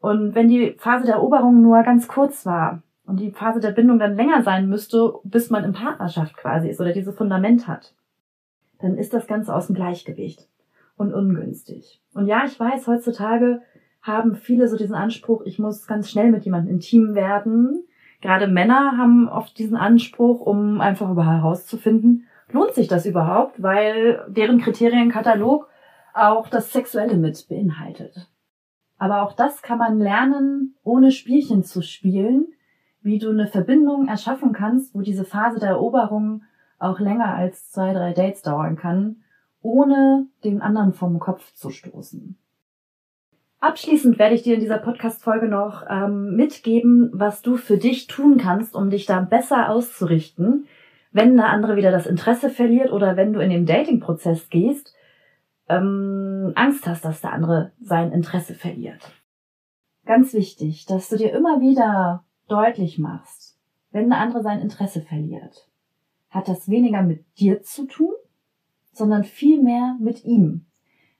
Und 0.00 0.34
wenn 0.34 0.48
die 0.48 0.74
Phase 0.78 1.04
der 1.04 1.16
Eroberung 1.16 1.60
nur 1.60 1.82
ganz 1.82 2.08
kurz 2.08 2.46
war 2.46 2.82
und 3.04 3.20
die 3.20 3.32
Phase 3.32 3.60
der 3.60 3.72
Bindung 3.72 3.98
dann 3.98 4.16
länger 4.16 4.42
sein 4.42 4.70
müsste, 4.70 5.12
bis 5.22 5.50
man 5.50 5.64
in 5.64 5.74
Partnerschaft 5.74 6.34
quasi 6.34 6.70
ist 6.70 6.80
oder 6.80 6.94
dieses 6.94 7.14
Fundament 7.14 7.68
hat, 7.68 7.92
dann 8.78 8.96
ist 8.96 9.12
das 9.12 9.26
Ganze 9.26 9.54
aus 9.54 9.66
dem 9.66 9.76
Gleichgewicht 9.76 10.48
und 10.96 11.12
ungünstig. 11.12 12.00
Und 12.14 12.26
ja, 12.26 12.44
ich 12.46 12.58
weiß, 12.58 12.86
heutzutage 12.86 13.60
haben 14.04 14.36
viele 14.36 14.68
so 14.68 14.76
diesen 14.76 14.94
Anspruch, 14.94 15.42
ich 15.46 15.58
muss 15.58 15.86
ganz 15.86 16.10
schnell 16.10 16.30
mit 16.30 16.44
jemandem 16.44 16.74
intim 16.74 17.14
werden. 17.14 17.84
Gerade 18.20 18.46
Männer 18.46 18.98
haben 18.98 19.28
oft 19.30 19.58
diesen 19.58 19.76
Anspruch, 19.76 20.42
um 20.42 20.82
einfach 20.82 21.10
über 21.10 21.24
herauszufinden, 21.24 22.26
lohnt 22.52 22.74
sich 22.74 22.86
das 22.86 23.06
überhaupt, 23.06 23.62
weil 23.62 24.22
deren 24.28 24.60
Kriterienkatalog 24.60 25.68
auch 26.12 26.50
das 26.50 26.70
Sexuelle 26.70 27.16
mit 27.16 27.48
beinhaltet. 27.48 28.28
Aber 28.98 29.22
auch 29.22 29.32
das 29.32 29.62
kann 29.62 29.78
man 29.78 29.98
lernen, 29.98 30.76
ohne 30.84 31.10
Spielchen 31.10 31.64
zu 31.64 31.80
spielen, 31.80 32.48
wie 33.00 33.18
du 33.18 33.30
eine 33.30 33.46
Verbindung 33.46 34.06
erschaffen 34.06 34.52
kannst, 34.52 34.94
wo 34.94 35.00
diese 35.00 35.24
Phase 35.24 35.60
der 35.60 35.70
Eroberung 35.70 36.42
auch 36.78 37.00
länger 37.00 37.34
als 37.34 37.70
zwei, 37.70 37.94
drei 37.94 38.12
Dates 38.12 38.42
dauern 38.42 38.76
kann, 38.76 39.22
ohne 39.62 40.26
den 40.44 40.60
anderen 40.60 40.92
vom 40.92 41.18
Kopf 41.18 41.54
zu 41.54 41.70
stoßen. 41.70 42.36
Abschließend 43.64 44.18
werde 44.18 44.34
ich 44.34 44.42
dir 44.42 44.56
in 44.56 44.60
dieser 44.60 44.76
Podcast-Folge 44.76 45.48
noch 45.48 45.84
ähm, 45.88 46.36
mitgeben, 46.36 47.08
was 47.14 47.40
du 47.40 47.56
für 47.56 47.78
dich 47.78 48.06
tun 48.06 48.36
kannst, 48.36 48.74
um 48.74 48.90
dich 48.90 49.06
da 49.06 49.20
besser 49.20 49.70
auszurichten, 49.70 50.66
wenn 51.12 51.34
der 51.34 51.46
andere 51.46 51.74
wieder 51.74 51.90
das 51.90 52.06
Interesse 52.06 52.50
verliert 52.50 52.92
oder 52.92 53.16
wenn 53.16 53.32
du 53.32 53.40
in 53.40 53.48
den 53.48 53.64
Dating-Prozess 53.64 54.50
gehst, 54.50 54.94
ähm, 55.70 56.52
Angst 56.56 56.86
hast, 56.86 57.06
dass 57.06 57.22
der 57.22 57.32
andere 57.32 57.72
sein 57.80 58.12
Interesse 58.12 58.52
verliert. 58.52 59.00
Ganz 60.04 60.34
wichtig, 60.34 60.84
dass 60.84 61.08
du 61.08 61.16
dir 61.16 61.32
immer 61.32 61.62
wieder 61.62 62.22
deutlich 62.48 62.98
machst, 62.98 63.58
wenn 63.92 64.10
der 64.10 64.18
andere 64.18 64.42
sein 64.42 64.60
Interesse 64.60 65.00
verliert, 65.00 65.70
hat 66.28 66.48
das 66.48 66.68
weniger 66.68 67.00
mit 67.00 67.24
dir 67.38 67.62
zu 67.62 67.86
tun, 67.86 68.12
sondern 68.92 69.24
viel 69.24 69.62
mehr 69.62 69.96
mit 69.98 70.22
ihm, 70.26 70.66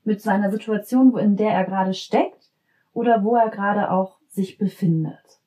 mit 0.04 0.20
seiner 0.20 0.50
Situation, 0.50 1.12
wo 1.12 1.18
in 1.18 1.36
der 1.36 1.50
er 1.50 1.64
gerade 1.64 1.94
steckt 1.94 2.50
oder 2.92 3.24
wo 3.24 3.36
er 3.36 3.50
gerade 3.50 3.90
auch 3.90 4.18
sich 4.28 4.58
befindet. 4.58 5.40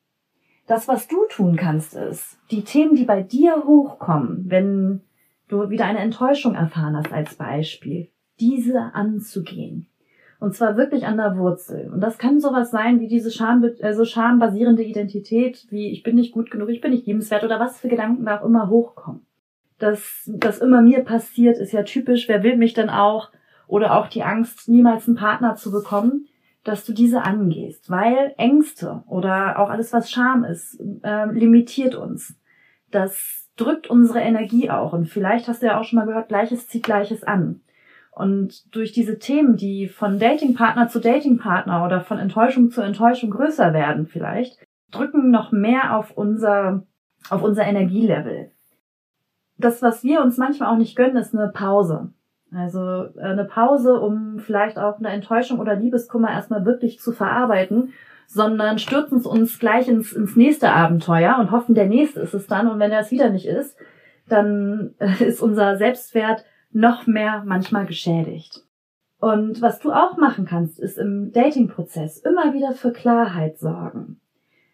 Das, 0.66 0.86
was 0.86 1.08
du 1.08 1.26
tun 1.30 1.56
kannst, 1.56 1.94
ist, 1.94 2.38
die 2.50 2.62
Themen, 2.62 2.94
die 2.94 3.04
bei 3.04 3.22
dir 3.22 3.64
hochkommen, 3.64 4.44
wenn 4.48 5.00
du 5.48 5.70
wieder 5.70 5.86
eine 5.86 6.00
Enttäuschung 6.00 6.54
erfahren 6.54 6.96
hast 6.96 7.12
als 7.12 7.34
Beispiel, 7.36 8.08
diese 8.38 8.94
anzugehen. 8.94 9.86
Und 10.40 10.54
zwar 10.54 10.76
wirklich 10.76 11.04
an 11.06 11.16
der 11.16 11.36
Wurzel. 11.36 11.90
Und 11.92 12.00
das 12.00 12.18
kann 12.18 12.38
sowas 12.38 12.70
sein 12.70 13.00
wie 13.00 13.08
diese 13.08 13.30
Scham, 13.30 13.64
also 13.82 14.04
schambasierende 14.04 14.84
Identität, 14.84 15.66
wie 15.70 15.90
ich 15.90 16.04
bin 16.04 16.14
nicht 16.14 16.32
gut 16.32 16.50
genug, 16.50 16.68
ich 16.68 16.80
bin 16.80 16.92
nicht 16.92 17.06
liebenswert 17.06 17.42
oder 17.42 17.58
was 17.58 17.80
für 17.80 17.88
Gedanken 17.88 18.24
da 18.24 18.38
auch 18.38 18.44
immer 18.44 18.68
hochkommen. 18.68 19.22
Das, 19.78 20.30
das 20.32 20.58
immer 20.58 20.80
mir 20.80 21.00
passiert, 21.00 21.58
ist 21.58 21.72
ja 21.72 21.82
typisch. 21.82 22.28
Wer 22.28 22.42
will 22.42 22.56
mich 22.56 22.74
denn 22.74 22.90
auch? 22.90 23.30
Oder 23.68 23.96
auch 23.96 24.08
die 24.08 24.24
Angst, 24.24 24.68
niemals 24.68 25.06
einen 25.06 25.16
Partner 25.16 25.54
zu 25.54 25.70
bekommen, 25.70 26.26
dass 26.64 26.84
du 26.84 26.92
diese 26.92 27.22
angehst, 27.22 27.90
weil 27.90 28.34
Ängste 28.36 29.02
oder 29.06 29.58
auch 29.58 29.70
alles, 29.70 29.92
was 29.92 30.10
Scham 30.10 30.44
ist, 30.44 30.80
äh, 31.02 31.26
limitiert 31.30 31.94
uns. 31.94 32.36
Das 32.90 33.48
drückt 33.56 33.88
unsere 33.88 34.20
Energie 34.20 34.70
auch 34.70 34.92
und 34.92 35.06
vielleicht 35.06 35.48
hast 35.48 35.62
du 35.62 35.66
ja 35.66 35.78
auch 35.80 35.84
schon 35.84 35.98
mal 35.98 36.06
gehört, 36.06 36.28
Gleiches 36.28 36.68
zieht 36.68 36.82
Gleiches 36.82 37.22
an. 37.22 37.60
Und 38.10 38.74
durch 38.74 38.90
diese 38.92 39.18
Themen, 39.18 39.56
die 39.56 39.86
von 39.86 40.18
Datingpartner 40.18 40.88
zu 40.88 40.98
Datingpartner 40.98 41.84
oder 41.84 42.00
von 42.00 42.18
Enttäuschung 42.18 42.70
zu 42.70 42.80
Enttäuschung 42.80 43.30
größer 43.30 43.72
werden 43.72 44.06
vielleicht, 44.06 44.58
drücken 44.90 45.30
noch 45.30 45.52
mehr 45.52 45.96
auf 45.96 46.16
unser, 46.16 46.84
auf 47.30 47.42
unser 47.42 47.64
Energielevel. 47.64 48.50
Das, 49.56 49.82
was 49.82 50.02
wir 50.02 50.20
uns 50.20 50.36
manchmal 50.36 50.72
auch 50.72 50.78
nicht 50.78 50.96
gönnen, 50.96 51.16
ist 51.16 51.34
eine 51.34 51.48
Pause. 51.48 52.12
Also 52.54 52.80
äh, 53.16 53.20
eine 53.20 53.44
Pause, 53.44 54.00
um 54.00 54.38
vielleicht 54.38 54.78
auch 54.78 54.98
eine 54.98 55.08
Enttäuschung 55.08 55.58
oder 55.58 55.76
Liebeskummer 55.76 56.30
erstmal 56.30 56.64
wirklich 56.64 57.00
zu 57.00 57.12
verarbeiten, 57.12 57.92
sondern 58.26 58.78
stürzen 58.78 59.24
uns 59.24 59.58
gleich 59.58 59.88
ins, 59.88 60.12
ins 60.12 60.36
nächste 60.36 60.70
Abenteuer 60.70 61.38
und 61.38 61.50
hoffen, 61.50 61.74
der 61.74 61.86
nächste 61.86 62.20
ist 62.20 62.34
es 62.34 62.46
dann. 62.46 62.68
Und 62.68 62.78
wenn 62.78 62.92
er 62.92 63.00
es 63.00 63.10
wieder 63.10 63.30
nicht 63.30 63.46
ist, 63.46 63.76
dann 64.28 64.94
äh, 64.98 65.24
ist 65.24 65.40
unser 65.40 65.76
Selbstwert 65.76 66.44
noch 66.70 67.06
mehr 67.06 67.42
manchmal 67.46 67.86
geschädigt. 67.86 68.64
Und 69.20 69.60
was 69.60 69.80
du 69.80 69.92
auch 69.92 70.16
machen 70.16 70.44
kannst, 70.44 70.78
ist 70.78 70.96
im 70.96 71.32
Dating-Prozess 71.32 72.18
immer 72.18 72.54
wieder 72.54 72.72
für 72.72 72.92
Klarheit 72.92 73.58
sorgen. 73.58 74.20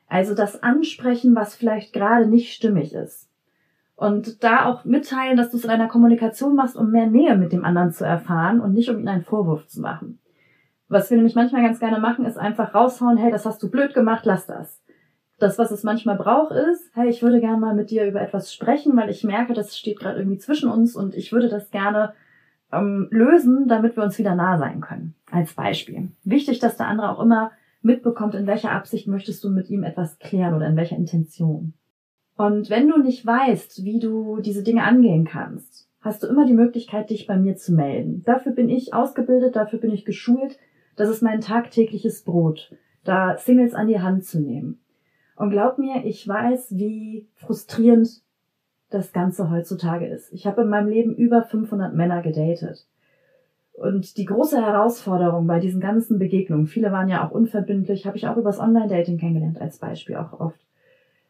Also 0.06 0.34
das 0.34 0.62
ansprechen, 0.62 1.34
was 1.34 1.54
vielleicht 1.54 1.92
gerade 1.92 2.26
nicht 2.26 2.52
stimmig 2.52 2.92
ist. 2.94 3.30
Und 3.96 4.42
da 4.42 4.66
auch 4.66 4.84
mitteilen, 4.84 5.36
dass 5.36 5.50
du 5.50 5.56
es 5.56 5.64
in 5.64 5.70
einer 5.70 5.88
Kommunikation 5.88 6.56
machst, 6.56 6.76
um 6.76 6.90
mehr 6.90 7.06
Nähe 7.06 7.36
mit 7.36 7.52
dem 7.52 7.64
anderen 7.64 7.92
zu 7.92 8.04
erfahren 8.04 8.60
und 8.60 8.74
nicht 8.74 8.88
um 8.90 8.98
ihn 8.98 9.08
einen 9.08 9.22
Vorwurf 9.22 9.66
zu 9.68 9.80
machen. 9.80 10.18
Was 10.88 11.10
wir 11.10 11.16
nämlich 11.16 11.34
manchmal 11.34 11.62
ganz 11.62 11.78
gerne 11.78 11.98
machen, 11.98 12.24
ist 12.24 12.36
einfach 12.36 12.74
raushauen, 12.74 13.16
hey, 13.16 13.30
das 13.30 13.46
hast 13.46 13.62
du 13.62 13.70
blöd 13.70 13.94
gemacht, 13.94 14.24
lass 14.24 14.46
das. 14.46 14.82
Das, 15.38 15.58
was 15.58 15.70
es 15.70 15.82
manchmal 15.82 16.16
braucht, 16.16 16.52
ist, 16.52 16.90
hey, 16.94 17.08
ich 17.08 17.22
würde 17.22 17.40
gerne 17.40 17.58
mal 17.58 17.74
mit 17.74 17.90
dir 17.90 18.06
über 18.06 18.20
etwas 18.20 18.52
sprechen, 18.52 18.96
weil 18.96 19.10
ich 19.10 19.24
merke, 19.24 19.54
das 19.54 19.76
steht 19.76 19.98
gerade 19.98 20.18
irgendwie 20.18 20.38
zwischen 20.38 20.70
uns 20.70 20.94
und 20.94 21.14
ich 21.14 21.32
würde 21.32 21.48
das 21.48 21.70
gerne 21.70 22.14
ähm, 22.72 23.08
lösen, 23.10 23.68
damit 23.68 23.96
wir 23.96 24.04
uns 24.04 24.18
wieder 24.18 24.34
nah 24.34 24.58
sein 24.58 24.80
können. 24.80 25.14
Als 25.30 25.54
Beispiel. 25.54 26.10
Wichtig, 26.24 26.58
dass 26.58 26.76
der 26.76 26.86
andere 26.86 27.10
auch 27.10 27.20
immer 27.20 27.52
mitbekommt, 27.82 28.34
in 28.34 28.46
welcher 28.46 28.72
Absicht 28.72 29.06
möchtest 29.06 29.42
du 29.44 29.50
mit 29.50 29.70
ihm 29.70 29.82
etwas 29.82 30.18
klären 30.18 30.54
oder 30.54 30.66
in 30.66 30.76
welcher 30.76 30.96
Intention. 30.96 31.74
Und 32.36 32.68
wenn 32.70 32.88
du 32.88 32.98
nicht 32.98 33.24
weißt, 33.24 33.84
wie 33.84 34.00
du 34.00 34.40
diese 34.40 34.62
Dinge 34.62 34.82
angehen 34.82 35.24
kannst, 35.24 35.88
hast 36.00 36.22
du 36.22 36.26
immer 36.26 36.46
die 36.46 36.54
Möglichkeit, 36.54 37.10
dich 37.10 37.26
bei 37.26 37.36
mir 37.36 37.56
zu 37.56 37.72
melden. 37.72 38.22
Dafür 38.24 38.52
bin 38.52 38.68
ich 38.68 38.92
ausgebildet, 38.92 39.56
dafür 39.56 39.78
bin 39.78 39.92
ich 39.92 40.04
geschult. 40.04 40.58
Das 40.96 41.08
ist 41.08 41.22
mein 41.22 41.40
tagtägliches 41.40 42.22
Brot, 42.22 42.74
da 43.04 43.36
Singles 43.38 43.74
an 43.74 43.88
die 43.88 44.00
Hand 44.00 44.24
zu 44.24 44.40
nehmen. 44.40 44.80
Und 45.36 45.50
glaub 45.50 45.78
mir, 45.78 46.04
ich 46.04 46.26
weiß, 46.26 46.76
wie 46.76 47.26
frustrierend 47.34 48.22
das 48.90 49.12
Ganze 49.12 49.50
heutzutage 49.50 50.06
ist. 50.06 50.32
Ich 50.32 50.46
habe 50.46 50.62
in 50.62 50.68
meinem 50.68 50.88
Leben 50.88 51.14
über 51.16 51.42
500 51.42 51.94
Männer 51.94 52.22
gedatet. 52.22 52.86
Und 53.72 54.16
die 54.18 54.24
große 54.24 54.60
Herausforderung 54.60 55.48
bei 55.48 55.58
diesen 55.58 55.80
ganzen 55.80 56.20
Begegnungen, 56.20 56.66
viele 56.66 56.92
waren 56.92 57.08
ja 57.08 57.26
auch 57.26 57.32
unverbindlich, 57.32 58.06
habe 58.06 58.16
ich 58.16 58.28
auch 58.28 58.36
übers 58.36 58.60
Online-Dating 58.60 59.18
kennengelernt 59.18 59.60
als 59.60 59.78
Beispiel 59.78 60.14
auch 60.16 60.38
oft. 60.38 60.64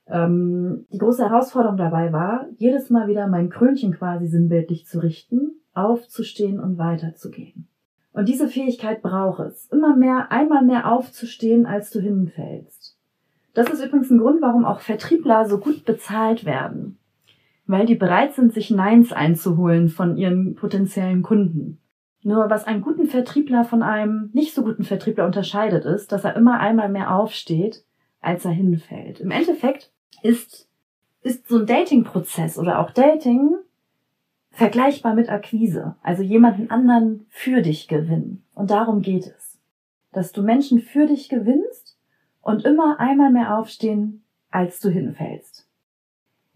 Ähm, 0.07 0.87
die 0.93 0.99
große 0.99 1.29
Herausforderung 1.29 1.77
dabei 1.77 2.13
war, 2.13 2.47
jedes 2.57 2.91
Mal 2.91 3.09
wieder 3.09 3.27
mein 3.27 3.49
Krönchen 3.49 3.93
quasi 3.93 4.27
sinnbildlich 4.27 4.87
zu 4.87 4.99
richten, 5.01 5.53
aufzustehen 5.73 6.61
und 6.61 6.79
weiterzugehen. 6.79 7.69
Und 8.13 8.29
diese 8.29 8.49
Fähigkeit 8.49 9.03
braucht 9.03 9.41
es, 9.41 9.67
immer 9.73 9.97
mehr, 9.97 10.31
einmal 10.31 10.65
mehr 10.65 10.91
aufzustehen, 10.93 11.67
als 11.67 11.91
du 11.91 12.01
hinfällst. 12.01 12.97
Das 13.55 13.71
ist 13.71 13.85
übrigens 13.85 14.11
ein 14.11 14.19
Grund, 14.19 14.43
warum 14.43 14.65
auch 14.65 14.81
Vertriebler 14.81 15.47
so 15.47 15.59
gut 15.59 15.85
bezahlt 15.85 16.45
werden. 16.45 16.99
Weil 17.67 17.87
die 17.87 17.95
bereit 17.95 18.35
sind, 18.35 18.53
sich 18.53 18.71
Neins 18.71 19.13
einzuholen 19.13 19.89
von 19.89 20.17
ihren 20.17 20.55
potenziellen 20.55 21.23
Kunden. 21.23 21.81
Nur 22.23 22.51
was 22.51 22.67
einen 22.67 22.83
guten 22.83 23.07
Vertriebler 23.07 23.65
von 23.65 23.83
einem 23.83 24.31
nicht 24.33 24.55
so 24.55 24.63
guten 24.63 24.83
Vertriebler 24.83 25.27
unterscheidet, 25.27 25.85
ist, 25.85 26.13
dass 26.13 26.25
er 26.25 26.37
immer 26.37 26.61
einmal 26.61 26.89
mehr 26.89 27.15
aufsteht, 27.15 27.85
als 28.21 28.45
er 28.45 28.51
hinfällt. 28.51 29.21
Im 29.21 29.31
Endeffekt 29.31 29.93
ist, 30.23 30.69
ist 31.23 31.49
so 31.49 31.59
ein 31.59 31.67
Dating-Prozess 31.67 32.59
oder 32.59 32.79
auch 32.79 32.91
Dating 32.91 33.57
vergleichbar 34.51 35.15
mit 35.15 35.29
Akquise. 35.29 35.97
Also 36.03 36.23
jemanden 36.23 36.71
anderen 36.71 37.27
für 37.29 37.61
dich 37.61 37.89
gewinnen. 37.89 38.45
Und 38.55 38.71
darum 38.71 39.03
geht 39.03 39.27
es. 39.27 39.59
Dass 40.13 40.33
du 40.33 40.43
Menschen 40.43 40.81
für 40.81 41.07
dich 41.07 41.29
gewinnst 41.29 41.99
und 42.41 42.65
immer 42.65 43.01
einmal 43.01 43.31
mehr 43.31 43.59
aufstehen, 43.59 44.23
als 44.51 44.79
du 44.81 44.89
hinfällst. 44.89 45.67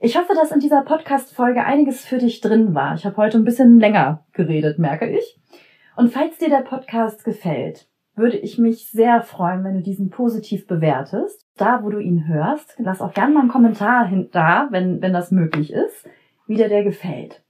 Ich 0.01 0.17
hoffe, 0.17 0.33
dass 0.35 0.53
in 0.53 0.61
dieser 0.61 0.83
Podcast-Folge 0.83 1.65
einiges 1.65 2.05
für 2.05 2.19
dich 2.19 2.41
drin 2.41 2.73
war. 2.73 2.95
Ich 2.95 3.05
habe 3.05 3.17
heute 3.17 3.37
ein 3.37 3.45
bisschen 3.45 3.81
länger 3.81 4.25
geredet, 4.33 4.79
merke 4.79 5.11
ich. 5.11 5.41
Und 5.97 6.13
falls 6.13 6.39
dir 6.39 6.49
der 6.49 6.63
Podcast 6.63 7.25
gefällt, 7.25 7.89
würde 8.15 8.37
ich 8.37 8.59
mich 8.59 8.89
sehr 8.91 9.23
freuen, 9.23 9.65
wenn 9.65 9.75
du 9.75 9.83
diesen 9.83 10.11
positiv 10.11 10.69
bewertest. 10.69 11.48
Da, 11.59 11.83
wo 11.83 11.91
du 11.91 11.99
ihn 11.99 12.27
hörst, 12.27 12.77
lass 12.79 13.01
auch 13.01 13.13
gerne 13.13 13.35
mal 13.35 13.41
einen 13.41 13.51
Kommentar 13.51 14.11
da, 14.33 14.69
wenn, 14.71 15.03
wenn 15.03 15.13
das 15.13 15.31
möglich 15.31 15.73
ist, 15.73 16.09
wie 16.47 16.55
dir 16.55 16.69
der 16.69 16.85
gefällt. 16.85 17.43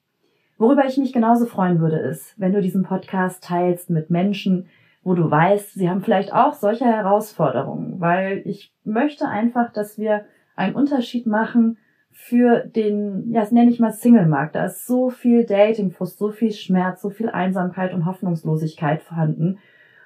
Worüber 0.56 0.84
ich 0.86 0.96
mich 0.96 1.12
genauso 1.12 1.46
freuen 1.46 1.80
würde, 1.80 1.98
ist, 1.98 2.34
wenn 2.36 2.52
du 2.52 2.60
diesen 2.60 2.82
Podcast 2.82 3.44
teilst 3.44 3.90
mit 3.90 4.10
Menschen, 4.10 4.68
wo 5.04 5.14
du 5.14 5.30
weißt, 5.30 5.74
sie 5.74 5.88
haben 5.88 6.02
vielleicht 6.02 6.32
auch 6.32 6.54
solche 6.54 6.84
Herausforderungen, 6.84 8.00
weil 8.00 8.42
ich 8.44 8.72
möchte 8.82 9.28
einfach, 9.28 9.72
dass 9.72 9.98
wir 9.98 10.24
einen 10.56 10.74
Unterschied 10.74 11.26
machen 11.26 11.78
für 12.10 12.60
den, 12.60 13.30
ja, 13.30 13.40
das 13.40 13.52
nenne 13.52 13.70
ich 13.70 13.78
mal 13.78 13.92
Single-Markt. 13.92 14.56
Da 14.56 14.64
ist 14.64 14.86
so 14.86 15.08
viel 15.08 15.46
Datingfrust, 15.46 16.18
so 16.18 16.30
viel 16.30 16.50
Schmerz, 16.52 17.00
so 17.00 17.10
viel 17.10 17.28
Einsamkeit 17.28 17.94
und 17.94 18.06
Hoffnungslosigkeit 18.06 19.02
vorhanden. 19.02 19.58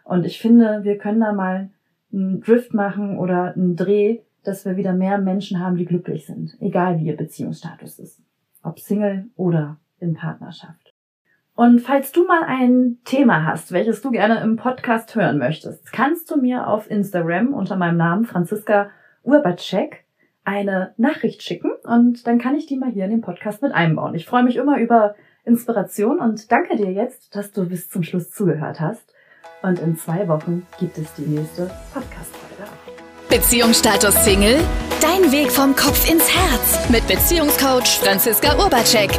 Und 0.05 0.26
ich 0.26 0.38
finde, 0.38 0.84
wir 0.84 0.98
können 0.98 1.20
da 1.20 1.32
mal 1.32 1.70
einen 2.12 2.40
Drift 2.40 2.74
machen 2.74 3.18
oder 3.18 3.54
einen 3.54 3.76
Dreh, 3.76 4.20
dass 4.44 4.64
wir 4.64 4.76
wieder 4.76 4.92
mehr 4.92 5.18
Menschen 5.18 5.60
haben, 5.60 5.76
die 5.76 5.84
glücklich 5.84 6.26
sind, 6.26 6.56
egal 6.60 6.98
wie 6.98 7.06
ihr 7.06 7.16
Beziehungsstatus 7.16 7.98
ist. 7.98 8.20
Ob 8.62 8.78
Single 8.78 9.26
oder 9.36 9.78
in 9.98 10.14
Partnerschaft. 10.14 10.92
Und 11.54 11.80
falls 11.80 12.12
du 12.12 12.26
mal 12.26 12.42
ein 12.44 12.98
Thema 13.04 13.44
hast, 13.44 13.72
welches 13.72 14.00
du 14.00 14.10
gerne 14.10 14.40
im 14.40 14.56
Podcast 14.56 15.14
hören 15.14 15.38
möchtest, 15.38 15.92
kannst 15.92 16.30
du 16.30 16.36
mir 16.36 16.66
auf 16.66 16.90
Instagram 16.90 17.52
unter 17.52 17.76
meinem 17.76 17.98
Namen 17.98 18.24
Franziska 18.24 18.90
Urbacek 19.22 20.04
eine 20.44 20.94
Nachricht 20.96 21.42
schicken 21.42 21.70
und 21.84 22.26
dann 22.26 22.38
kann 22.38 22.56
ich 22.56 22.66
die 22.66 22.76
mal 22.76 22.90
hier 22.90 23.04
in 23.04 23.10
den 23.10 23.20
Podcast 23.20 23.62
mit 23.62 23.72
einbauen. 23.72 24.14
Ich 24.14 24.26
freue 24.26 24.42
mich 24.42 24.56
immer 24.56 24.78
über 24.78 25.14
Inspiration 25.44 26.20
und 26.20 26.50
danke 26.50 26.76
dir 26.76 26.90
jetzt, 26.90 27.36
dass 27.36 27.52
du 27.52 27.68
bis 27.68 27.88
zum 27.88 28.02
Schluss 28.02 28.30
zugehört 28.30 28.80
hast. 28.80 29.11
Und 29.62 29.78
in 29.78 29.96
zwei 29.96 30.26
Wochen 30.28 30.66
gibt 30.78 30.98
es 30.98 31.06
die 31.14 31.22
nächste 31.22 31.70
Podcast-Folge. 31.92 32.70
Beziehungsstatus 33.28 34.14
Single? 34.24 34.60
Dein 35.00 35.30
Weg 35.32 35.50
vom 35.50 35.74
Kopf 35.74 36.10
ins 36.10 36.28
Herz 36.28 36.88
mit 36.90 37.06
Beziehungscoach 37.06 38.00
Franziska 38.02 38.56
Urbacek. 38.58 39.10